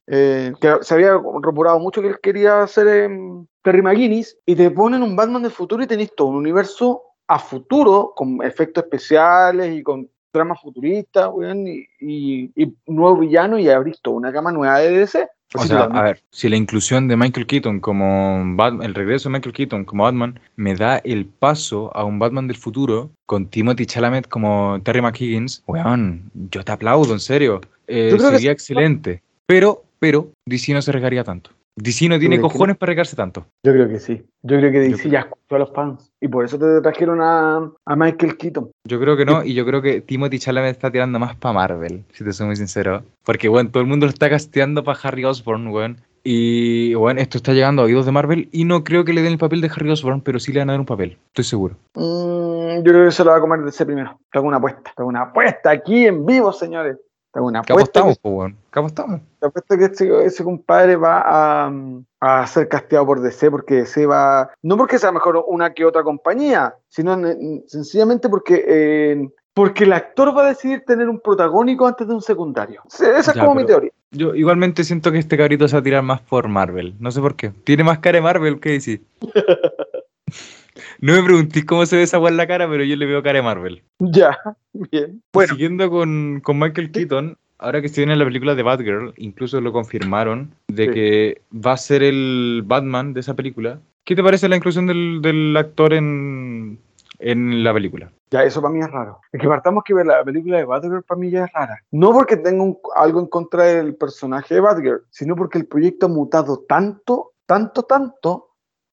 eh, 0.06 0.52
que 0.60 0.78
se 0.82 0.94
había 0.94 1.12
rumorado 1.12 1.78
mucho 1.78 2.02
que 2.02 2.08
él 2.08 2.20
quería 2.20 2.66
ser 2.66 2.88
em, 2.88 3.46
Terry 3.62 3.80
McGuinness, 3.80 4.36
y 4.44 4.56
te 4.56 4.70
ponen 4.70 5.02
un 5.02 5.16
Batman 5.16 5.42
del 5.42 5.52
futuro 5.52 5.82
y 5.82 5.86
tenéis 5.86 6.14
todo 6.14 6.28
un 6.28 6.36
universo 6.36 7.02
a 7.28 7.38
futuro, 7.38 8.12
con 8.16 8.42
efectos 8.42 8.84
especiales 8.84 9.74
y 9.74 9.82
con 9.82 10.10
tramas 10.32 10.60
futuristas, 10.60 11.30
y, 11.38 11.86
y, 12.00 12.52
y 12.56 12.76
nuevo 12.86 13.18
villano, 13.18 13.58
y 13.58 13.68
abrís 13.68 14.00
toda 14.02 14.16
una 14.16 14.30
gama 14.30 14.52
nueva 14.52 14.78
de 14.78 14.90
DC. 14.90 15.28
O 15.54 15.64
sea, 15.64 15.82
a 15.82 16.02
ver, 16.02 16.22
si 16.30 16.48
la 16.48 16.56
inclusión 16.56 17.08
de 17.08 17.16
Michael 17.16 17.46
Keaton 17.46 17.80
como 17.80 18.42
Batman, 18.54 18.86
el 18.86 18.94
regreso 18.94 19.28
de 19.28 19.32
Michael 19.32 19.52
Keaton 19.52 19.84
como 19.84 20.04
Batman, 20.04 20.38
me 20.56 20.76
da 20.76 20.98
el 20.98 21.26
paso 21.26 21.94
a 21.96 22.04
un 22.04 22.20
Batman 22.20 22.46
del 22.46 22.56
futuro 22.56 23.10
con 23.26 23.46
Timothy 23.46 23.86
Chalamet 23.86 24.28
como 24.28 24.80
Terry 24.84 25.02
McHiggins, 25.02 25.64
weón, 25.66 26.30
yo 26.52 26.64
te 26.64 26.70
aplaudo, 26.70 27.12
en 27.12 27.20
serio. 27.20 27.60
Eh, 27.88 28.10
que 28.12 28.20
sería 28.20 28.52
excelente. 28.52 29.22
Pero, 29.46 29.82
pero, 29.98 30.30
DC 30.46 30.72
no 30.72 30.82
se 30.82 30.92
regaría 30.92 31.24
tanto. 31.24 31.50
DC 31.82 32.08
no 32.08 32.18
tiene 32.18 32.40
cojones 32.40 32.76
para 32.76 32.90
regarse 32.90 33.16
tanto. 33.16 33.46
Yo 33.64 33.72
creo 33.72 33.88
que 33.88 33.98
sí. 34.00 34.22
Yo 34.42 34.58
creo 34.58 34.70
que 34.72 34.80
DC 34.80 34.96
creo- 35.02 35.12
ya 35.12 35.18
escuchó 35.20 35.56
a 35.56 35.58
los 35.58 35.72
fans. 35.72 36.10
Y 36.20 36.28
por 36.28 36.44
eso 36.44 36.58
te 36.58 36.80
trajeron 36.80 37.20
a, 37.20 37.70
a 37.86 37.96
Michael 37.96 38.36
Keaton. 38.36 38.70
Yo 38.86 39.00
creo 39.00 39.16
que 39.16 39.24
no, 39.24 39.42
y 39.44 39.54
yo 39.54 39.64
creo 39.66 39.80
que 39.82 40.00
Timothy 40.00 40.38
Chalamet 40.38 40.72
está 40.72 40.90
tirando 40.90 41.18
más 41.18 41.36
para 41.36 41.52
Marvel, 41.54 42.04
si 42.12 42.24
te 42.24 42.32
soy 42.32 42.46
muy 42.46 42.56
sincero. 42.56 43.02
Porque, 43.24 43.48
bueno, 43.48 43.70
todo 43.70 43.82
el 43.82 43.88
mundo 43.88 44.06
lo 44.06 44.10
está 44.10 44.28
casteando 44.28 44.84
para 44.84 44.98
Harry 45.02 45.24
Osborn, 45.24 45.68
weón. 45.68 45.96
Y, 46.22 46.92
bueno, 46.94 47.18
esto 47.20 47.38
está 47.38 47.54
llegando 47.54 47.80
a 47.80 47.86
oídos 47.86 48.04
de 48.04 48.12
Marvel 48.12 48.48
y 48.52 48.64
no 48.64 48.84
creo 48.84 49.04
que 49.06 49.14
le 49.14 49.22
den 49.22 49.32
el 49.32 49.38
papel 49.38 49.62
de 49.62 49.70
Harry 49.74 49.90
Osborn, 49.90 50.20
pero 50.20 50.38
sí 50.38 50.52
le 50.52 50.58
van 50.58 50.68
a 50.68 50.74
dar 50.74 50.80
un 50.80 50.84
papel, 50.86 51.16
estoy 51.28 51.44
seguro. 51.44 51.76
Mm, 51.94 52.82
yo 52.84 52.92
creo 52.92 53.04
que 53.06 53.10
se 53.10 53.24
lo 53.24 53.30
va 53.30 53.38
a 53.38 53.40
comer 53.40 53.60
DC 53.64 53.86
primero. 53.86 54.18
Te 54.30 54.38
hago 54.38 54.46
una 54.48 54.58
apuesta. 54.58 54.82
Te 54.94 55.00
hago 55.02 55.08
una 55.08 55.22
apuesta 55.22 55.70
aquí 55.70 56.06
en 56.06 56.26
vivo, 56.26 56.52
señores. 56.52 56.98
Te 57.32 57.38
hago 57.38 57.48
una 57.48 57.62
¿Qué 57.62 57.72
apuesta. 57.72 58.00
apostamos, 58.00 58.16
que- 58.16 58.22
po, 58.22 58.28
weón? 58.30 58.56
¿Qué 58.72 58.78
apostamos? 58.80 59.20
te 59.38 59.46
apuesto 59.46 59.76
que 59.78 59.84
ese, 59.84 60.24
ese 60.24 60.44
compadre 60.44 60.96
va 60.96 61.22
a, 61.24 61.72
a 62.20 62.46
ser 62.46 62.68
casteado 62.68 63.06
por 63.06 63.20
DC 63.20 63.50
porque 63.50 63.74
DC 63.76 64.04
va. 64.06 64.50
No 64.62 64.76
porque 64.76 64.98
sea 64.98 65.12
mejor 65.12 65.44
una 65.46 65.72
que 65.72 65.84
otra 65.84 66.02
compañía, 66.02 66.74
sino 66.88 67.14
en- 67.14 67.64
sencillamente 67.68 68.28
porque. 68.28 68.64
eh, 68.66 69.28
porque 69.52 69.82
el 69.82 69.92
actor 69.92 70.34
va 70.34 70.44
a 70.44 70.48
decidir 70.50 70.84
tener 70.86 71.08
un 71.08 71.18
protagónico 71.20 71.84
antes 71.86 72.06
de 72.06 72.14
un 72.14 72.22
secundario. 72.22 72.82
Esa 72.86 73.18
es 73.18 73.26
Ya, 73.34 73.44
como 73.44 73.56
mi 73.56 73.66
teoría. 73.66 73.90
Yo 74.12 74.32
igualmente 74.34 74.84
siento 74.84 75.10
que 75.10 75.18
este 75.18 75.36
cabrito 75.36 75.66
se 75.66 75.74
va 75.76 75.80
a 75.80 75.82
tirar 75.82 76.02
más 76.04 76.20
por 76.20 76.46
Marvel. 76.48 76.94
No 77.00 77.10
sé 77.10 77.20
por 77.20 77.34
qué. 77.34 77.50
Tiene 77.64 77.82
más 77.82 77.98
cara 77.98 78.18
de 78.18 78.22
Marvel 78.22 78.60
que 78.60 78.70
DC. 78.70 79.00
No 81.00 81.12
me 81.14 81.22
preguntéis 81.22 81.64
cómo 81.64 81.84
se 81.86 81.96
ve 81.96 82.02
esa 82.02 82.18
en 82.18 82.36
la 82.36 82.46
cara, 82.46 82.68
pero 82.68 82.84
yo 82.84 82.96
le 82.96 83.06
veo 83.06 83.22
cara 83.22 83.38
de 83.38 83.42
Marvel. 83.42 83.82
Ya, 83.98 84.38
bien. 84.72 85.22
Bueno, 85.32 85.52
Siguiendo 85.54 85.90
con, 85.90 86.40
con 86.42 86.58
Michael 86.58 86.90
Keaton, 86.90 87.36
ahora 87.58 87.82
que 87.82 87.88
se 87.88 88.00
viene 88.02 88.16
la 88.16 88.24
película 88.24 88.54
de 88.54 88.62
Batgirl, 88.62 89.12
incluso 89.16 89.60
lo 89.60 89.72
confirmaron, 89.72 90.54
de 90.68 90.86
Sí. 90.86 90.92
que 90.92 91.42
va 91.54 91.72
a 91.72 91.76
ser 91.76 92.02
el 92.02 92.62
Batman 92.64 93.12
de 93.14 93.20
esa 93.20 93.34
película. 93.34 93.80
¿Qué 94.04 94.14
te 94.16 94.22
parece 94.22 94.48
la 94.48 94.56
inclusión 94.56 94.86
del, 94.86 95.20
del 95.22 95.56
actor 95.56 95.92
en, 95.92 96.78
en 97.18 97.62
la 97.64 97.72
película? 97.74 98.10
Ya, 98.30 98.44
eso 98.44 98.62
para 98.62 98.72
mí 98.72 98.80
es 98.80 98.90
raro. 98.90 99.18
Es 99.32 99.40
que 99.40 99.48
partamos 99.48 99.82
que 99.84 99.92
ver 99.92 100.06
la 100.06 100.22
película 100.24 100.56
de 100.58 100.64
Batgirl 100.64 101.02
para 101.02 101.20
mí 101.20 101.30
ya 101.30 101.44
es 101.44 101.52
rara. 101.52 101.78
No 101.90 102.12
porque 102.12 102.36
tenga 102.36 102.62
un- 102.62 102.78
algo 102.96 103.20
en 103.20 103.26
contra 103.26 103.64
del 103.64 103.96
personaje 103.96 104.54
de 104.54 104.60
Batgirl, 104.60 105.02
sino 105.10 105.34
porque 105.36 105.58
el 105.58 105.66
proyecto 105.66 106.06
ha 106.06 106.08
mutado 106.08 106.60
tanto, 106.68 107.32
tanto, 107.46 107.82
tanto, 107.82 108.49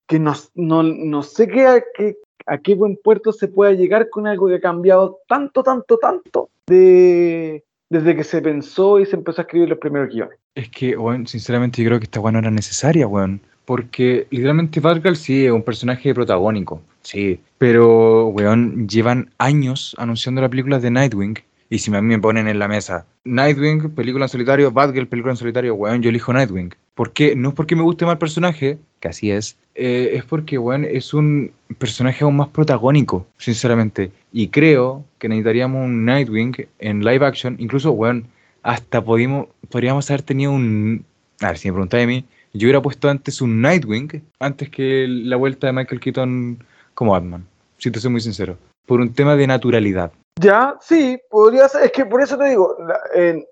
que 0.08 0.20
no, 0.20 0.34
no, 0.56 0.84
no 0.84 1.24
sé 1.24 1.48
qué, 1.48 1.84
a 2.46 2.58
qué 2.58 2.76
buen 2.76 2.98
puerto 2.98 3.32
se 3.32 3.48
pueda 3.48 3.74
llegar 3.74 4.10
con 4.10 4.26
algo 4.26 4.48
que 4.48 4.56
ha 4.56 4.62
cambiado 4.62 5.20
tanto, 5.28 5.64
tanto, 5.64 5.98
tanto 5.98 6.50
de, 6.68 7.64
desde 7.90 8.16
que 8.16 8.24
se 8.24 8.42
pensó 8.42 9.00
y 9.00 9.06
se 9.06 9.16
empezó 9.16 9.42
a 9.42 9.44
escribir 9.44 9.70
los 9.70 9.80
primeros 9.80 10.10
guiones. 10.10 10.38
Es 10.56 10.70
que, 10.70 10.96
bueno, 10.96 11.28
sinceramente 11.28 11.82
yo 11.84 11.90
creo 11.90 12.00
que 12.00 12.06
esta 12.06 12.20
weá 12.20 12.32
no 12.32 12.40
era 12.40 12.52
necesaria, 12.52 13.08
weón. 13.08 13.42
Porque 13.66 14.28
literalmente 14.30 14.80
Batgirl 14.80 15.18
sí 15.18 15.46
es 15.46 15.52
un 15.52 15.62
personaje 15.62 16.14
protagónico, 16.14 16.82
sí. 17.02 17.40
Pero, 17.58 18.28
weón, 18.28 18.88
llevan 18.88 19.32
años 19.38 19.94
anunciando 19.98 20.40
las 20.40 20.50
películas 20.50 20.82
de 20.82 20.92
Nightwing. 20.92 21.38
Y 21.70 21.80
si 21.80 21.94
a 21.94 22.02
mí 22.02 22.08
me 22.08 22.20
ponen 22.20 22.48
en 22.48 22.60
la 22.60 22.70
mesa 22.70 23.06
Nightwing, 23.26 23.94
película 23.94 24.24
en 24.24 24.30
solitario, 24.30 24.72
Batgirl, 24.72 25.08
película 25.08 25.34
en 25.34 25.38
solitario, 25.38 25.76
weón, 25.76 26.02
yo 26.02 26.10
elijo 26.10 26.32
Nightwing. 26.32 26.74
¿Por 26.96 27.12
qué? 27.12 27.36
No 27.36 27.50
es 27.50 27.56
porque 27.56 27.76
me 27.76 27.84
guste 27.84 28.06
más 28.06 28.14
el 28.14 28.20
personaje, 28.20 28.78
que 29.02 29.10
así 29.10 29.32
es, 29.32 29.58
eh, 29.78 30.16
es 30.18 30.26
porque, 30.26 30.58
weón, 30.58 30.86
es 30.86 31.14
un 31.14 31.52
personaje 31.78 32.24
aún 32.24 32.38
más 32.38 32.48
protagónico, 32.48 33.28
sinceramente. 33.38 34.12
Y 34.32 34.48
creo 34.50 35.06
que 35.20 35.30
necesitaríamos 35.30 35.86
un 35.86 36.04
Nightwing 36.04 36.68
en 36.80 37.06
live 37.06 37.24
action, 37.24 37.56
incluso, 37.60 37.92
weón, 37.92 38.26
hasta 38.64 39.04
podíamos, 39.04 39.48
podríamos 39.70 40.10
haber 40.10 40.24
tenido 40.24 40.52
un... 40.52 41.06
A 41.42 41.50
ver, 41.50 41.58
si 41.60 41.68
me 41.68 41.74
preguntáis 41.74 42.04
a 42.06 42.08
mí, 42.08 42.26
yo 42.54 42.66
hubiera 42.66 42.82
puesto 42.82 43.08
antes 43.08 43.40
un 43.40 43.62
Nightwing 43.62 44.24
antes 44.40 44.70
que 44.72 45.06
la 45.08 45.36
vuelta 45.36 45.68
de 45.68 45.74
Michael 45.74 46.02
Keaton 46.02 46.64
como 46.96 47.12
Batman, 47.12 47.46
si 47.78 47.92
te 47.92 48.00
soy 48.00 48.10
muy 48.10 48.22
sincero, 48.22 48.58
por 48.88 49.00
un 49.00 49.14
tema 49.14 49.36
de 49.36 49.46
naturalidad. 49.46 50.12
Ya, 50.42 50.76
sí, 50.82 51.20
podría 51.30 51.70
ser, 51.70 51.84
es 51.84 51.92
que 51.92 52.06
por 52.06 52.22
eso 52.22 52.36
te 52.36 52.50
digo, 52.50 52.76
en, 53.14 53.46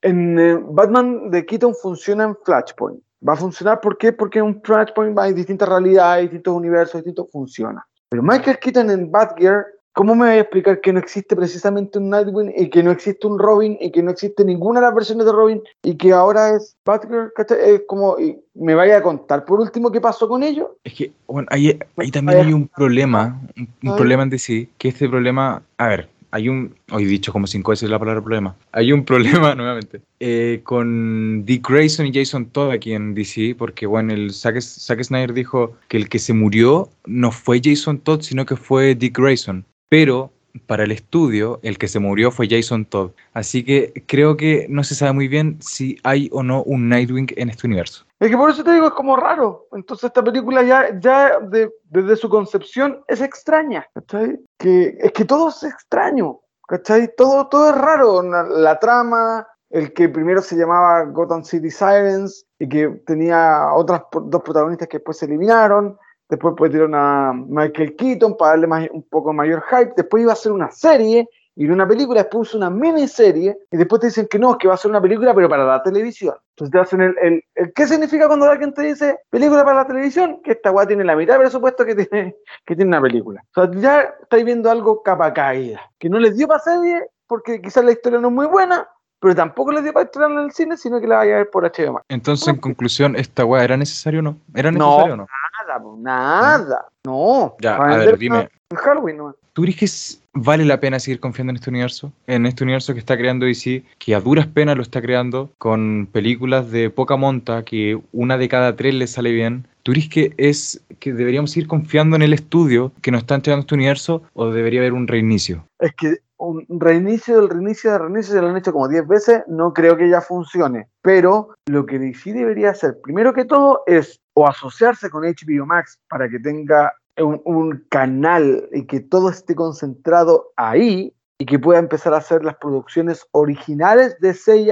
en 0.00 0.38
eh, 0.38 0.58
Batman 0.70 1.30
de 1.30 1.44
Keaton 1.44 1.74
funciona 1.74 2.24
en 2.24 2.36
Flashpoint. 2.42 3.02
Va 3.26 3.32
a 3.32 3.36
funcionar, 3.36 3.80
¿por 3.80 3.98
qué? 3.98 4.12
Porque 4.12 4.38
en 4.38 4.46
un 4.46 4.62
Flashpoint 4.62 5.18
hay 5.18 5.32
distintas 5.32 5.68
realidades, 5.68 6.24
distintos 6.24 6.54
universos, 6.54 6.94
distintos 6.94 7.30
funciona. 7.30 7.86
Pero 8.08 8.22
Michael 8.22 8.58
Keaton 8.58 8.90
en 8.90 9.10
Batgirl 9.10 9.64
¿Cómo 9.98 10.14
me 10.14 10.26
voy 10.26 10.36
a 10.36 10.40
explicar 10.42 10.80
que 10.80 10.92
no 10.92 11.00
existe 11.00 11.34
precisamente 11.34 11.98
un 11.98 12.08
Nightwing 12.08 12.52
y 12.56 12.70
que 12.70 12.84
no 12.84 12.92
existe 12.92 13.26
un 13.26 13.36
Robin 13.36 13.76
y 13.80 13.90
que 13.90 14.00
no 14.00 14.12
existe 14.12 14.44
ninguna 14.44 14.78
de 14.78 14.86
las 14.86 14.94
versiones 14.94 15.26
de 15.26 15.32
Robin 15.32 15.60
y 15.82 15.96
que 15.96 16.12
ahora 16.12 16.50
es 16.50 16.76
Batgirl? 16.84 17.32
Es 17.36 17.82
como, 17.88 18.16
y 18.16 18.38
me 18.54 18.76
vaya 18.76 18.98
a 18.98 19.02
contar 19.02 19.44
por 19.44 19.58
último 19.58 19.90
qué 19.90 20.00
pasó 20.00 20.28
con 20.28 20.44
ellos. 20.44 20.68
Es 20.84 20.94
que, 20.94 21.10
bueno, 21.26 21.48
ahí, 21.50 21.76
también 22.12 22.46
hay 22.46 22.52
un 22.52 22.68
problema, 22.68 23.40
un, 23.56 23.96
problema 23.96 24.22
en 24.22 24.38
sí, 24.38 24.68
que 24.78 24.90
este 24.90 25.08
problema, 25.08 25.64
a 25.78 25.88
ver, 25.88 26.08
hay 26.30 26.48
un, 26.48 26.74
hoy 26.90 27.04
dicho 27.04 27.32
como 27.32 27.46
cinco 27.46 27.70
veces 27.70 27.90
la 27.90 27.98
palabra 27.98 28.20
problema, 28.22 28.56
hay 28.72 28.92
un 28.92 29.04
problema 29.04 29.54
nuevamente 29.56 30.00
eh, 30.20 30.60
con 30.64 31.44
Dick 31.44 31.68
Grayson 31.68 32.06
y 32.06 32.12
Jason 32.12 32.46
Todd 32.46 32.70
aquí 32.70 32.92
en 32.92 33.14
DC, 33.14 33.54
porque 33.56 33.86
bueno, 33.86 34.12
el 34.12 34.32
Zack, 34.32 34.60
Zack 34.60 35.02
Snyder 35.02 35.32
dijo 35.32 35.76
que 35.88 35.96
el 35.96 36.08
que 36.08 36.18
se 36.18 36.32
murió 36.32 36.90
no 37.06 37.30
fue 37.30 37.60
Jason 37.62 37.98
Todd, 37.98 38.22
sino 38.22 38.46
que 38.46 38.56
fue 38.56 38.94
Dick 38.94 39.18
Grayson 39.18 39.64
pero 39.88 40.32
para 40.66 40.84
el 40.84 40.90
estudio 40.90 41.60
el 41.62 41.78
que 41.78 41.88
se 41.88 41.98
murió 41.98 42.30
fue 42.30 42.48
Jason 42.48 42.84
Todd. 42.84 43.10
Así 43.32 43.62
que 43.62 44.04
creo 44.06 44.36
que 44.36 44.66
no 44.68 44.84
se 44.84 44.94
sabe 44.94 45.12
muy 45.12 45.28
bien 45.28 45.58
si 45.60 45.98
hay 46.02 46.28
o 46.32 46.42
no 46.42 46.62
un 46.62 46.88
Nightwing 46.88 47.28
en 47.36 47.50
este 47.50 47.66
universo. 47.66 48.07
Es 48.20 48.30
que 48.30 48.36
por 48.36 48.50
eso 48.50 48.64
te 48.64 48.72
digo, 48.72 48.86
es 48.86 48.92
como 48.92 49.16
raro. 49.16 49.68
Entonces 49.72 50.04
esta 50.04 50.22
película 50.22 50.62
ya, 50.62 50.98
ya 50.98 51.38
desde 51.40 52.16
su 52.16 52.28
concepción 52.28 53.02
es 53.06 53.20
extraña. 53.20 53.86
¿cachai? 53.94 54.40
Que, 54.58 54.96
es 54.98 55.12
que 55.12 55.24
todo 55.24 55.50
es 55.50 55.62
extraño. 55.62 56.40
¿cachai? 56.66 57.10
Todo, 57.16 57.48
todo 57.48 57.70
es 57.70 57.76
raro. 57.76 58.22
La, 58.22 58.78
trama, 58.78 59.46
el 59.70 59.92
que 59.92 60.08
primero 60.08 60.42
se 60.42 60.56
llamaba 60.56 61.04
Gotham 61.04 61.44
City 61.44 61.70
Sirens 61.70 62.44
y 62.58 62.68
que 62.68 62.88
tenía 63.06 63.72
otras 63.72 64.02
dos 64.10 64.42
protagonistas 64.42 64.88
que 64.88 64.98
después 64.98 65.18
se 65.18 65.26
eliminaron 65.26 65.96
después 66.28 66.54
pusieron 66.56 66.94
a 66.94 67.32
Michael 67.32 67.96
Keaton 67.96 68.36
para 68.36 68.50
darle 68.50 68.90
un 68.92 69.02
poco 69.08 69.32
mayor 69.32 69.62
hype, 69.70 69.94
después 69.96 70.22
iba 70.22 70.32
a 70.32 70.36
ser 70.36 70.52
una 70.52 70.70
serie 70.70 71.28
y 71.60 71.66
una 71.66 71.88
película, 71.88 72.22
después 72.22 72.54
una 72.54 72.70
miniserie 72.70 73.58
y 73.68 73.76
después 73.76 74.00
te 74.00 74.06
dicen 74.06 74.28
que 74.30 74.38
no, 74.38 74.56
que 74.56 74.68
va 74.68 74.74
a 74.74 74.76
ser 74.76 74.92
una 74.92 75.02
película 75.02 75.34
pero 75.34 75.48
para 75.48 75.64
la 75.64 75.82
televisión. 75.82 76.36
Entonces 76.50 76.70
te 76.70 76.78
hacen 76.78 77.00
el, 77.00 77.42
el, 77.56 77.72
¿qué 77.74 77.84
significa 77.88 78.28
cuando 78.28 78.48
alguien 78.48 78.72
te 78.72 78.82
dice 78.82 79.18
película 79.28 79.64
para 79.64 79.78
la 79.78 79.86
televisión? 79.86 80.40
Que 80.44 80.52
esta 80.52 80.70
weá 80.70 80.86
tiene 80.86 81.02
la 81.02 81.16
mitad 81.16 81.34
de 81.34 81.40
presupuesto 81.40 81.84
que 81.84 81.96
tiene, 81.96 82.36
que 82.64 82.76
tiene 82.76 82.88
una 82.88 83.02
película. 83.02 83.42
O 83.56 83.64
sea, 83.64 83.80
ya 83.80 84.02
estáis 84.22 84.44
viendo 84.44 84.70
algo 84.70 85.02
capa 85.02 85.34
caída, 85.34 85.80
que 85.98 86.08
no 86.08 86.20
les 86.20 86.36
dio 86.36 86.46
para 86.46 86.60
serie 86.60 87.08
porque 87.26 87.60
quizás 87.60 87.84
la 87.84 87.90
historia 87.90 88.20
no 88.20 88.28
es 88.28 88.34
muy 88.34 88.46
buena, 88.46 88.88
pero 89.18 89.34
tampoco 89.34 89.72
les 89.72 89.82
dio 89.82 89.92
para 89.92 90.04
estrenarla 90.04 90.42
en 90.42 90.46
el 90.46 90.52
cine, 90.52 90.76
sino 90.76 91.00
que 91.00 91.08
la 91.08 91.16
vaya 91.16 91.34
a 91.34 91.38
ver 91.38 91.50
por 91.50 91.64
HBO. 91.64 92.02
Entonces, 92.08 92.46
en 92.46 92.60
conclusión, 92.60 93.16
¿esta 93.16 93.44
weá 93.44 93.64
era 93.64 93.76
necesario 93.76 94.20
o 94.20 94.22
no? 94.22 94.36
¿Era 94.54 94.70
necesario 94.70 95.16
no, 95.16 95.24
o 95.24 95.26
no? 95.26 95.26
Nada, 95.66 95.82
nada, 95.96 96.86
no. 97.04 97.56
Ya, 97.60 97.78
a 97.78 97.96
ver, 97.96 98.16
dime. 98.16 98.48
Halloween, 98.76 99.16
no. 99.16 99.34
¿Tú 99.58 99.62
crees 99.62 99.76
que 99.76 100.40
vale 100.40 100.64
la 100.64 100.78
pena 100.78 101.00
seguir 101.00 101.18
confiando 101.18 101.50
en 101.50 101.56
este 101.56 101.70
universo? 101.70 102.12
En 102.28 102.46
este 102.46 102.62
universo 102.62 102.92
que 102.92 103.00
está 103.00 103.16
creando 103.16 103.44
DC, 103.44 103.82
que 103.98 104.14
a 104.14 104.20
duras 104.20 104.46
penas 104.46 104.76
lo 104.76 104.82
está 104.82 105.02
creando, 105.02 105.50
con 105.58 106.08
películas 106.12 106.70
de 106.70 106.90
poca 106.90 107.16
monta, 107.16 107.64
que 107.64 108.00
una 108.12 108.38
de 108.38 108.48
cada 108.48 108.76
tres 108.76 108.94
le 108.94 109.08
sale 109.08 109.32
bien. 109.32 109.66
¿Tú 109.82 109.90
crees 109.90 110.08
que 110.08 110.32
es 110.36 110.80
que 111.00 111.12
deberíamos 111.12 111.50
seguir 111.50 111.66
confiando 111.66 112.14
en 112.14 112.22
el 112.22 112.34
estudio 112.34 112.92
que 113.02 113.10
nos 113.10 113.22
está 113.22 113.34
entregando 113.34 113.62
este 113.62 113.74
universo 113.74 114.22
o 114.32 114.48
debería 114.52 114.78
haber 114.78 114.92
un 114.92 115.08
reinicio? 115.08 115.64
Es 115.80 115.92
que 115.96 116.18
un 116.36 116.64
reinicio 116.68 117.40
del 117.40 117.50
reinicio 117.50 117.90
del 117.90 118.02
reinicio, 118.02 118.34
se 118.34 118.40
lo 118.40 118.50
han 118.50 118.56
hecho 118.58 118.72
como 118.72 118.86
10 118.86 119.08
veces, 119.08 119.42
no 119.48 119.72
creo 119.72 119.96
que 119.96 120.08
ya 120.08 120.20
funcione. 120.20 120.86
Pero 121.02 121.48
lo 121.66 121.84
que 121.84 122.14
sí 122.14 122.30
debería 122.30 122.70
hacer, 122.70 122.98
primero 123.02 123.34
que 123.34 123.44
todo, 123.44 123.82
es 123.88 124.20
o 124.34 124.46
asociarse 124.46 125.10
con 125.10 125.24
HBO 125.24 125.66
Max 125.66 125.98
para 126.08 126.28
que 126.28 126.38
tenga 126.38 126.92
un, 127.22 127.84
canal 127.88 128.68
y 128.72 128.86
que 128.86 129.00
todo 129.00 129.30
esté 129.30 129.54
concentrado 129.54 130.52
ahí 130.56 131.14
y 131.38 131.46
que 131.46 131.58
pueda 131.58 131.78
empezar 131.78 132.14
a 132.14 132.18
hacer 132.18 132.44
las 132.44 132.56
producciones 132.56 133.26
originales 133.32 134.18
de 134.20 134.34
C 134.34 134.66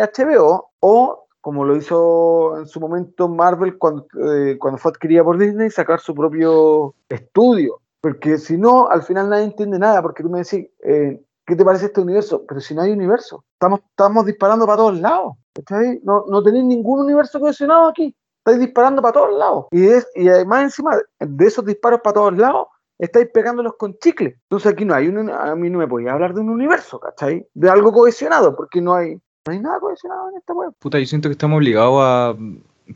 o 0.81 1.27
como 1.47 1.65
lo 1.65 1.77
hizo 1.77 2.59
en 2.59 2.67
su 2.67 2.81
momento 2.81 3.29
Marvel 3.29 3.79
cuando, 3.79 4.09
eh, 4.21 4.57
cuando 4.59 4.79
fue 4.79 4.91
adquirida 4.91 5.23
por 5.23 5.39
Disney, 5.39 5.71
sacar 5.71 6.01
su 6.01 6.13
propio 6.13 6.97
estudio. 7.09 7.81
Porque 8.01 8.39
si 8.39 8.59
no, 8.59 8.89
al 8.89 9.05
final 9.05 9.31
nadie 9.31 9.45
entiende 9.45 9.79
nada, 9.79 10.03
porque 10.03 10.25
tú 10.25 10.29
me 10.29 10.41
decís, 10.41 10.69
eh, 10.83 11.23
¿qué 11.47 11.55
te 11.55 11.65
parece 11.65 11.87
este 11.87 12.01
universo? 12.01 12.45
Pero 12.49 12.61
si 12.61 12.75
no 12.75 12.83
hay 12.83 12.91
universo, 12.91 13.45
estamos, 13.53 13.79
estamos 13.89 14.27
disparando 14.27 14.67
para 14.67 14.79
todos 14.79 14.99
lados. 14.99 15.35
No, 16.03 16.25
no 16.29 16.43
tenéis 16.43 16.65
ningún 16.65 17.05
universo 17.05 17.39
cohesionado 17.39 17.91
aquí. 17.91 18.13
Estáis 18.47 18.61
disparando 18.61 19.03
para 19.03 19.13
todos 19.13 19.37
lados. 19.37 19.67
Y, 19.73 19.89
es, 19.89 20.07
y 20.15 20.29
además, 20.29 20.63
encima 20.63 20.97
de 21.19 21.47
esos 21.47 21.65
disparos 21.65 22.01
para 22.01 22.15
todos 22.15 22.39
lados, 22.39 22.69
estáis 22.97 23.29
pegándolos 23.35 23.75
con 23.77 23.99
chicle. 23.99 24.37
Entonces 24.45 24.73
aquí 24.73 24.85
no 24.85 24.95
hay 24.95 25.09
un, 25.09 25.29
a 25.29 25.57
mí 25.57 25.69
no 25.69 25.79
me 25.79 25.89
podía 25.89 26.13
hablar 26.13 26.33
de 26.33 26.43
un 26.43 26.51
universo, 26.51 27.01
¿cachai? 27.01 27.45
De 27.55 27.69
algo 27.69 27.93
cohesionado, 27.93 28.55
porque 28.55 28.81
no 28.81 28.95
hay, 28.95 29.17
no 29.17 29.53
hay 29.53 29.59
nada 29.59 29.81
cohesionado 29.81 30.31
en 30.31 30.37
esta 30.37 30.53
web. 30.53 30.73
Puta, 30.79 31.01
yo 31.01 31.07
siento 31.07 31.29
que 31.29 31.33
estamos 31.33 31.57
obligados 31.57 32.01
a 32.01 32.37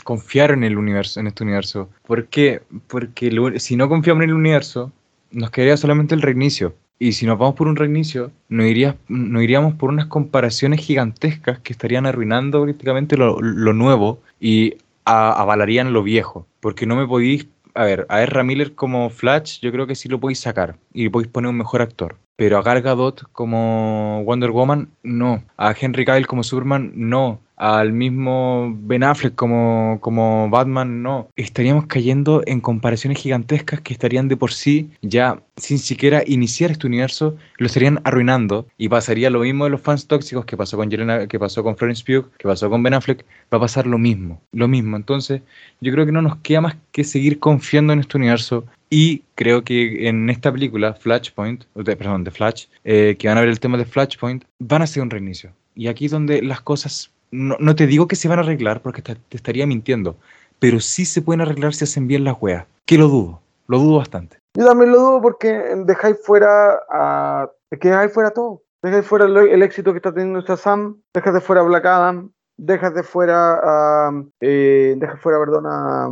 confiar 0.05 0.53
en 0.53 0.63
el 0.63 0.79
universo, 0.79 1.19
en 1.19 1.27
este 1.27 1.43
universo. 1.43 1.89
¿Por 2.07 2.27
qué? 2.29 2.63
Porque 2.87 3.59
si 3.59 3.75
no 3.75 3.89
confiamos 3.89 4.23
en 4.23 4.31
el 4.31 4.37
universo, 4.37 4.93
nos 5.33 5.51
quedaría 5.51 5.77
solamente 5.77 6.15
el 6.15 6.23
reinicio. 6.23 6.75
Y 7.03 7.13
si 7.13 7.25
nos 7.25 7.39
vamos 7.39 7.55
por 7.55 7.67
un 7.67 7.77
reinicio, 7.77 8.31
nos, 8.51 8.67
iríamos 8.67 9.75
por 9.75 9.89
unas 9.89 10.07
comparaciones 10.07 10.81
gigantescas 10.81 11.59
que 11.59 11.73
estarían 11.73 12.05
arruinando 12.05 12.63
prácticamente 12.63 13.17
lo, 13.17 13.41
nuevo 13.41 14.21
y 14.39 14.77
avalarían 15.05 15.93
lo 15.93 16.03
viejo. 16.03 16.47
Porque 16.61 16.87
no 16.87 16.97
me 16.97 17.07
podéis. 17.07 17.49
A 17.75 17.85
ver, 17.85 18.07
a 18.09 18.23
Ezra 18.23 18.43
Miller 18.43 18.75
como 18.75 19.11
Flash, 19.11 19.61
yo 19.61 19.71
creo 19.71 19.87
que 19.87 19.95
sí 19.95 20.09
lo 20.09 20.19
podéis 20.19 20.41
sacar 20.41 20.77
y 20.93 21.09
podéis 21.09 21.31
poner 21.31 21.51
un 21.51 21.57
mejor 21.57 21.83
actor. 21.83 22.17
Pero 22.35 22.59
a 22.59 22.63
Gal 22.63 22.83
Gadot 22.83 23.31
como 23.33 24.25
Wonder 24.25 24.51
Woman, 24.51 24.91
no. 25.03 25.45
A 25.57 25.75
Henry 25.79 26.05
Cavill 26.05 26.27
como 26.27 26.43
Superman, 26.43 26.93
no 26.95 27.41
al 27.61 27.93
mismo 27.93 28.75
Ben 28.81 29.03
Affleck 29.03 29.35
como, 29.35 29.99
como 30.01 30.49
Batman, 30.49 31.03
no. 31.03 31.29
Estaríamos 31.37 31.87
cayendo 31.87 32.43
en 32.47 32.61
comparaciones 32.61 33.19
gigantescas 33.19 33.83
que 33.83 33.93
estarían 33.93 34.29
de 34.29 34.37
por 34.39 34.51
sí 34.51 34.89
ya 35.03 35.43
sin 35.59 35.79
siquiera 35.79 36.23
iniciar 36.27 36.71
este 36.71 36.87
universo, 36.87 37.37
lo 37.59 37.67
estarían 37.67 38.01
arruinando 38.05 38.67
y 38.79 38.89
pasaría 38.89 39.29
lo 39.29 39.41
mismo 39.41 39.65
de 39.65 39.71
los 39.71 39.83
fans 39.83 40.07
tóxicos 40.07 40.47
que 40.47 40.57
pasó 40.57 40.79
con 40.79 40.91
Jelena, 40.91 41.27
que 41.27 41.39
pasó 41.39 41.63
con 41.63 41.77
Florence 41.77 42.03
Pugh, 42.03 42.31
que 42.39 42.49
pasó 42.49 42.71
con 42.71 42.83
Ben 42.83 42.95
Affleck, 42.95 43.27
va 43.53 43.59
a 43.59 43.61
pasar 43.61 43.87
lo 43.87 43.99
mismo, 43.99 44.41
lo 44.53 44.67
mismo. 44.67 44.97
Entonces, 44.97 45.43
yo 45.83 45.93
creo 45.93 46.07
que 46.07 46.13
no 46.13 46.23
nos 46.23 46.37
queda 46.37 46.63
más 46.63 46.77
que 46.93 47.05
seguir 47.05 47.41
confiando 47.41 47.93
en 47.93 48.01
este 48.01 48.17
universo 48.17 48.65
y 48.89 49.23
creo 49.35 49.65
que 49.65 50.09
en 50.09 50.31
esta 50.31 50.51
película, 50.51 50.95
Flashpoint, 50.95 51.65
perdón, 51.75 52.25
de 52.25 52.31
Flash, 52.31 52.65
eh, 52.85 53.17
que 53.19 53.29
van 53.29 53.37
a 53.37 53.41
ver 53.41 53.51
el 53.51 53.61
tema 53.61 53.77
de 53.77 53.85
Flashpoint, 53.85 54.45
van 54.59 54.81
a 54.81 54.87
ser 54.87 55.03
un 55.03 55.11
reinicio. 55.11 55.53
Y 55.75 55.89
aquí 55.89 56.07
es 56.07 56.11
donde 56.11 56.41
las 56.41 56.63
cosas 56.63 57.11
no, 57.31 57.75
te 57.77 57.87
digo 57.87 58.09
que 58.09 58.17
se 58.17 58.29
van 58.29 58.39
a 58.39 58.43
arreglar 58.43 58.83
porque 58.83 59.03
te, 59.03 59.17
estaría 59.31 59.67
mintiendo, 59.67 60.17
pero 60.59 60.81
sí 60.81 61.05
se 61.05 61.23
pueden 61.23 61.41
arreglar 61.41 61.75
si 61.75 61.85
hacen 61.85 62.07
bien 62.07 62.25
las 62.25 62.37
weas. 62.41 62.67
Que 62.87 62.99
lo 62.99 63.09
dudo, 63.09 63.41
lo 63.67 63.79
dudo 63.79 63.99
bastante. 63.99 64.39
Yo 64.55 64.67
también 64.67 64.91
lo 64.91 64.99
dudo 64.99 65.23
porque 65.23 65.49
dejáis 65.87 66.17
fuera 66.25 66.81
a. 66.91 67.49
que 67.71 67.89
dejáis 67.89 68.13
fuera 68.13 68.31
todo. 68.31 68.63
Dejáis 68.83 69.07
fuera 69.07 69.27
el, 69.27 69.63
éxito 69.63 69.93
que 69.93 69.99
está 69.99 70.13
teniendo 70.13 70.41
Sam, 70.57 71.03
dejas 71.15 71.35
de 71.35 71.41
fuera 71.41 71.63
Black 71.63 71.85
Adam, 71.85 72.31
dejas 72.57 72.95
de 72.95 73.03
fuera 73.03 73.61
a. 73.63 74.25
Eh, 74.41 74.99
fuera, 75.21 75.39
perdón, 75.39 75.67
a, 75.67 76.09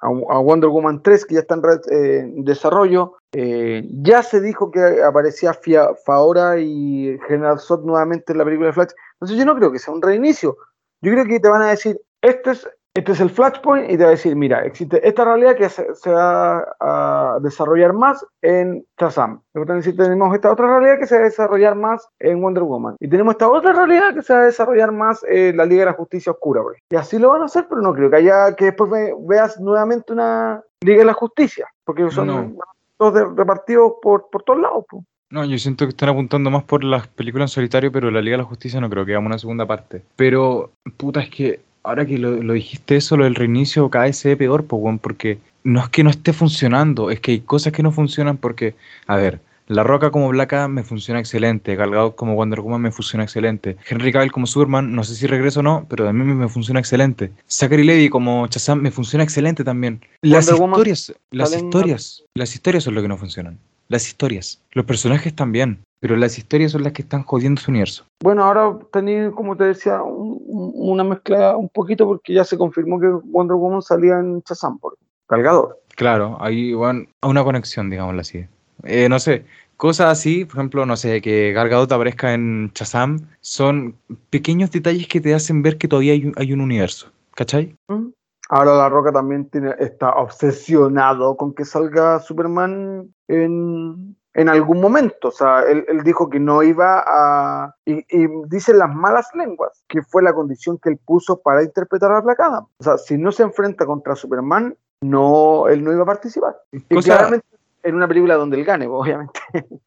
a, 0.00 0.38
Wonder 0.38 0.70
Woman 0.70 1.02
3, 1.02 1.24
que 1.24 1.34
ya 1.34 1.40
está 1.40 1.54
en, 1.54 1.62
eh, 1.90 2.32
desarrollo. 2.38 3.16
Eh, 3.32 3.88
ya 4.02 4.22
se 4.22 4.40
dijo 4.40 4.70
que 4.70 5.02
aparecía 5.02 5.54
Fia, 5.54 5.90
Faora 6.04 6.58
y 6.58 7.18
General 7.28 7.58
Zod 7.58 7.84
nuevamente 7.84 8.32
en 8.32 8.38
la 8.38 8.44
película 8.44 8.68
de 8.68 8.72
Flash. 8.72 8.90
Entonces 9.20 9.38
yo 9.38 9.44
no 9.44 9.56
creo 9.56 9.70
que 9.70 9.78
sea 9.78 9.94
un 9.94 10.02
reinicio. 10.02 10.56
Yo 11.02 11.12
creo 11.12 11.24
que 11.26 11.40
te 11.40 11.48
van 11.48 11.62
a 11.62 11.70
decir, 11.70 12.00
este 12.22 12.50
es 12.50 12.68
este 12.92 13.12
es 13.12 13.20
el 13.20 13.30
Flashpoint 13.30 13.88
y 13.88 13.96
te 13.96 14.02
va 14.02 14.08
a 14.08 14.10
decir, 14.10 14.34
mira, 14.34 14.64
existe 14.64 15.06
esta 15.06 15.24
realidad 15.24 15.54
que 15.54 15.68
se, 15.68 16.10
va 16.10 16.66
a 16.80 17.38
desarrollar 17.40 17.92
más 17.92 18.26
en 18.42 18.84
Shazam. 18.98 19.40
Luego 19.54 19.72
tenemos 19.96 20.34
esta 20.34 20.50
otra 20.50 20.66
realidad 20.66 20.98
que 20.98 21.06
se 21.06 21.14
va 21.14 21.20
a 21.20 21.24
desarrollar 21.24 21.76
más 21.76 22.08
en 22.18 22.42
Wonder 22.42 22.64
Woman. 22.64 22.96
Y 22.98 23.08
tenemos 23.08 23.34
esta 23.34 23.48
otra 23.48 23.72
realidad 23.72 24.12
que 24.12 24.22
se 24.22 24.34
va 24.34 24.40
a 24.40 24.46
desarrollar 24.46 24.90
más 24.90 25.24
en 25.28 25.56
la 25.56 25.66
Liga 25.66 25.82
de 25.82 25.86
la 25.86 25.92
Justicia 25.92 26.32
Oscura. 26.32 26.62
Y 26.90 26.96
así 26.96 27.20
lo 27.20 27.30
van 27.30 27.42
a 27.42 27.44
hacer, 27.44 27.66
pero 27.68 27.80
no 27.80 27.94
creo 27.94 28.10
que 28.10 28.16
haya 28.16 28.56
que 28.56 28.66
después 28.66 28.90
veas 29.20 29.60
nuevamente 29.60 30.12
una 30.12 30.60
Liga 30.80 30.98
de 30.98 31.04
la 31.04 31.14
Justicia. 31.14 31.68
Porque 31.84 32.10
son 32.10 32.58
todos 32.96 33.36
repartidos 33.36 33.92
por, 34.02 34.28
por 34.30 34.42
todos 34.42 34.60
lados. 34.60 34.84
No, 35.30 35.44
yo 35.44 35.58
siento 35.58 35.86
que 35.86 35.90
están 35.90 36.08
apuntando 36.08 36.50
más 36.50 36.64
por 36.64 36.82
las 36.82 37.06
películas 37.06 37.50
en 37.50 37.54
solitario, 37.54 37.92
pero 37.92 38.10
la 38.10 38.20
Liga 38.20 38.36
de 38.36 38.42
la 38.42 38.48
Justicia 38.48 38.80
no 38.80 38.90
creo 38.90 39.06
que 39.06 39.12
hagamos 39.12 39.28
una 39.28 39.38
segunda 39.38 39.64
parte. 39.64 40.02
Pero, 40.16 40.72
puta, 40.96 41.20
es 41.20 41.30
que 41.30 41.60
ahora 41.84 42.04
que 42.04 42.18
lo, 42.18 42.52
dijiste 42.52 42.96
eso, 42.96 43.16
lo 43.16 43.24
del 43.24 43.36
reinicio 43.36 43.88
cada 43.90 44.06
vez 44.06 44.16
se 44.16 44.30
ve 44.30 44.36
peor, 44.36 44.66
porque 44.66 45.38
no 45.62 45.80
es 45.80 45.88
que 45.88 46.02
no 46.02 46.10
esté 46.10 46.32
funcionando, 46.32 47.10
es 47.10 47.20
que 47.20 47.32
hay 47.32 47.40
cosas 47.40 47.72
que 47.72 47.82
no 47.82 47.92
funcionan 47.92 48.38
porque, 48.38 48.74
a 49.06 49.16
ver, 49.16 49.40
La 49.68 49.84
Roca 49.84 50.10
como 50.10 50.32
Adam 50.32 50.72
me 50.72 50.82
funciona 50.82 51.20
excelente, 51.20 51.76
Gal 51.76 52.14
como 52.16 52.34
Wonder 52.34 52.60
Woman 52.60 52.82
me 52.82 52.90
funciona 52.90 53.22
excelente, 53.22 53.76
Henry 53.88 54.12
Cavill 54.12 54.32
como 54.32 54.48
Superman, 54.48 54.92
no 54.92 55.04
sé 55.04 55.14
si 55.14 55.28
regreso 55.28 55.60
o 55.60 55.62
no, 55.62 55.86
pero 55.88 56.08
a 56.08 56.12
mí 56.12 56.24
me 56.24 56.48
funciona 56.48 56.80
excelente. 56.80 57.30
Zachary 57.48 57.84
Levy 57.84 58.08
como 58.08 58.48
Shazam 58.48 58.80
me 58.80 58.90
funciona 58.90 59.22
excelente 59.22 59.62
también. 59.62 60.00
Las 60.22 60.50
historias, 60.50 61.14
las 61.30 61.54
historias, 61.54 62.24
las 62.34 62.54
historias 62.54 62.82
son 62.82 62.94
lo 62.94 63.02
que 63.02 63.08
no 63.08 63.16
funcionan. 63.16 63.58
Las 63.90 64.06
historias. 64.06 64.62
Los 64.70 64.84
personajes 64.84 65.34
también. 65.34 65.80
Pero 65.98 66.16
las 66.16 66.38
historias 66.38 66.72
son 66.72 66.84
las 66.84 66.92
que 66.92 67.02
están 67.02 67.24
jodiendo 67.24 67.60
su 67.60 67.72
universo. 67.72 68.06
Bueno, 68.22 68.44
ahora 68.44 68.78
tenéis, 68.92 69.32
como 69.34 69.56
te 69.56 69.64
decía, 69.64 70.00
una 70.02 71.04
mezcla 71.04 71.56
un 71.56 71.68
poquito 71.68 72.06
porque 72.06 72.32
ya 72.32 72.44
se 72.44 72.56
confirmó 72.56 73.00
que 73.00 73.08
Wonder 73.08 73.56
Woman 73.56 73.82
salía 73.82 74.18
en 74.18 74.40
Shazam 74.48 74.78
por 74.78 74.96
cargador. 75.26 75.78
Claro, 75.96 76.38
hay 76.40 76.72
una 76.72 77.44
conexión, 77.44 77.90
digámoslo 77.90 78.20
así. 78.20 78.46
Eh, 78.84 79.08
no 79.08 79.18
sé, 79.18 79.44
cosas 79.76 80.06
así, 80.06 80.44
por 80.44 80.56
ejemplo, 80.56 80.86
no 80.86 80.96
sé, 80.96 81.20
que 81.20 81.52
Gal 81.52 81.70
aparezca 81.90 82.32
en 82.32 82.70
Shazam, 82.74 83.26
son 83.40 83.96
pequeños 84.30 84.70
detalles 84.70 85.08
que 85.08 85.20
te 85.20 85.34
hacen 85.34 85.62
ver 85.62 85.78
que 85.78 85.88
todavía 85.88 86.12
hay, 86.12 86.52
un 86.52 86.60
universo, 86.60 87.10
¿cachai? 87.34 87.74
Mm. 87.88 88.10
Ahora 88.52 88.74
La 88.74 88.88
Roca 88.88 89.12
también 89.12 89.48
tiene, 89.48 89.76
está 89.78 90.10
obsesionado 90.10 91.36
con 91.36 91.54
que 91.54 91.64
salga 91.64 92.18
Superman 92.18 93.08
en, 93.28 94.16
en 94.34 94.48
algún 94.48 94.80
momento. 94.80 95.28
O 95.28 95.30
sea, 95.30 95.62
él, 95.62 96.02
dijo 96.02 96.28
que 96.28 96.40
no 96.40 96.64
iba 96.64 97.04
a... 97.06 97.76
Y, 97.84 98.04
y 98.08 98.28
dicen 98.48 98.78
las 98.78 98.92
malas 98.92 99.28
lenguas 99.34 99.84
que 99.86 100.02
fue 100.02 100.24
la 100.24 100.32
condición 100.32 100.78
que 100.78 100.88
él 100.88 100.98
puso 100.98 101.40
para 101.40 101.62
interpretar 101.62 102.10
a 102.10 102.20
Black 102.22 102.40
Adam. 102.40 102.66
O 102.78 102.82
sea, 102.82 102.98
si 102.98 103.16
no 103.16 103.30
se 103.30 103.44
enfrenta 103.44 103.86
contra 103.86 104.16
Superman, 104.16 104.76
no, 105.00 105.68
él 105.68 105.84
no 105.84 105.92
iba 105.92 106.02
a 106.02 106.06
participar. 106.06 106.56
Y 106.72 106.80
claramente 107.02 107.46
en 107.84 107.94
una 107.94 108.08
película 108.08 108.34
donde 108.34 108.58
él 108.58 108.64
gane, 108.64 108.86
obviamente. 108.90 109.40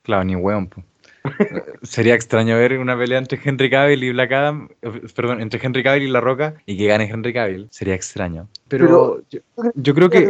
Claro, 0.03 0.24
ni 0.24 0.38
weón. 0.38 0.70
Sería 1.84 2.16
extraño 2.16 2.58
ver 2.58 2.78
una 2.80 2.98
pelea 2.98 3.18
entre 3.18 3.40
Henry 3.44 3.70
Cavill 3.70 4.04
y 4.04 4.12
Black 4.12 4.32
Adam, 4.32 4.70
perdón, 5.16 5.42
entre 5.42 5.60
Henry 5.64 5.84
Cavill 5.84 6.04
y 6.04 6.10
La 6.10 6.22
Roca 6.22 6.56
y 6.66 6.78
que 6.78 6.88
gane 6.88 7.10
Henry 7.10 7.34
Cavill. 7.34 7.68
Sería 7.72 7.96
extraño. 7.96 8.48
Pero, 8.68 9.22
yo, 9.76 9.94
creo 9.94 10.10
que... 10.10 10.30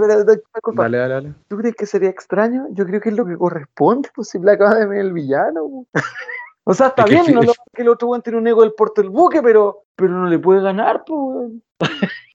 Dale, 0.73 0.97
dale, 0.97 1.13
dale. 1.13 1.33
¿Tú 1.47 1.57
crees 1.57 1.75
que 1.75 1.85
sería 1.85 2.09
extraño? 2.09 2.67
Yo 2.71 2.85
creo 2.85 3.01
que 3.01 3.09
es 3.09 3.15
lo 3.15 3.25
que 3.25 3.37
corresponde, 3.37 4.09
pues 4.13 4.29
si 4.29 4.37
Black 4.37 4.61
Adam 4.61 4.93
es 4.93 4.99
el 4.99 5.13
villano. 5.13 5.85
o 6.63 6.73
sea, 6.73 6.87
está 6.87 7.05
bien, 7.05 7.25
no 7.33 7.41
que 7.41 7.81
el 7.81 7.89
otro 7.89 8.09
weón 8.09 8.21
tiene 8.21 8.37
un 8.37 8.47
ego 8.47 8.61
del 8.61 8.73
porte 8.73 9.01
del 9.01 9.09
buque, 9.09 9.41
pero, 9.41 9.85
pero 9.95 10.11
no 10.11 10.27
le 10.27 10.39
puede 10.39 10.61
ganar, 10.61 11.03
pues. 11.05 11.51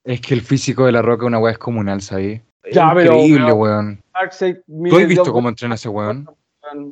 es 0.04 0.20
que 0.20 0.34
el 0.34 0.40
físico 0.40 0.86
de 0.86 0.92
La 0.92 1.02
Roca 1.02 1.24
es 1.24 1.28
una 1.28 1.38
weá 1.38 1.54
comunal, 1.56 2.00
¿sabes? 2.00 2.40
Ya, 2.72 2.90
Increíble, 2.90 3.52
weón. 3.52 4.02
¿Tú 4.10 4.96
has 4.96 5.06
visto 5.06 5.32
cómo 5.32 5.48
entrena 5.48 5.76
ese 5.76 5.88
weón? 5.88 6.28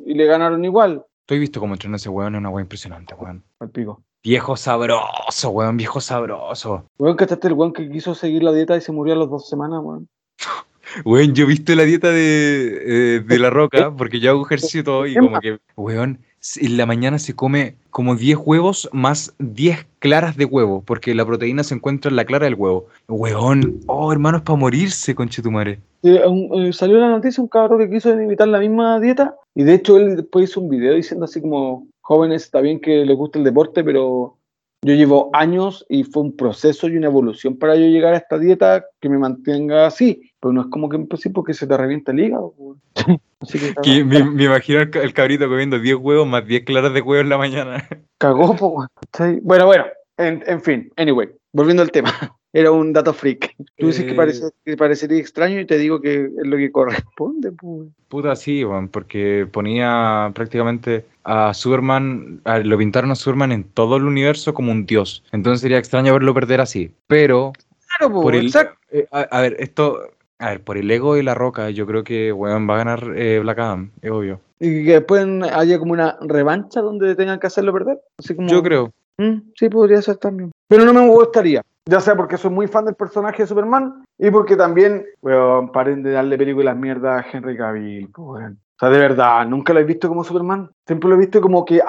Y 0.05 0.13
le 0.13 0.25
ganaron 0.25 0.63
igual. 0.63 1.05
Tú 1.27 1.33
has 1.33 1.41
visto 1.41 1.59
cómo 1.59 1.73
entrena 1.73 1.97
ese 1.97 2.07
weón, 2.07 2.35
es 2.35 2.39
una 2.39 2.49
weá 2.49 2.63
impresionante, 2.63 3.13
weón. 3.13 3.43
Al 3.59 3.69
pico. 3.69 4.01
Viejo 4.23 4.55
sabroso, 4.55 5.49
weón, 5.49 5.75
viejo 5.75 5.99
sabroso. 5.99 6.85
Weón, 6.97 7.17
¿cachaste 7.17 7.49
el 7.49 7.53
weón 7.53 7.73
que 7.73 7.91
quiso 7.91 8.15
seguir 8.15 8.43
la 8.43 8.53
dieta 8.53 8.77
y 8.77 8.81
se 8.81 8.93
murió 8.93 9.13
a 9.13 9.17
las 9.17 9.29
dos 9.29 9.49
semanas, 9.49 9.81
weón? 9.83 10.07
Weón, 11.03 11.35
yo 11.35 11.43
he 11.43 11.47
visto 11.47 11.75
la 11.75 11.83
dieta 11.83 12.09
de, 12.11 13.17
eh, 13.17 13.19
de 13.19 13.39
la 13.39 13.49
roca, 13.49 13.91
porque 13.97 14.21
yo 14.21 14.31
hago 14.31 14.45
ejercicio 14.45 14.85
todo 14.85 15.05
y 15.05 15.15
como 15.15 15.37
que, 15.41 15.59
weón, 15.75 16.21
en 16.59 16.77
la 16.77 16.85
mañana 16.85 17.19
se 17.19 17.35
come 17.35 17.75
como 17.89 18.15
10 18.15 18.37
huevos 18.45 18.89
más 18.93 19.33
10 19.39 19.87
claras 19.99 20.37
de 20.37 20.45
huevo, 20.45 20.83
porque 20.85 21.15
la 21.15 21.25
proteína 21.25 21.63
se 21.63 21.75
encuentra 21.75 22.09
en 22.09 22.15
la 22.15 22.25
clara 22.25 22.45
del 22.45 22.55
huevo. 22.55 22.85
Weón, 23.07 23.79
oh, 23.87 24.11
hermano, 24.11 24.37
es 24.37 24.43
para 24.43 24.57
morirse, 24.57 25.15
conchetumare. 25.15 25.79
Eh, 26.03 26.21
eh, 26.23 26.73
salió 26.73 26.99
la 26.99 27.09
noticia 27.09 27.41
un 27.41 27.49
cabrón 27.49 27.79
que 27.79 27.89
quiso 27.89 28.11
imitar 28.13 28.47
la 28.47 28.59
misma 28.59 28.99
dieta 28.99 29.35
y 29.55 29.63
de 29.63 29.73
hecho 29.73 29.97
él 29.97 30.15
después 30.15 30.49
hizo 30.49 30.61
un 30.61 30.69
video 30.69 30.93
diciendo 30.93 31.25
así 31.25 31.41
como, 31.41 31.87
jóvenes, 32.01 32.43
está 32.43 32.61
bien 32.61 32.79
que 32.79 33.03
les 33.03 33.17
guste 33.17 33.39
el 33.39 33.45
deporte, 33.45 33.83
pero 33.83 34.36
yo 34.81 34.93
llevo 34.93 35.29
años 35.33 35.85
y 35.89 36.03
fue 36.03 36.23
un 36.23 36.35
proceso 36.35 36.87
y 36.87 36.97
una 36.97 37.07
evolución 37.07 37.57
para 37.57 37.75
yo 37.75 37.87
llegar 37.87 38.13
a 38.13 38.17
esta 38.17 38.37
dieta 38.37 38.85
que 38.99 39.09
me 39.09 39.17
mantenga 39.17 39.87
así. 39.87 40.31
Pero 40.39 40.53
no 40.53 40.61
es 40.61 40.67
como 40.67 40.87
que 40.87 40.97
empecé 40.97 41.29
porque 41.29 41.53
se 41.53 41.67
te 41.67 41.75
revienta 41.75 42.11
el 42.11 42.19
hígado. 42.19 42.53
que, 43.83 44.03
me, 44.03 44.43
imagino 44.43 44.81
el, 44.81 45.13
cabrito 45.13 45.47
comiendo 45.47 45.79
10 45.79 45.97
huevos 45.97 46.27
más 46.27 46.45
10 46.45 46.63
claras 46.65 46.93
de 46.93 47.01
huevos 47.01 47.23
en 47.23 47.29
la 47.29 47.37
mañana. 47.37 47.87
Cagó, 48.17 48.55
pues. 48.55 49.41
Bueno, 49.41 49.65
bueno, 49.65 49.85
en, 50.17 50.43
en 50.45 50.61
fin, 50.61 50.91
anyway, 50.95 51.29
volviendo 51.53 51.81
al 51.81 51.91
tema 51.91 52.11
era 52.53 52.71
un 52.71 52.93
dato 52.93 53.13
freak. 53.13 53.55
Tú 53.77 53.87
dices 53.87 54.05
que, 54.05 54.11
eh, 54.11 54.15
parece, 54.15 54.49
que 54.65 54.77
parecería 54.77 55.19
extraño 55.19 55.59
y 55.59 55.65
te 55.65 55.77
digo 55.77 56.01
que 56.01 56.25
es 56.25 56.47
lo 56.47 56.57
que 56.57 56.71
corresponde. 56.71 57.51
Pues. 57.51 57.89
Puta, 58.07 58.35
sí, 58.35 58.63
porque 58.91 59.47
ponía 59.51 60.31
prácticamente 60.33 61.05
a 61.27 61.53
Superman, 61.53 62.41
lo 62.63 62.77
pintaron 62.77 63.11
a 63.11 63.15
Superman 63.15 63.51
en 63.51 63.65
todo 63.65 63.97
el 63.97 64.05
universo 64.05 64.53
como 64.53 64.71
un 64.71 64.85
dios. 64.85 65.25
Entonces 65.33 65.59
sería 65.59 65.77
extraño 65.77 66.13
verlo 66.13 66.33
perder 66.33 66.61
así. 66.61 66.95
Pero, 67.07 67.51
claro, 67.85 68.13
por 68.13 68.33
el, 68.33 68.49
eh, 68.91 69.07
a, 69.11 69.41
ver, 69.41 69.57
esto, 69.59 69.99
a 70.39 70.51
ver, 70.51 70.61
por 70.61 70.77
el 70.77 70.89
ego 70.89 71.17
y 71.17 71.23
la 71.23 71.35
roca, 71.35 71.69
yo 71.69 71.85
creo 71.85 72.05
que 72.05 72.31
weón, 72.31 72.69
va 72.69 72.75
a 72.75 72.77
ganar 72.77 73.11
eh, 73.17 73.39
Black 73.39 73.59
Adam, 73.59 73.91
es 74.01 74.09
obvio. 74.09 74.39
Y 74.61 74.85
que 74.85 74.93
después 74.93 75.27
haya 75.51 75.77
como 75.79 75.91
una 75.91 76.17
revancha 76.21 76.79
donde 76.79 77.13
tengan 77.15 77.41
que 77.41 77.47
hacerlo 77.47 77.73
perder. 77.73 77.99
Yo 78.47 78.63
creo. 78.63 78.93
Mm, 79.17 79.51
sí, 79.53 79.67
podría 79.67 80.01
ser 80.01 80.15
también. 80.15 80.51
Pero 80.69 80.85
no 80.85 80.93
me 80.93 81.05
gustaría. 81.09 81.61
Ya 81.87 81.99
sea 81.99 82.15
porque 82.15 82.37
soy 82.37 82.51
muy 82.51 82.67
fan 82.67 82.85
del 82.85 82.95
personaje 82.95 83.43
de 83.43 83.47
Superman 83.47 84.05
y 84.17 84.31
porque 84.31 84.55
también, 84.55 85.05
weón, 85.21 85.73
paren 85.73 86.03
de 86.03 86.11
darle 86.11 86.37
películas 86.37 86.77
mierda 86.77 87.17
a 87.17 87.25
Henry 87.29 87.57
Cavill, 87.57 88.09
pues, 88.13 88.45
O 88.77 88.79
sea, 88.79 88.89
de 88.89 88.99
verdad, 88.99 89.47
nunca 89.47 89.73
lo 89.73 89.79
he 89.79 89.83
visto 89.83 90.07
como 90.07 90.23
Superman. 90.23 90.69
Siempre 90.85 91.09
lo 91.09 91.15
he 91.15 91.19
visto 91.19 91.41
como 91.41 91.65
que 91.65 91.81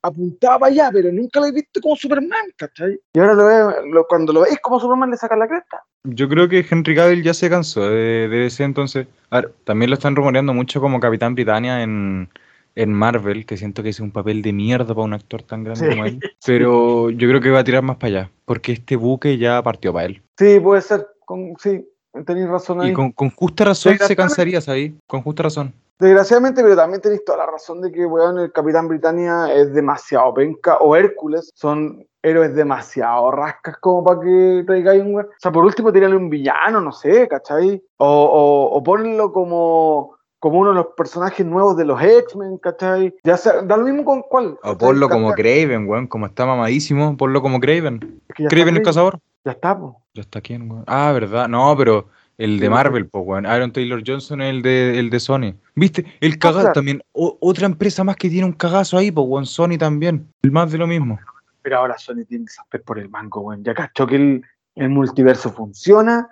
apuntaba 0.00 0.68
allá, 0.68 0.88
pero 0.90 1.12
nunca 1.12 1.40
lo 1.40 1.46
he 1.46 1.52
visto 1.52 1.78
como 1.82 1.94
Superman, 1.94 2.46
¿cachai? 2.56 2.98
Y 3.12 3.18
ahora 3.18 3.34
lo 3.34 3.46
veo, 3.46 4.06
cuando 4.08 4.32
lo 4.32 4.40
veis 4.40 4.58
como 4.62 4.80
Superman 4.80 5.10
le 5.10 5.18
sacan 5.18 5.40
la 5.40 5.46
cresta. 5.46 5.84
Yo 6.04 6.30
creo 6.30 6.48
que 6.48 6.64
Henry 6.68 6.94
Cavill 6.96 7.22
ya 7.22 7.34
se 7.34 7.50
cansó 7.50 7.82
de, 7.82 8.28
de 8.28 8.46
ese 8.46 8.64
entonces. 8.64 9.06
A 9.28 9.42
ver, 9.42 9.52
también 9.64 9.90
lo 9.90 9.94
están 9.94 10.16
rumoreando 10.16 10.54
mucho 10.54 10.80
como 10.80 11.00
Capitán 11.00 11.34
Britannia 11.34 11.82
en, 11.82 12.30
en 12.74 12.92
Marvel, 12.92 13.44
que 13.44 13.56
siento 13.56 13.82
que 13.82 13.90
es 13.90 14.00
un 14.00 14.10
papel 14.10 14.40
de 14.40 14.52
mierda 14.52 14.94
para 14.94 15.04
un 15.04 15.12
actor 15.12 15.42
tan 15.42 15.64
grande 15.64 15.90
como 15.90 16.06
él. 16.06 16.20
Pero 16.46 17.10
yo 17.10 17.28
creo 17.28 17.40
que 17.40 17.50
va 17.50 17.60
a 17.60 17.64
tirar 17.64 17.82
más 17.82 17.96
para 17.96 18.08
allá, 18.08 18.30
porque 18.44 18.72
este 18.72 18.96
buque 18.96 19.36
ya 19.36 19.62
partió 19.62 19.92
para 19.92 20.06
él. 20.06 20.22
Sí, 20.38 20.58
puede 20.60 20.80
ser, 20.80 21.06
con, 21.26 21.54
sí, 21.58 21.86
tenéis 22.26 22.48
razón 22.48 22.80
ahí. 22.80 22.90
Y 22.90 22.92
con, 22.94 23.12
justa 23.12 23.66
razón 23.66 23.98
se 23.98 24.16
cansarías 24.16 24.68
ahí, 24.68 24.96
con 25.06 25.22
justa 25.22 25.42
razón. 25.42 25.74
Desgraciadamente, 26.02 26.64
pero 26.64 26.74
también 26.74 27.00
tenéis 27.00 27.24
toda 27.24 27.38
la 27.38 27.46
razón 27.46 27.80
de 27.80 27.92
que, 27.92 28.04
weón, 28.04 28.36
el 28.40 28.50
Capitán 28.50 28.88
Britannia 28.88 29.54
es 29.54 29.72
demasiado 29.72 30.34
penca, 30.34 30.78
o 30.78 30.96
Hércules, 30.96 31.52
son 31.54 32.04
héroes 32.20 32.56
demasiado 32.56 33.30
rascas 33.30 33.76
como 33.76 34.02
para 34.02 34.20
que 34.20 34.64
traigáis 34.66 35.00
un... 35.00 35.20
O 35.20 35.24
sea, 35.38 35.52
por 35.52 35.64
último, 35.64 35.92
tirarle 35.92 36.16
un 36.16 36.28
villano, 36.28 36.80
no 36.80 36.90
sé, 36.90 37.28
¿cachai? 37.28 37.80
O, 37.98 38.08
o, 38.08 38.76
o 38.76 38.82
ponerlo 38.82 39.32
como 39.32 40.16
como 40.40 40.58
uno 40.58 40.70
de 40.70 40.74
los 40.74 40.86
personajes 40.96 41.46
nuevos 41.46 41.76
de 41.76 41.84
los 41.84 42.02
X-Men, 42.02 42.58
¿cachai? 42.58 43.14
Ya 43.22 43.36
sea, 43.36 43.62
da 43.62 43.76
lo 43.76 43.84
mismo 43.84 44.04
con 44.04 44.22
cuál. 44.22 44.58
O 44.64 44.76
ponlo 44.76 45.08
como 45.08 45.30
Craven, 45.34 45.88
weón, 45.88 46.08
como 46.08 46.26
está 46.26 46.44
mamadísimo, 46.44 47.16
ponlo 47.16 47.40
como 47.42 47.60
Craven. 47.60 48.20
Craven 48.48 48.76
el 48.76 48.82
cazador. 48.82 49.20
Ya 49.44 49.52
está, 49.52 49.78
po. 49.78 50.02
Ya 50.14 50.22
está 50.22 50.40
quién, 50.40 50.68
weón. 50.68 50.82
Ah, 50.88 51.12
verdad, 51.12 51.46
no, 51.46 51.76
pero 51.76 52.08
el 52.44 52.58
de 52.58 52.68
Marvel, 52.68 53.08
po, 53.08 53.20
weón. 53.20 53.46
Aaron 53.46 53.72
Taylor 53.72 54.02
Johnson 54.04 54.40
es 54.40 54.50
el 54.50 54.62
de, 54.62 54.98
el 54.98 55.10
de 55.10 55.20
Sony. 55.20 55.54
¿Viste? 55.74 56.04
El 56.20 56.38
cagazo 56.38 56.72
también. 56.72 57.02
otra 57.12 57.66
empresa 57.66 58.02
más 58.02 58.16
que 58.16 58.28
tiene 58.28 58.46
un 58.46 58.52
cagazo 58.52 58.98
ahí, 58.98 59.10
po, 59.10 59.22
weón. 59.22 59.46
Sony 59.46 59.78
también. 59.78 60.28
El 60.42 60.50
más 60.50 60.72
de 60.72 60.78
lo 60.78 60.86
mismo. 60.86 61.18
Pero 61.62 61.78
ahora 61.78 61.96
Sony 61.98 62.24
tiene 62.28 62.46
que 62.46 62.52
saber 62.52 62.82
por 62.84 62.98
el 62.98 63.08
banco, 63.08 63.40
weón. 63.40 63.62
Ya 63.62 63.74
cachó 63.74 64.06
que 64.06 64.16
el, 64.16 64.42
el 64.74 64.88
multiverso 64.88 65.52
funciona 65.52 66.28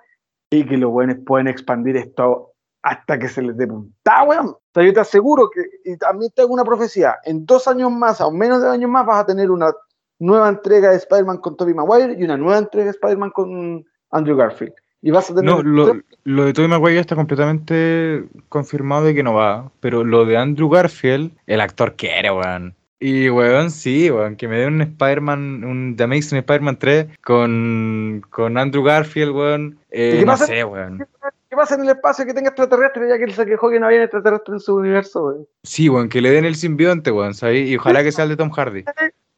y 0.51 0.65
que 0.65 0.77
los 0.77 0.91
buenos 0.91 1.19
pueden 1.25 1.47
expandir 1.47 1.97
esto 1.97 2.55
hasta 2.83 3.19
que 3.19 3.29
se 3.29 3.43
les 3.43 3.57
dé 3.57 3.67
punta, 3.67 4.25
weón. 4.25 4.47
O 4.47 4.61
sea, 4.75 4.83
yo 4.83 4.93
te 4.93 5.01
aseguro 5.01 5.49
que, 5.51 5.63
y 5.85 5.97
también 5.97 6.33
tengo 6.35 6.53
una 6.53 6.65
profecía, 6.65 7.19
en 7.25 7.47
dos 7.47 7.69
años 7.69 7.93
más, 7.93 8.21
o 8.21 8.31
menos 8.31 8.61
de 8.61 8.67
dos 8.67 8.75
años 8.75 8.91
más, 8.91 9.07
vas 9.07 9.21
a 9.21 9.27
tener 9.27 9.51
una 9.51 9.73
nueva 10.19 10.49
entrega 10.49 10.91
de 10.91 10.97
Spider-Man 10.97 11.39
con 11.39 11.57
Tobey 11.57 11.75
Maguire 11.75 12.17
y 12.19 12.25
una 12.25 12.37
nueva 12.37 12.59
entrega 12.59 12.87
de 12.87 12.91
Spider-Man 12.91 13.31
con 13.31 13.85
Andrew 14.11 14.37
Garfield. 14.37 14.73
Y 15.03 15.11
vas 15.11 15.31
a 15.31 15.35
tener... 15.35 15.51
No, 15.51 15.63
lo, 15.63 16.01
lo 16.25 16.45
de 16.45 16.53
Tobey 16.53 16.69
Maguire 16.69 17.01
está 17.01 17.17
completamente 17.17 18.25
confirmado 18.49 19.05
de 19.05 19.15
que 19.15 19.23
no 19.23 19.35
va, 19.35 19.71
pero 19.81 20.05
lo 20.05 20.25
de 20.25 20.37
Andrew 20.37 20.69
Garfield, 20.69 21.33
el 21.47 21.61
actor 21.61 21.97
quiere, 21.97 22.31
weón. 22.31 22.75
Y, 23.03 23.31
weón, 23.31 23.71
sí, 23.71 24.11
weón, 24.11 24.37
que 24.37 24.47
me 24.47 24.59
den 24.59 24.75
un 24.75 24.83
Spider-Man, 24.83 25.65
un 25.65 25.97
The 25.97 26.05
Amazing 26.05 26.39
Spider-Man 26.39 26.79
3 26.79 27.07
con, 27.25 28.23
con 28.29 28.59
Andrew 28.59 28.85
Garfield, 28.85 29.35
weón. 29.35 29.79
Eh, 29.91 30.17
qué 30.19 30.27
no 30.27 30.33
pasa? 30.33 30.47
sé, 30.47 30.65
weón. 30.65 31.07
¿Qué 31.49 31.57
pasa 31.57 31.77
en 31.77 31.81
el 31.81 31.89
espacio 31.89 32.27
que 32.27 32.35
tenga 32.35 32.51
extraterrestre 32.51 33.09
ya 33.09 33.17
que 33.17 33.25
él 33.25 33.33
se 33.33 33.47
quejó 33.47 33.71
que 33.71 33.81
no 33.81 33.87
había 33.87 34.03
extraterrestre 34.03 34.55
en 34.55 34.61
su 34.61 34.77
universo, 34.77 35.25
weón? 35.25 35.47
Sí, 35.63 35.89
weón, 35.89 36.11
que 36.11 36.21
le 36.21 36.31
den 36.31 36.45
el 36.45 36.57
simbionte, 36.57 37.11
weón, 37.11 37.33
¿sabes? 37.33 37.67
Y 37.67 37.77
ojalá 37.77 38.03
que 38.03 38.13
sea 38.13 38.25
el 38.25 38.31
de 38.31 38.37
Tom 38.37 38.51
Hardy. 38.51 38.85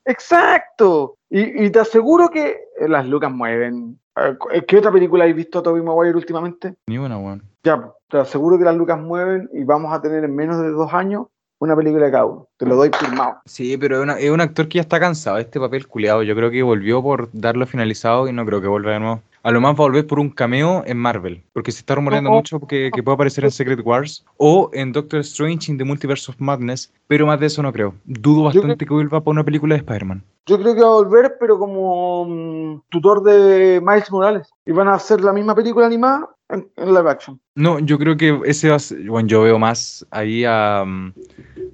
Exacto. 0.07 1.17
Y, 1.31 1.65
y 1.65 1.71
te 1.71 1.79
aseguro 1.79 2.31
que 2.31 2.59
las 2.81 3.07
lucas 3.07 3.31
mueven. 3.31 3.97
Eh, 4.17 4.63
¿Qué 4.67 4.77
otra 4.79 4.93
película 4.93 5.25
habéis 5.25 5.37
visto 5.37 5.59
a 5.59 5.63
Tobey 5.63 5.83
Maguire 5.83 6.17
últimamente? 6.17 6.75
Ni 6.87 6.99
una, 6.99 7.19
weón. 7.19 7.43
Ya, 7.65 7.77
pues, 7.81 7.93
te 8.09 8.19
aseguro 8.19 8.59
que 8.59 8.65
las 8.65 8.77
lucas 8.77 8.99
mueven 9.01 9.49
y 9.53 9.65
vamos 9.65 9.93
a 9.93 10.03
tener 10.03 10.25
en 10.25 10.35
menos 10.35 10.61
de 10.61 10.71
dos 10.71 10.93
años 10.93 11.27
una 11.61 11.77
película 11.77 12.07
de 12.07 12.11
cada 12.13 12.25
uno. 12.27 12.49
Te 12.59 12.67
lo 12.67 12.75
doy 12.77 12.91
firmado. 12.93 13.37
Sí, 13.47 13.77
pero 13.79 13.97
es, 13.99 14.03
una- 14.03 14.19
es 14.19 14.31
un 14.31 14.41
actor 14.41 14.69
que 14.69 14.77
ya 14.79 14.83
está 14.83 14.99
cansado 14.99 15.37
de 15.37 15.43
este 15.43 15.61
papel 15.61 15.87
culiado. 15.87 16.23
Yo 16.25 16.35
creo 16.35 16.51
que 16.51 16.63
volvió 16.63 17.03
por 17.03 17.29
darlo 17.33 17.67
finalizado 17.67 18.27
y 18.29 18.33
no 18.33 18.45
creo 18.45 18.61
que 18.61 18.67
vuelva 18.69 18.93
de 18.93 19.01
nuevo. 19.01 19.21
A 19.45 19.51
lo 19.51 19.61
más 19.61 19.73
va 19.73 19.79
a 19.85 19.89
volver 19.89 20.07
por 20.07 20.21
un 20.21 20.31
cameo 20.31 20.85
en 20.87 20.97
Marvel, 20.99 21.43
porque 21.53 21.73
se 21.73 21.81
está 21.81 21.97
rumoreando 21.97 22.31
No. 22.31 22.37
mucho 22.37 22.61
que, 22.61 22.91
que 22.95 23.03
puede 23.03 23.15
aparecer 23.15 23.45
en 23.45 23.51
Secret 23.51 23.81
Wars 23.85 24.25
o 24.37 24.71
en 24.73 24.93
Doctor 24.93 25.21
Strange 25.21 25.71
in 25.73 25.79
the 25.79 25.85
Multiverse 25.85 26.31
of 26.31 26.37
Madness, 26.41 26.93
pero 27.09 27.27
más 27.27 27.41
de 27.41 27.47
eso 27.47 27.61
no 27.63 27.73
creo. 27.73 27.95
Dudo 28.05 28.45
bastante 28.45 28.87
que 28.87 28.95
vuelva 28.95 29.21
por 29.21 29.33
una 29.33 29.43
película 29.45 29.75
de 29.75 29.81
Spider-Man. 29.81 30.23
Yo 30.47 30.61
creo 30.61 30.75
que 30.75 30.81
va 30.83 30.89
a 30.89 30.95
volver, 30.95 31.37
pero 31.41 31.59
como 31.59 32.25
mm, 32.27 32.83
tutor 32.89 33.23
de 33.23 33.81
Miles 33.85 34.11
Morales. 34.13 34.49
Y 34.65 34.73
van 34.73 34.89
a 34.89 34.95
hacer 34.95 35.21
la 35.23 35.33
misma 35.33 35.55
película 35.55 35.87
animada 35.87 36.29
en, 36.49 36.69
en 36.77 36.95
live 36.95 37.11
action. 37.11 37.41
No, 37.57 37.79
yo 37.81 37.99
creo 37.99 38.17
que 38.17 38.41
ese 38.45 38.69
va 38.71 38.77
a 38.77 38.79
ser, 38.81 39.09
bueno, 39.09 39.27
yo 39.29 39.43
veo 39.43 39.59
más 39.59 40.07
ahí 40.11 40.45
a 40.45 40.83
um, 40.85 41.13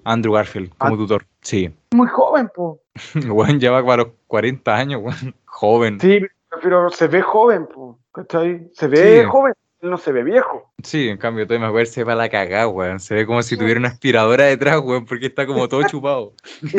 Andrew 0.04 0.32
Garfield 0.34 0.70
como 0.78 0.94
Ah. 0.94 0.98
tutor. 0.98 1.26
Sí. 1.42 1.70
Muy 1.94 2.08
joven, 2.08 2.50
po. 2.54 2.80
Bueno, 3.28 3.58
ya 3.58 3.70
va 3.70 3.84
para 3.84 4.04
los 4.04 4.12
40 4.26 4.74
años, 4.74 5.02
weón. 5.02 5.34
Joven. 5.44 6.00
Sí, 6.00 6.20
pero 6.62 6.90
se 6.90 7.08
ve 7.08 7.22
joven, 7.22 7.66
po. 7.66 7.98
¿Cachai? 8.12 8.68
Se 8.72 8.88
ve 8.88 9.22
Sí. 9.22 9.28
joven, 9.28 9.54
él 9.80 9.90
no 9.90 9.98
se 9.98 10.10
ve 10.12 10.24
viejo. 10.24 10.72
Sí, 10.82 11.08
en 11.08 11.18
cambio, 11.18 11.46
Tobey 11.46 11.60
Maguire 11.60 11.86
se 11.86 12.02
va 12.04 12.14
a 12.14 12.16
la 12.16 12.28
cagada, 12.28 12.66
weón. 12.68 12.98
Se 13.00 13.14
ve 13.14 13.26
como 13.26 13.42
si 13.42 13.56
tuviera 13.56 13.78
una 13.78 13.88
aspiradora 13.88 14.44
detrás, 14.44 14.80
weón, 14.80 15.04
porque 15.04 15.26
está 15.26 15.46
como 15.46 15.68
todo 15.68 15.82
chupado. 15.86 16.32
Y- 16.62 16.78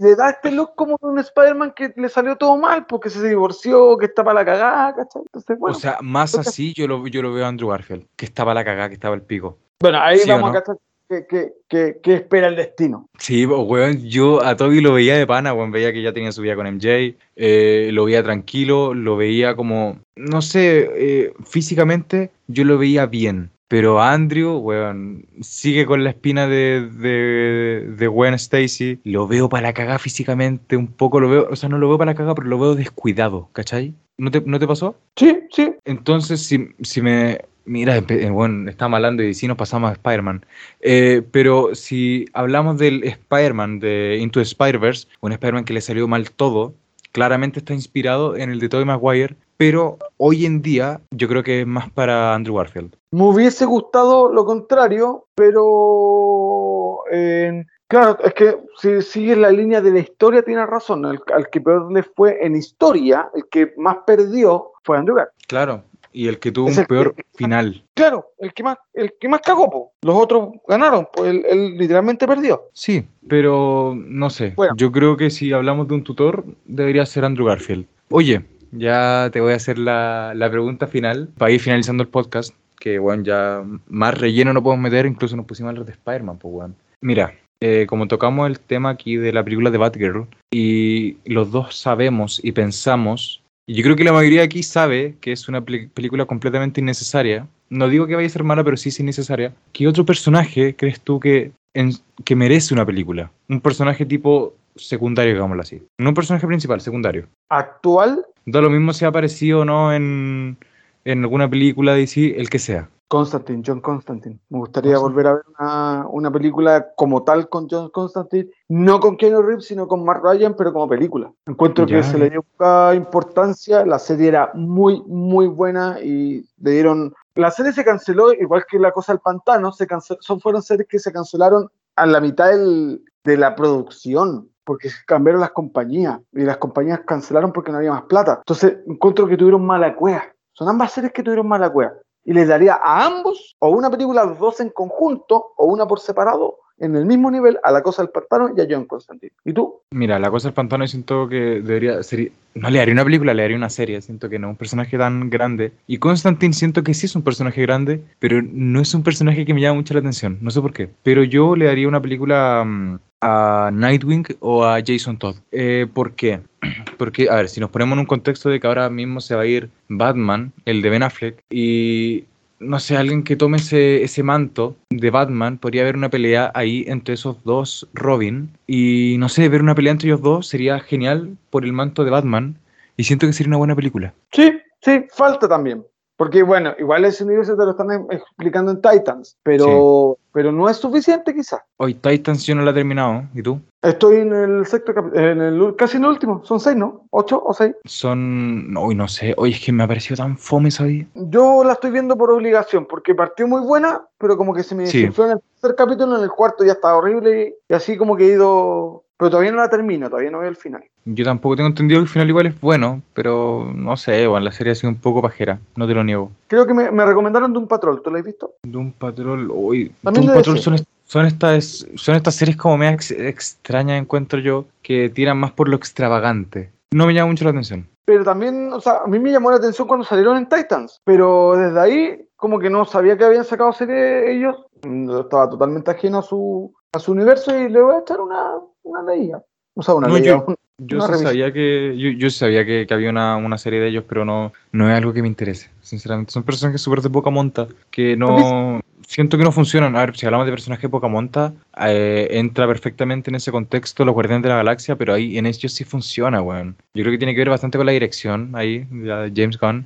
y 0.00 0.04
le 0.04 0.14
da 0.14 0.30
este 0.30 0.52
look 0.52 0.74
como 0.76 0.96
de 1.02 1.08
un 1.08 1.18
Spider-Man 1.18 1.72
que 1.74 1.92
le 1.96 2.08
salió 2.08 2.36
todo 2.36 2.56
mal, 2.56 2.86
porque 2.86 3.10
se 3.10 3.26
divorció, 3.28 3.98
que 3.98 4.06
está 4.06 4.22
para 4.22 4.40
la 4.40 4.44
cagada, 4.44 4.94
¿cachai? 4.94 5.22
Entonces, 5.22 5.58
bueno. 5.58 5.76
O 5.76 5.80
sea, 5.80 5.98
más 6.02 6.36
así 6.38 6.72
yo 6.72 6.86
lo, 6.86 7.04
yo 7.08 7.20
lo 7.20 7.32
veo 7.32 7.44
a 7.44 7.48
Andrew 7.48 7.68
Garfield, 7.70 8.06
que 8.14 8.24
estaba 8.24 8.54
la 8.54 8.64
cagada, 8.64 8.88
que 8.88 8.94
estaba 8.94 9.16
el 9.16 9.22
pico. 9.22 9.58
bueno, 9.80 9.98
ahí 10.00 10.18
¿sí 10.20 10.30
o 10.30 10.34
vamos 10.34 10.52
no? 10.52 10.58
a 10.58 10.60
cachar 10.62 10.76
qué, 11.08 11.26
qué- 11.28 11.52
qué- 11.68 11.96
qué 12.02 12.14
espera 12.14 12.48
el 12.48 12.56
destino. 12.56 13.08
Sí, 13.18 13.44
bo- 13.46 13.62
weón, 13.62 14.04
yo 14.06 14.44
a 14.44 14.56
Toby 14.56 14.80
lo 14.80 14.92
veía 14.94 15.16
de 15.16 15.26
pana, 15.26 15.52
weón, 15.54 15.70
veía 15.72 15.92
que 15.92 16.02
ya 16.02 16.12
tenía 16.12 16.32
su 16.32 16.42
vida 16.42 16.54
con 16.56 16.66
MJ, 16.66 17.14
eh, 17.36 17.90
lo 17.92 18.04
veía 18.04 18.22
tranquilo, 18.22 18.94
lo 18.94 19.16
veía 19.16 19.54
como, 19.56 19.98
no 20.16 20.42
sé, 20.42 20.88
eh, 20.94 21.32
físicamente 21.44 22.30
yo 22.46 22.64
lo 22.64 22.78
veía 22.78 23.06
bien, 23.06 23.50
pero 23.68 24.00
Andrew, 24.00 24.56
weón, 24.58 25.26
sigue 25.40 25.84
con 25.86 26.02
la 26.04 26.10
espina 26.10 26.46
de, 26.46 26.88
de, 26.90 27.86
de 27.96 28.06
Gwen 28.06 28.34
Stacy, 28.34 28.98
lo 29.04 29.26
veo 29.26 29.48
para 29.48 29.68
la 29.68 29.72
cagada 29.74 29.98
físicamente, 29.98 30.76
un 30.76 30.86
poco 30.88 31.20
lo 31.20 31.28
veo, 31.28 31.48
o 31.50 31.56
sea, 31.56 31.68
no 31.68 31.78
lo 31.78 31.88
veo 31.88 31.98
para 31.98 32.12
la 32.12 32.16
cagada, 32.16 32.34
pero 32.34 32.48
lo 32.48 32.58
veo 32.58 32.74
descuidado, 32.74 33.48
¿cachai? 33.52 33.94
¿No 34.16 34.30
te, 34.30 34.40
¿No 34.44 34.58
te 34.58 34.66
pasó? 34.66 34.96
Sí, 35.16 35.38
sí. 35.52 35.72
Entonces, 35.84 36.40
si, 36.42 36.70
si 36.82 37.00
me. 37.02 37.38
Mira, 37.68 37.98
eh, 37.98 38.30
bueno, 38.30 38.70
estamos 38.70 38.96
hablando 38.96 39.22
y 39.22 39.34
si 39.34 39.46
nos 39.46 39.58
pasamos 39.58 39.90
a 39.90 39.92
Spider-Man. 39.92 40.46
Eh, 40.80 41.22
pero 41.30 41.74
si 41.74 42.24
hablamos 42.32 42.78
del 42.78 43.04
Spider-Man 43.04 43.78
de 43.78 44.18
Into 44.22 44.40
the 44.40 44.44
Spider-Verse, 44.44 45.06
un 45.20 45.32
Spider-Man 45.32 45.64
que 45.64 45.74
le 45.74 45.82
salió 45.82 46.08
mal 46.08 46.30
todo, 46.30 46.72
claramente 47.12 47.58
está 47.58 47.74
inspirado 47.74 48.36
en 48.36 48.50
el 48.50 48.58
de 48.58 48.70
Tobey 48.70 48.86
Maguire, 48.86 49.36
pero 49.58 49.98
hoy 50.16 50.46
en 50.46 50.62
día 50.62 51.02
yo 51.10 51.28
creo 51.28 51.42
que 51.42 51.60
es 51.60 51.66
más 51.66 51.90
para 51.90 52.34
Andrew 52.34 52.56
Garfield. 52.56 52.96
Me 53.10 53.24
hubiese 53.24 53.66
gustado 53.66 54.32
lo 54.32 54.46
contrario, 54.46 55.26
pero 55.34 57.00
eh, 57.12 57.66
claro, 57.86 58.16
es 58.24 58.32
que 58.32 58.56
si 58.80 59.02
sigue 59.02 59.36
la 59.36 59.50
línea 59.50 59.82
de 59.82 59.90
la 59.90 59.98
historia, 59.98 60.42
tiene 60.42 60.64
razón. 60.64 61.04
El, 61.04 61.20
al 61.34 61.50
que 61.50 61.60
peor 61.60 61.92
le 61.92 62.02
fue 62.02 62.38
en 62.40 62.56
historia, 62.56 63.28
el 63.34 63.44
que 63.50 63.74
más 63.76 63.98
perdió 64.06 64.70
fue 64.84 64.96
Andrew 64.96 65.16
Garfield. 65.16 65.46
Claro, 65.48 65.82
y 66.12 66.28
el 66.28 66.38
que 66.38 66.52
tuvo 66.52 66.68
Es 66.68 66.76
un 66.78 66.84
que- 66.84 66.88
peor 66.88 67.14
final. 67.34 67.84
Claro, 67.94 68.26
el 68.38 68.52
que 68.54 68.62
más, 68.62 68.78
el 68.94 69.12
que 69.20 69.28
más 69.28 69.40
cagó, 69.40 69.70
po. 69.70 69.92
los 70.02 70.16
otros 70.16 70.50
ganaron, 70.66 71.08
pues 71.12 71.30
él, 71.30 71.44
él 71.48 71.76
literalmente 71.78 72.26
perdió. 72.26 72.62
Sí, 72.72 73.04
pero 73.28 73.94
no 73.96 74.30
sé. 74.30 74.52
Bueno. 74.56 74.74
Yo 74.76 74.90
creo 74.92 75.16
que 75.16 75.30
si 75.30 75.52
hablamos 75.52 75.88
de 75.88 75.94
un 75.94 76.04
tutor, 76.04 76.44
debería 76.64 77.04
ser 77.06 77.24
Andrew 77.24 77.46
Garfield. 77.46 77.86
Oye, 78.10 78.44
ya 78.72 79.28
te 79.32 79.40
voy 79.40 79.52
a 79.52 79.56
hacer 79.56 79.78
la, 79.78 80.32
la 80.34 80.50
pregunta 80.50 80.86
final 80.86 81.28
para 81.38 81.50
ir 81.50 81.60
finalizando 81.60 82.02
el 82.02 82.08
podcast. 82.08 82.54
Que, 82.80 82.98
bueno, 83.00 83.24
ya 83.24 83.64
más 83.88 84.16
relleno 84.18 84.52
no 84.52 84.62
podemos 84.62 84.84
meter, 84.84 85.04
incluso 85.06 85.34
nos 85.36 85.46
pusimos 85.46 85.68
a 85.68 85.70
hablar 85.70 85.84
de 85.86 85.92
Spider-Man, 85.92 86.38
pues, 86.38 86.54
weón. 86.54 86.76
Mira, 87.00 87.34
eh, 87.60 87.86
como 87.88 88.06
tocamos 88.06 88.46
el 88.48 88.60
tema 88.60 88.90
aquí 88.90 89.16
de 89.16 89.32
la 89.32 89.42
película 89.42 89.70
de 89.70 89.78
Batgirl, 89.78 90.26
y 90.52 91.16
los 91.24 91.50
dos 91.50 91.74
sabemos 91.76 92.40
y 92.44 92.52
pensamos, 92.52 93.42
y 93.68 93.74
yo 93.74 93.82
creo 93.84 93.94
que 93.96 94.02
la 94.02 94.12
mayoría 94.12 94.42
aquí 94.42 94.62
sabe 94.64 95.14
que 95.20 95.30
es 95.32 95.46
una 95.48 95.60
película 95.60 96.24
completamente 96.24 96.80
innecesaria. 96.80 97.46
No 97.70 97.88
digo 97.88 98.06
que 98.06 98.14
vaya 98.16 98.26
a 98.26 98.30
ser 98.30 98.42
mala, 98.42 98.64
pero 98.64 98.76
sí 98.78 98.88
es 98.88 98.98
innecesaria. 98.98 99.52
¿Qué 99.72 99.86
otro 99.86 100.04
personaje 100.04 100.74
crees 100.74 101.00
tú 101.00 101.20
que, 101.20 101.52
en- 101.74 101.92
que 102.24 102.34
merece 102.34 102.72
una 102.74 102.86
película? 102.86 103.30
Un 103.48 103.60
personaje 103.60 104.06
tipo 104.06 104.54
secundario, 104.74 105.34
digámoslo 105.34 105.62
así. 105.62 105.82
No 105.98 106.08
un 106.08 106.14
personaje 106.14 106.46
principal, 106.46 106.80
secundario. 106.80 107.26
Actual, 107.50 108.24
Da 108.46 108.62
lo 108.62 108.70
mismo 108.70 108.94
si 108.94 109.04
ha 109.04 109.08
aparecido 109.08 109.60
o 109.60 109.64
no 109.66 109.92
en, 109.92 110.56
en 111.04 111.20
alguna 111.20 111.50
película 111.50 111.92
de 111.92 112.00
DC, 112.00 112.40
el 112.40 112.48
que 112.48 112.58
sea. 112.58 112.88
Constantine, 113.08 113.62
John 113.66 113.80
Constantine. 113.80 114.38
Me 114.50 114.58
gustaría 114.58 114.94
Constantine. 114.96 115.22
volver 115.22 115.26
a 115.26 115.34
ver 115.34 115.44
una, 115.58 116.06
una 116.10 116.30
película 116.30 116.88
como 116.94 117.24
tal 117.24 117.48
con 117.48 117.66
John 117.68 117.88
Constantine, 117.90 118.50
no 118.68 119.00
con 119.00 119.16
Keanu 119.16 119.42
Reeves, 119.42 119.64
sino 119.66 119.88
con 119.88 120.04
Mark 120.04 120.20
Ryan, 120.22 120.54
pero 120.56 120.72
como 120.72 120.88
película. 120.88 121.32
Encuentro 121.46 121.86
Ya. 121.86 121.96
que 121.96 122.02
se 122.02 122.18
le 122.18 122.30
dio 122.30 122.42
poca 122.42 122.94
importancia, 122.94 123.84
la 123.86 123.98
serie 123.98 124.28
era 124.28 124.50
muy, 124.54 125.02
muy 125.06 125.46
buena 125.46 125.98
y 126.00 126.46
le 126.58 126.70
dieron... 126.70 127.14
La 127.34 127.50
serie 127.50 127.72
se 127.72 127.84
canceló, 127.84 128.32
igual 128.32 128.64
que 128.70 128.78
La 128.78 128.92
Cosa 128.92 129.12
del 129.12 129.20
Pantano, 129.20 129.72
se 129.72 129.86
canceló, 129.86 130.18
son, 130.20 130.40
fueron 130.40 130.60
series 130.62 130.88
que 130.88 130.98
se 130.98 131.12
cancelaron 131.12 131.68
a 131.96 132.04
la 132.06 132.20
mitad 132.20 132.50
del- 132.50 133.02
de 133.24 133.36
la 133.36 133.54
producción, 133.56 134.48
porque 134.64 134.88
cambiaron 135.06 135.40
las 135.40 135.50
compañías 135.52 136.20
y 136.32 136.42
las 136.42 136.56
compañías 136.58 137.00
cancelaron 137.06 137.52
porque 137.52 137.72
no 137.72 137.78
había 137.78 137.92
más 137.92 138.02
plata. 138.02 138.36
Entonces, 138.38 138.78
encuentro 138.86 139.26
que 139.26 139.36
tuvieron 139.36 139.64
mala 139.64 139.94
cueva. 139.96 140.24
Son 140.52 140.68
ambas 140.68 140.92
series 140.92 141.12
que 141.12 141.22
tuvieron 141.22 141.46
mala 141.48 141.70
cueva. 141.70 141.92
Y 142.28 142.34
les 142.34 142.46
daría 142.46 142.74
a 142.74 143.06
ambos, 143.06 143.56
o 143.58 143.70
una 143.70 143.90
película, 143.90 144.22
los 144.22 144.38
dos 144.38 144.60
en 144.60 144.68
conjunto, 144.68 145.54
o 145.56 145.64
una 145.64 145.86
por 145.86 145.98
separado, 145.98 146.58
en 146.78 146.94
el 146.94 147.06
mismo 147.06 147.30
nivel, 147.30 147.58
a 147.62 147.72
La 147.72 147.82
Cosa 147.82 148.02
del 148.02 148.10
Pantano 148.10 148.50
y 148.54 148.60
a 148.60 148.66
John 148.68 148.84
Constantine. 148.84 149.32
¿Y 149.46 149.54
tú? 149.54 149.80
Mira, 149.92 150.18
la 150.18 150.30
cosa 150.30 150.48
del 150.48 150.54
pantano 150.54 150.84
yo 150.84 150.88
siento 150.88 151.26
que 151.26 151.62
debería 151.62 152.02
ser... 152.02 152.30
No 152.54 152.68
le 152.68 152.82
haría 152.82 152.92
una 152.92 153.04
película, 153.04 153.32
le 153.32 153.44
haría 153.44 153.56
una 153.56 153.70
serie. 153.70 154.02
Siento 154.02 154.28
que 154.28 154.38
no 154.38 154.48
es 154.48 154.50
un 154.50 154.56
personaje 154.56 154.98
tan 154.98 155.30
grande. 155.30 155.72
Y 155.86 155.96
Constantine 155.96 156.52
siento 156.52 156.82
que 156.82 156.92
sí 156.92 157.06
es 157.06 157.16
un 157.16 157.22
personaje 157.22 157.62
grande, 157.62 158.04
pero 158.18 158.42
no 158.42 158.82
es 158.82 158.92
un 158.92 159.02
personaje 159.02 159.46
que 159.46 159.54
me 159.54 159.62
llama 159.62 159.76
mucho 159.76 159.94
la 159.94 160.00
atención. 160.00 160.36
No 160.42 160.50
sé 160.50 160.60
por 160.60 160.74
qué. 160.74 160.90
Pero 161.02 161.24
yo 161.24 161.56
le 161.56 161.64
daría 161.64 161.88
una 161.88 162.02
película 162.02 162.62
mm, 162.62 162.98
a 163.20 163.70
Nightwing 163.72 164.24
o 164.40 164.64
a 164.64 164.80
Jason 164.84 165.18
Todd. 165.18 165.36
Eh, 165.52 165.86
¿Por 165.92 166.14
qué? 166.14 166.40
Porque, 166.98 167.28
a 167.28 167.36
ver, 167.36 167.48
si 167.48 167.60
nos 167.60 167.70
ponemos 167.70 167.94
en 167.94 168.00
un 168.00 168.06
contexto 168.06 168.48
de 168.48 168.60
que 168.60 168.66
ahora 168.66 168.88
mismo 168.90 169.20
se 169.20 169.34
va 169.34 169.42
a 169.42 169.46
ir 169.46 169.70
Batman, 169.88 170.52
el 170.64 170.82
de 170.82 170.90
Ben 170.90 171.02
Affleck, 171.02 171.42
y 171.50 172.24
no 172.60 172.80
sé, 172.80 172.96
alguien 172.96 173.22
que 173.22 173.36
tome 173.36 173.58
ese, 173.58 174.02
ese 174.02 174.22
manto 174.22 174.76
de 174.90 175.10
Batman, 175.10 175.58
podría 175.58 175.82
haber 175.82 175.96
una 175.96 176.10
pelea 176.10 176.50
ahí 176.54 176.84
entre 176.88 177.14
esos 177.14 177.42
dos 177.44 177.88
Robin. 177.94 178.50
Y 178.66 179.16
no 179.18 179.28
sé, 179.28 179.48
ver 179.48 179.62
una 179.62 179.74
pelea 179.74 179.92
entre 179.92 180.08
ellos 180.08 180.22
dos 180.22 180.48
sería 180.48 180.80
genial 180.80 181.36
por 181.50 181.64
el 181.64 181.72
manto 181.72 182.04
de 182.04 182.10
Batman. 182.10 182.56
Y 182.96 183.04
siento 183.04 183.26
que 183.26 183.32
sería 183.32 183.50
una 183.50 183.58
buena 183.58 183.76
película. 183.76 184.12
Sí, 184.32 184.58
sí, 184.82 185.04
falta 185.14 185.48
también. 185.48 185.84
Porque 186.18 186.42
bueno, 186.42 186.74
igual 186.80 187.04
ese 187.04 187.22
universo 187.22 187.56
te 187.56 187.64
lo 187.64 187.70
están 187.70 188.08
explicando 188.10 188.72
en 188.72 188.82
Titans, 188.82 189.36
pero, 189.44 190.18
pero 190.32 190.50
no 190.50 190.68
es 190.68 190.76
suficiente 190.76 191.32
quizás. 191.32 191.60
Hoy 191.76 191.94
Titans 191.94 192.44
yo 192.44 192.56
no 192.56 192.62
la 192.62 192.72
he 192.72 192.74
terminado. 192.74 193.22
¿Y 193.34 193.40
tú? 193.40 193.60
Estoy 193.82 194.16
en 194.16 194.34
el 194.34 194.66
sexto 194.66 194.92
en 195.14 195.40
el, 195.40 195.76
casi 195.76 195.96
en 195.96 196.02
el 196.02 196.10
último, 196.10 196.42
son 196.44 196.58
seis, 196.58 196.76
¿no? 196.76 197.04
¿Ocho 197.10 197.40
o 197.44 197.54
seis? 197.54 197.76
Son. 197.84 198.74
Hoy 198.76 198.96
no 198.96 199.06
sé. 199.06 199.32
Hoy 199.36 199.52
es 199.52 199.64
que 199.64 199.70
me 199.70 199.84
ha 199.84 199.86
parecido 199.86 200.16
tan 200.16 200.36
fome 200.36 200.70
esa 200.70 200.82
día. 200.82 201.06
Yo 201.14 201.62
la 201.62 201.74
estoy 201.74 201.92
viendo 201.92 202.18
por 202.18 202.32
obligación, 202.32 202.86
porque 202.86 203.14
partió 203.14 203.46
muy 203.46 203.60
buena, 203.60 204.02
pero 204.18 204.36
como 204.36 204.52
que 204.52 204.64
se 204.64 204.74
me 204.74 204.88
Sí. 204.88 205.04
en 205.04 205.06
el 205.06 205.12
tercer 205.60 205.76
capítulo, 205.76 206.16
en 206.16 206.24
el 206.24 206.30
cuarto 206.30 206.64
ya 206.64 206.72
estaba 206.72 206.96
horrible, 206.96 207.54
y 207.68 207.74
así 207.74 207.96
como 207.96 208.16
que 208.16 208.24
he 208.24 208.32
ido... 208.32 209.04
Pero 209.18 209.30
todavía 209.30 209.50
no 209.50 209.58
la 209.58 209.68
termino, 209.68 210.08
todavía 210.08 210.30
no 210.30 210.38
veo 210.38 210.48
el 210.48 210.56
final. 210.56 210.84
Yo 211.04 211.24
tampoco 211.24 211.56
tengo 211.56 211.68
entendido 211.68 212.00
que 212.00 212.04
el 212.04 212.08
final 212.08 212.28
igual 212.28 212.46
es 212.46 212.60
bueno, 212.60 213.02
pero 213.14 213.70
no 213.74 213.96
sé, 213.96 214.26
bueno, 214.28 214.44
la 214.44 214.52
serie 214.52 214.72
ha 214.72 214.76
sido 214.76 214.90
un 214.90 215.00
poco 215.00 215.20
pajera, 215.20 215.58
no 215.76 215.86
te 215.86 215.94
lo 215.94 216.04
niego. 216.04 216.30
Creo 216.46 216.66
que 216.66 216.74
me, 216.74 216.90
me 216.90 217.04
recomendaron 217.04 217.52
Doom 217.52 217.66
Patrol, 217.66 218.00
¿tú 218.02 218.10
la 218.10 218.18
has 218.20 218.24
visto? 218.24 218.54
Doom 218.62 218.92
Patrol, 218.92 219.50
uy, 219.50 219.92
Doom 220.02 220.26
Patrol 220.28 220.58
son, 220.58 220.76
son 221.04 221.26
estas 221.26 221.86
son 221.96 222.14
estas 222.14 222.36
series 222.36 222.56
como 222.56 222.78
medio 222.78 222.94
ex- 222.94 223.10
extrañas 223.10 224.00
encuentro 224.00 224.38
yo, 224.38 224.66
que 224.82 225.08
tiran 225.08 225.38
más 225.38 225.50
por 225.50 225.68
lo 225.68 225.76
extravagante. 225.76 226.70
No 226.92 227.06
me 227.06 227.14
llama 227.14 227.30
mucho 227.30 227.44
la 227.44 227.50
atención. 227.50 227.88
Pero 228.04 228.24
también, 228.24 228.72
o 228.72 228.80
sea, 228.80 229.00
a 229.04 229.06
mí 229.06 229.18
me 229.18 229.30
llamó 229.32 229.50
la 229.50 229.56
atención 229.58 229.86
cuando 229.88 230.04
salieron 230.04 230.36
en 230.38 230.48
Titans, 230.48 231.00
pero 231.04 231.54
desde 231.56 231.80
ahí 231.80 232.24
como 232.36 232.58
que 232.58 232.70
no 232.70 232.84
sabía 232.84 233.18
que 233.18 233.24
habían 233.24 233.44
sacado 233.44 233.72
serie 233.72 234.32
ellos, 234.32 234.56
Mm, 234.86 235.10
estaba 235.18 235.50
totalmente 235.50 235.90
ajeno 235.90 236.18
a 236.18 236.22
su, 236.22 236.72
a 236.92 237.00
su 237.00 237.10
universo 237.10 237.52
y 237.58 237.68
le 237.68 237.80
voy 237.82 237.96
a 237.96 237.98
echar 237.98 238.20
una, 238.20 238.52
una 238.82 239.02
leída. 239.02 239.42
O 239.74 239.82
sea, 239.82 239.94
una 239.94 240.08
No, 240.08 240.14
leída, 240.14 240.26
yo- 240.32 240.44
un- 240.46 240.56
Yo 240.80 240.98
Una 240.98 241.08
sí 241.08 241.24
sabía 241.24 241.52
que 241.52 241.96
yo, 241.98 242.10
yo 242.10 242.30
sabía 242.30 242.64
que, 242.64 242.86
que 242.86 242.94
había 242.94 243.10
una, 243.10 243.36
una 243.36 243.58
serie 243.58 243.80
de 243.80 243.88
ellos, 243.88 244.04
pero 244.08 244.24
no, 244.24 244.52
no 244.70 244.88
es 244.88 244.96
algo 244.96 245.12
que 245.12 245.22
me 245.22 245.26
interese, 245.26 245.70
sinceramente. 245.80 246.30
Son 246.30 246.44
personajes 246.44 246.80
súper 246.80 247.00
de 247.02 247.10
poca 247.10 247.30
monta, 247.30 247.66
que 247.90 248.16
no... 248.16 248.80
Siento 249.04 249.36
que 249.38 249.42
no 249.42 249.50
funcionan. 249.50 249.96
A 249.96 250.00
ver, 250.06 250.16
si 250.16 250.24
hablamos 250.26 250.46
de 250.46 250.52
personajes 250.52 250.82
de 250.82 250.88
poca 250.90 251.08
monta, 251.08 251.52
eh, 251.84 252.28
entra 252.30 252.68
perfectamente 252.68 253.28
en 253.30 253.34
ese 253.34 253.50
contexto 253.50 254.04
los 254.04 254.14
Guardianes 254.14 254.42
de 254.44 254.50
la 254.50 254.56
Galaxia, 254.56 254.94
pero 254.94 255.14
ahí 255.14 255.36
en 255.36 255.46
ellos 255.46 255.72
sí 255.72 255.82
funciona, 255.82 256.42
weón. 256.42 256.76
Yo 256.94 257.02
creo 257.02 257.10
que 257.12 257.18
tiene 257.18 257.32
que 257.34 257.40
ver 257.40 257.48
bastante 257.50 257.76
con 257.76 257.86
la 257.86 257.92
dirección 257.92 258.52
ahí, 258.54 258.86
de 258.90 259.32
James 259.34 259.58
Gunn. 259.58 259.84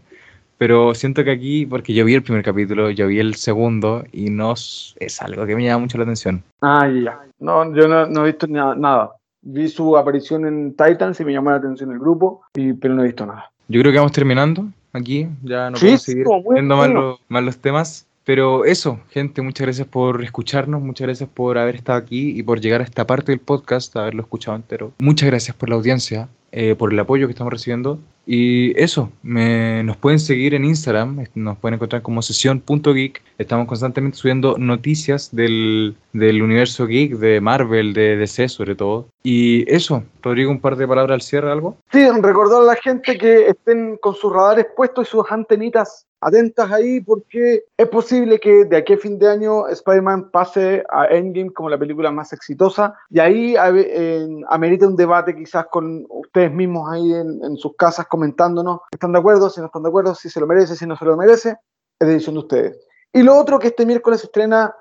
Pero 0.63 0.95
siento 0.95 1.25
que 1.25 1.33
aquí, 1.33 1.67
porque 1.67 1.93
yo 1.93 2.05
vi 2.05 2.15
el 2.15 2.23
primer 2.23 2.45
capítulo, 2.45 2.89
yo 2.91 3.09
vi 3.09 3.19
el 3.19 3.35
segundo, 3.35 4.05
y 4.13 4.31
no 4.31 4.53
es 4.53 4.95
algo 5.21 5.45
que 5.45 5.57
me 5.57 5.65
llama 5.65 5.81
mucho 5.81 5.99
la 5.99 6.05
atención. 6.05 6.41
Ah, 6.61 6.89
ya. 6.89 7.19
No, 7.41 7.75
yo 7.75 7.89
no, 7.89 8.07
no 8.07 8.23
he 8.25 8.31
visto 8.31 8.47
na- 8.47 8.77
nada. 8.77 9.11
Vi 9.41 9.67
su 9.67 9.97
aparición 9.97 10.47
en 10.47 10.71
Titans 10.77 11.19
y 11.19 11.25
me 11.25 11.33
llamó 11.33 11.51
la 11.51 11.57
atención 11.57 11.91
el 11.91 11.99
grupo, 11.99 12.43
y, 12.55 12.75
pero 12.75 12.95
no 12.95 13.03
he 13.03 13.07
visto 13.07 13.27
nada. 13.27 13.51
Yo 13.67 13.81
creo 13.81 13.91
que 13.91 13.99
vamos 13.99 14.13
terminando 14.13 14.69
aquí, 14.93 15.27
ya 15.43 15.69
no 15.69 15.79
Sí, 15.79 15.99
sí, 15.99 16.13
seguir 16.13 16.27
viendo 16.55 17.19
más 17.29 17.43
los 17.43 17.57
temas. 17.59 18.07
Pero 18.23 18.65
eso, 18.65 19.01
gente, 19.11 19.43
muchas 19.43 19.67
gracias 19.67 19.89
por 19.89 20.23
escucharnos, 20.23 20.81
muchas 20.81 21.09
gracias 21.09 21.29
por 21.29 21.59
haber 21.59 21.75
estado 21.75 21.99
aquí 21.99 22.39
y 22.39 22.45
por 22.45 22.61
llegar 22.61 22.83
a 22.83 22.85
esta 22.85 23.05
parte 23.05 23.33
del 23.33 23.41
podcast, 23.41 23.97
haberlo 23.97 24.23
escuchado 24.23 24.57
entero. 24.57 24.93
Muchas 25.01 25.29
gracias 25.29 25.57
por 25.57 25.69
la 25.69 25.75
audiencia, 25.75 26.29
eh, 26.53 26.77
por 26.77 26.93
el 26.93 27.01
apoyo 27.01 27.27
que 27.27 27.33
estamos 27.33 27.53
recibiendo. 27.53 27.99
Y 28.25 28.79
eso, 28.81 29.13
me- 29.23 29.83
nos 29.83 29.97
pueden 29.97 30.21
seguir 30.21 30.55
en 30.55 30.65
Instagram, 30.65 31.25
nos 31.35 31.59
pueden 31.59 31.75
encontrar 31.75 32.03
como 32.03 32.23
sesión.geek. 32.23 33.23
Estamos 33.39 33.67
constantemente 33.67 34.17
subiendo 34.19 34.57
noticias 34.59 35.35
del, 35.35 35.97
del 36.13 36.43
universo 36.43 36.87
geek, 36.87 37.15
de 37.19 37.41
Marvel, 37.41 37.93
de 37.95 38.17
DC 38.17 38.49
sobre 38.49 38.77
todo. 38.77 39.12
Y 39.23 39.65
eso, 39.73 40.03
Rodrigo, 40.23 40.51
un 40.51 40.61
par 40.61 40.77
de 40.77 40.89
palabras 40.89 41.15
al 41.15 41.23
cierre, 41.23 41.51
algo. 41.51 41.77
Sí, 41.93 42.09
recordar 42.21 42.63
a 42.63 42.65
la 42.65 42.75
gente 42.77 43.17
que 43.17 43.49
estén 43.49 43.97
con 43.99 44.15
sus 44.15 44.33
radares 44.33 44.67
puestos 44.77 45.07
y 45.07 45.11
sus 45.11 45.31
antenitas 45.31 46.07
atentas 46.25 46.71
ahí 46.71 47.01
porque 47.01 47.65
es 47.77 47.89
posible 47.89 48.39
que 48.39 48.65
de 48.65 48.77
aquí 48.77 48.93
a 48.93 48.99
fin 48.99 49.19
de 49.19 49.29
año 49.29 49.67
Spider-Man 49.67 50.31
pase 50.31 50.85
a 50.91 51.07
Endgame 51.07 51.53
como 51.53 51.69
la 51.69 51.77
película 51.79 52.13
más 52.13 52.33
exitosa 52.33 52.95
y 53.11 53.19
ahí 53.19 53.57
en- 53.57 54.45
amerita 54.49 54.87
un 54.87 54.95
debate 54.95 55.35
quizás 55.35 55.67
con 55.67 56.07
ustedes 56.09 56.53
mismos 56.53 56.89
ahí 56.93 57.13
en, 57.13 57.41
en 57.45 57.57
sus 57.57 57.75
casas 57.77 58.07
comentándonos, 58.07 58.81
¿están 58.93 59.13
de 59.13 59.19
acuerdo? 59.19 59.51
Si 59.51 59.59
no 59.61 59.67
están 59.67 59.83
de 59.83 59.89
acuerdo, 59.89 60.15
si 60.15 60.31
se 60.31 60.39
lo 60.39 60.47
merece, 60.47 60.77
si 60.77 60.87
no 60.87 60.97
se 60.97 61.05
lo 61.05 61.17
merece, 61.17 61.57
es 61.99 62.09
decisión 62.09 62.37
de 62.37 62.41
ustedes. 62.41 62.87
Y 63.13 63.23
lo 63.25 63.37
otro 63.37 63.59
que 63.59 63.67
este 63.69 63.85
miércoles 63.85 64.23
estrena 64.23 64.73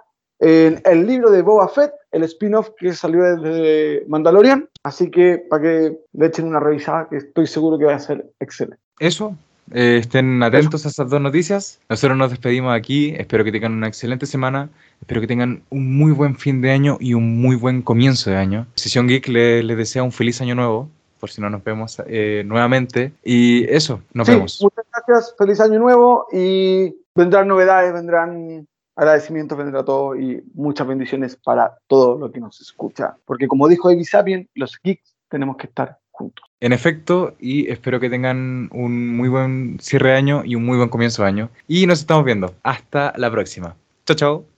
en 0.42 0.82
el 0.86 1.06
libro 1.08 1.30
de 1.32 1.42
Boba 1.42 1.70
Fett, 1.70 1.92
el 2.12 2.24
spin-off 2.24 2.72
que 2.78 2.92
salió 2.94 3.24
desde 3.24 4.04
Mandalorian. 4.08 4.68
Así 4.84 5.10
que 5.10 5.38
para 5.50 5.62
que 5.62 5.98
le 6.14 6.26
echen 6.26 6.48
una 6.48 6.60
revisada, 6.60 7.08
que 7.10 7.18
estoy 7.18 7.48
seguro 7.48 7.78
que 7.78 7.86
va 7.86 7.96
a 7.96 8.00
ser 8.00 8.26
excelente. 8.40 8.78
Eso, 9.00 9.36
eh, 9.72 9.98
estén 10.02 10.42
atentos 10.44 10.86
a 10.86 10.90
esas 10.90 11.10
dos 11.10 11.22
noticias. 11.22 11.80
Nosotros 11.90 12.18
nos 12.18 12.32
despedimos 12.32 12.74
aquí. 12.76 13.14
Espero 13.18 13.44
que 13.44 13.52
tengan 13.52 13.74
una 13.74 13.88
excelente 13.88 14.26
semana. 14.26 14.70
Espero 15.00 15.22
que 15.22 15.28
tengan 15.28 15.62
un 15.70 15.96
muy 15.96 16.12
buen 16.12 16.36
fin 16.36 16.60
de 16.62 16.72
año 16.72 16.98
y 17.00 17.14
un 17.14 17.40
muy 17.42 17.56
buen 17.56 17.82
comienzo 17.82 18.30
de 18.32 18.36
año. 18.38 18.68
Sesión 18.76 19.08
Geek 19.08 19.28
le- 19.28 19.64
les 19.64 19.78
desea 19.78 20.04
un 20.04 20.12
feliz 20.12 20.42
año 20.42 20.56
nuevo, 20.56 20.90
por 21.20 21.30
si 21.30 21.40
no 21.40 21.50
nos 21.52 21.64
vemos 21.64 22.02
eh, 22.08 22.44
nuevamente. 22.46 23.14
Y 23.24 23.64
eso, 23.74 24.02
nos 24.14 24.28
Sí, 24.28 24.34
vemos. 24.34 24.60
Muchas 24.62 24.86
gracias, 25.08 25.36
feliz 25.38 25.60
año 25.62 25.80
nuevo 25.80 26.26
y 26.34 26.96
vendrán 27.16 27.48
novedades, 27.48 27.94
vendrán 27.94 28.68
agradecimientos, 28.96 29.58
vendrá 29.58 29.84
todo 29.84 30.16
y 30.16 30.44
muchas 30.54 30.88
bendiciones 30.88 31.36
para 31.36 31.78
todo 31.88 32.18
lo 32.18 32.32
que 32.32 32.40
nos 32.40 32.60
escucha. 32.62 33.16
Porque 33.26 33.48
como 33.48 33.68
dijo 33.68 33.90
Evi 33.90 34.06
Sapien, 34.06 34.50
los 34.56 34.80
geeks 34.84 35.16
tenemos 35.30 35.58
que 35.58 35.68
estar 35.68 35.98
juntos. 36.12 36.46
En 36.60 36.74
efecto, 36.74 37.36
y 37.40 37.70
espero 37.70 38.00
que 38.00 38.10
tengan 38.10 38.70
un 38.72 39.16
muy 39.16 39.30
buen 39.30 39.80
cierre 39.80 40.10
de 40.10 40.16
año 40.16 40.44
y 40.46 40.56
un 40.56 40.66
muy 40.66 40.78
buen 40.78 40.90
comienzo 40.90 41.24
de 41.24 41.30
año. 41.30 41.50
Y 41.68 41.88
nos 41.88 42.00
estamos 42.00 42.26
viendo. 42.26 42.54
Hasta 42.64 43.14
la 43.18 43.32
próxima. 43.32 43.76
Chao, 44.06 44.16
chao. 44.16 44.46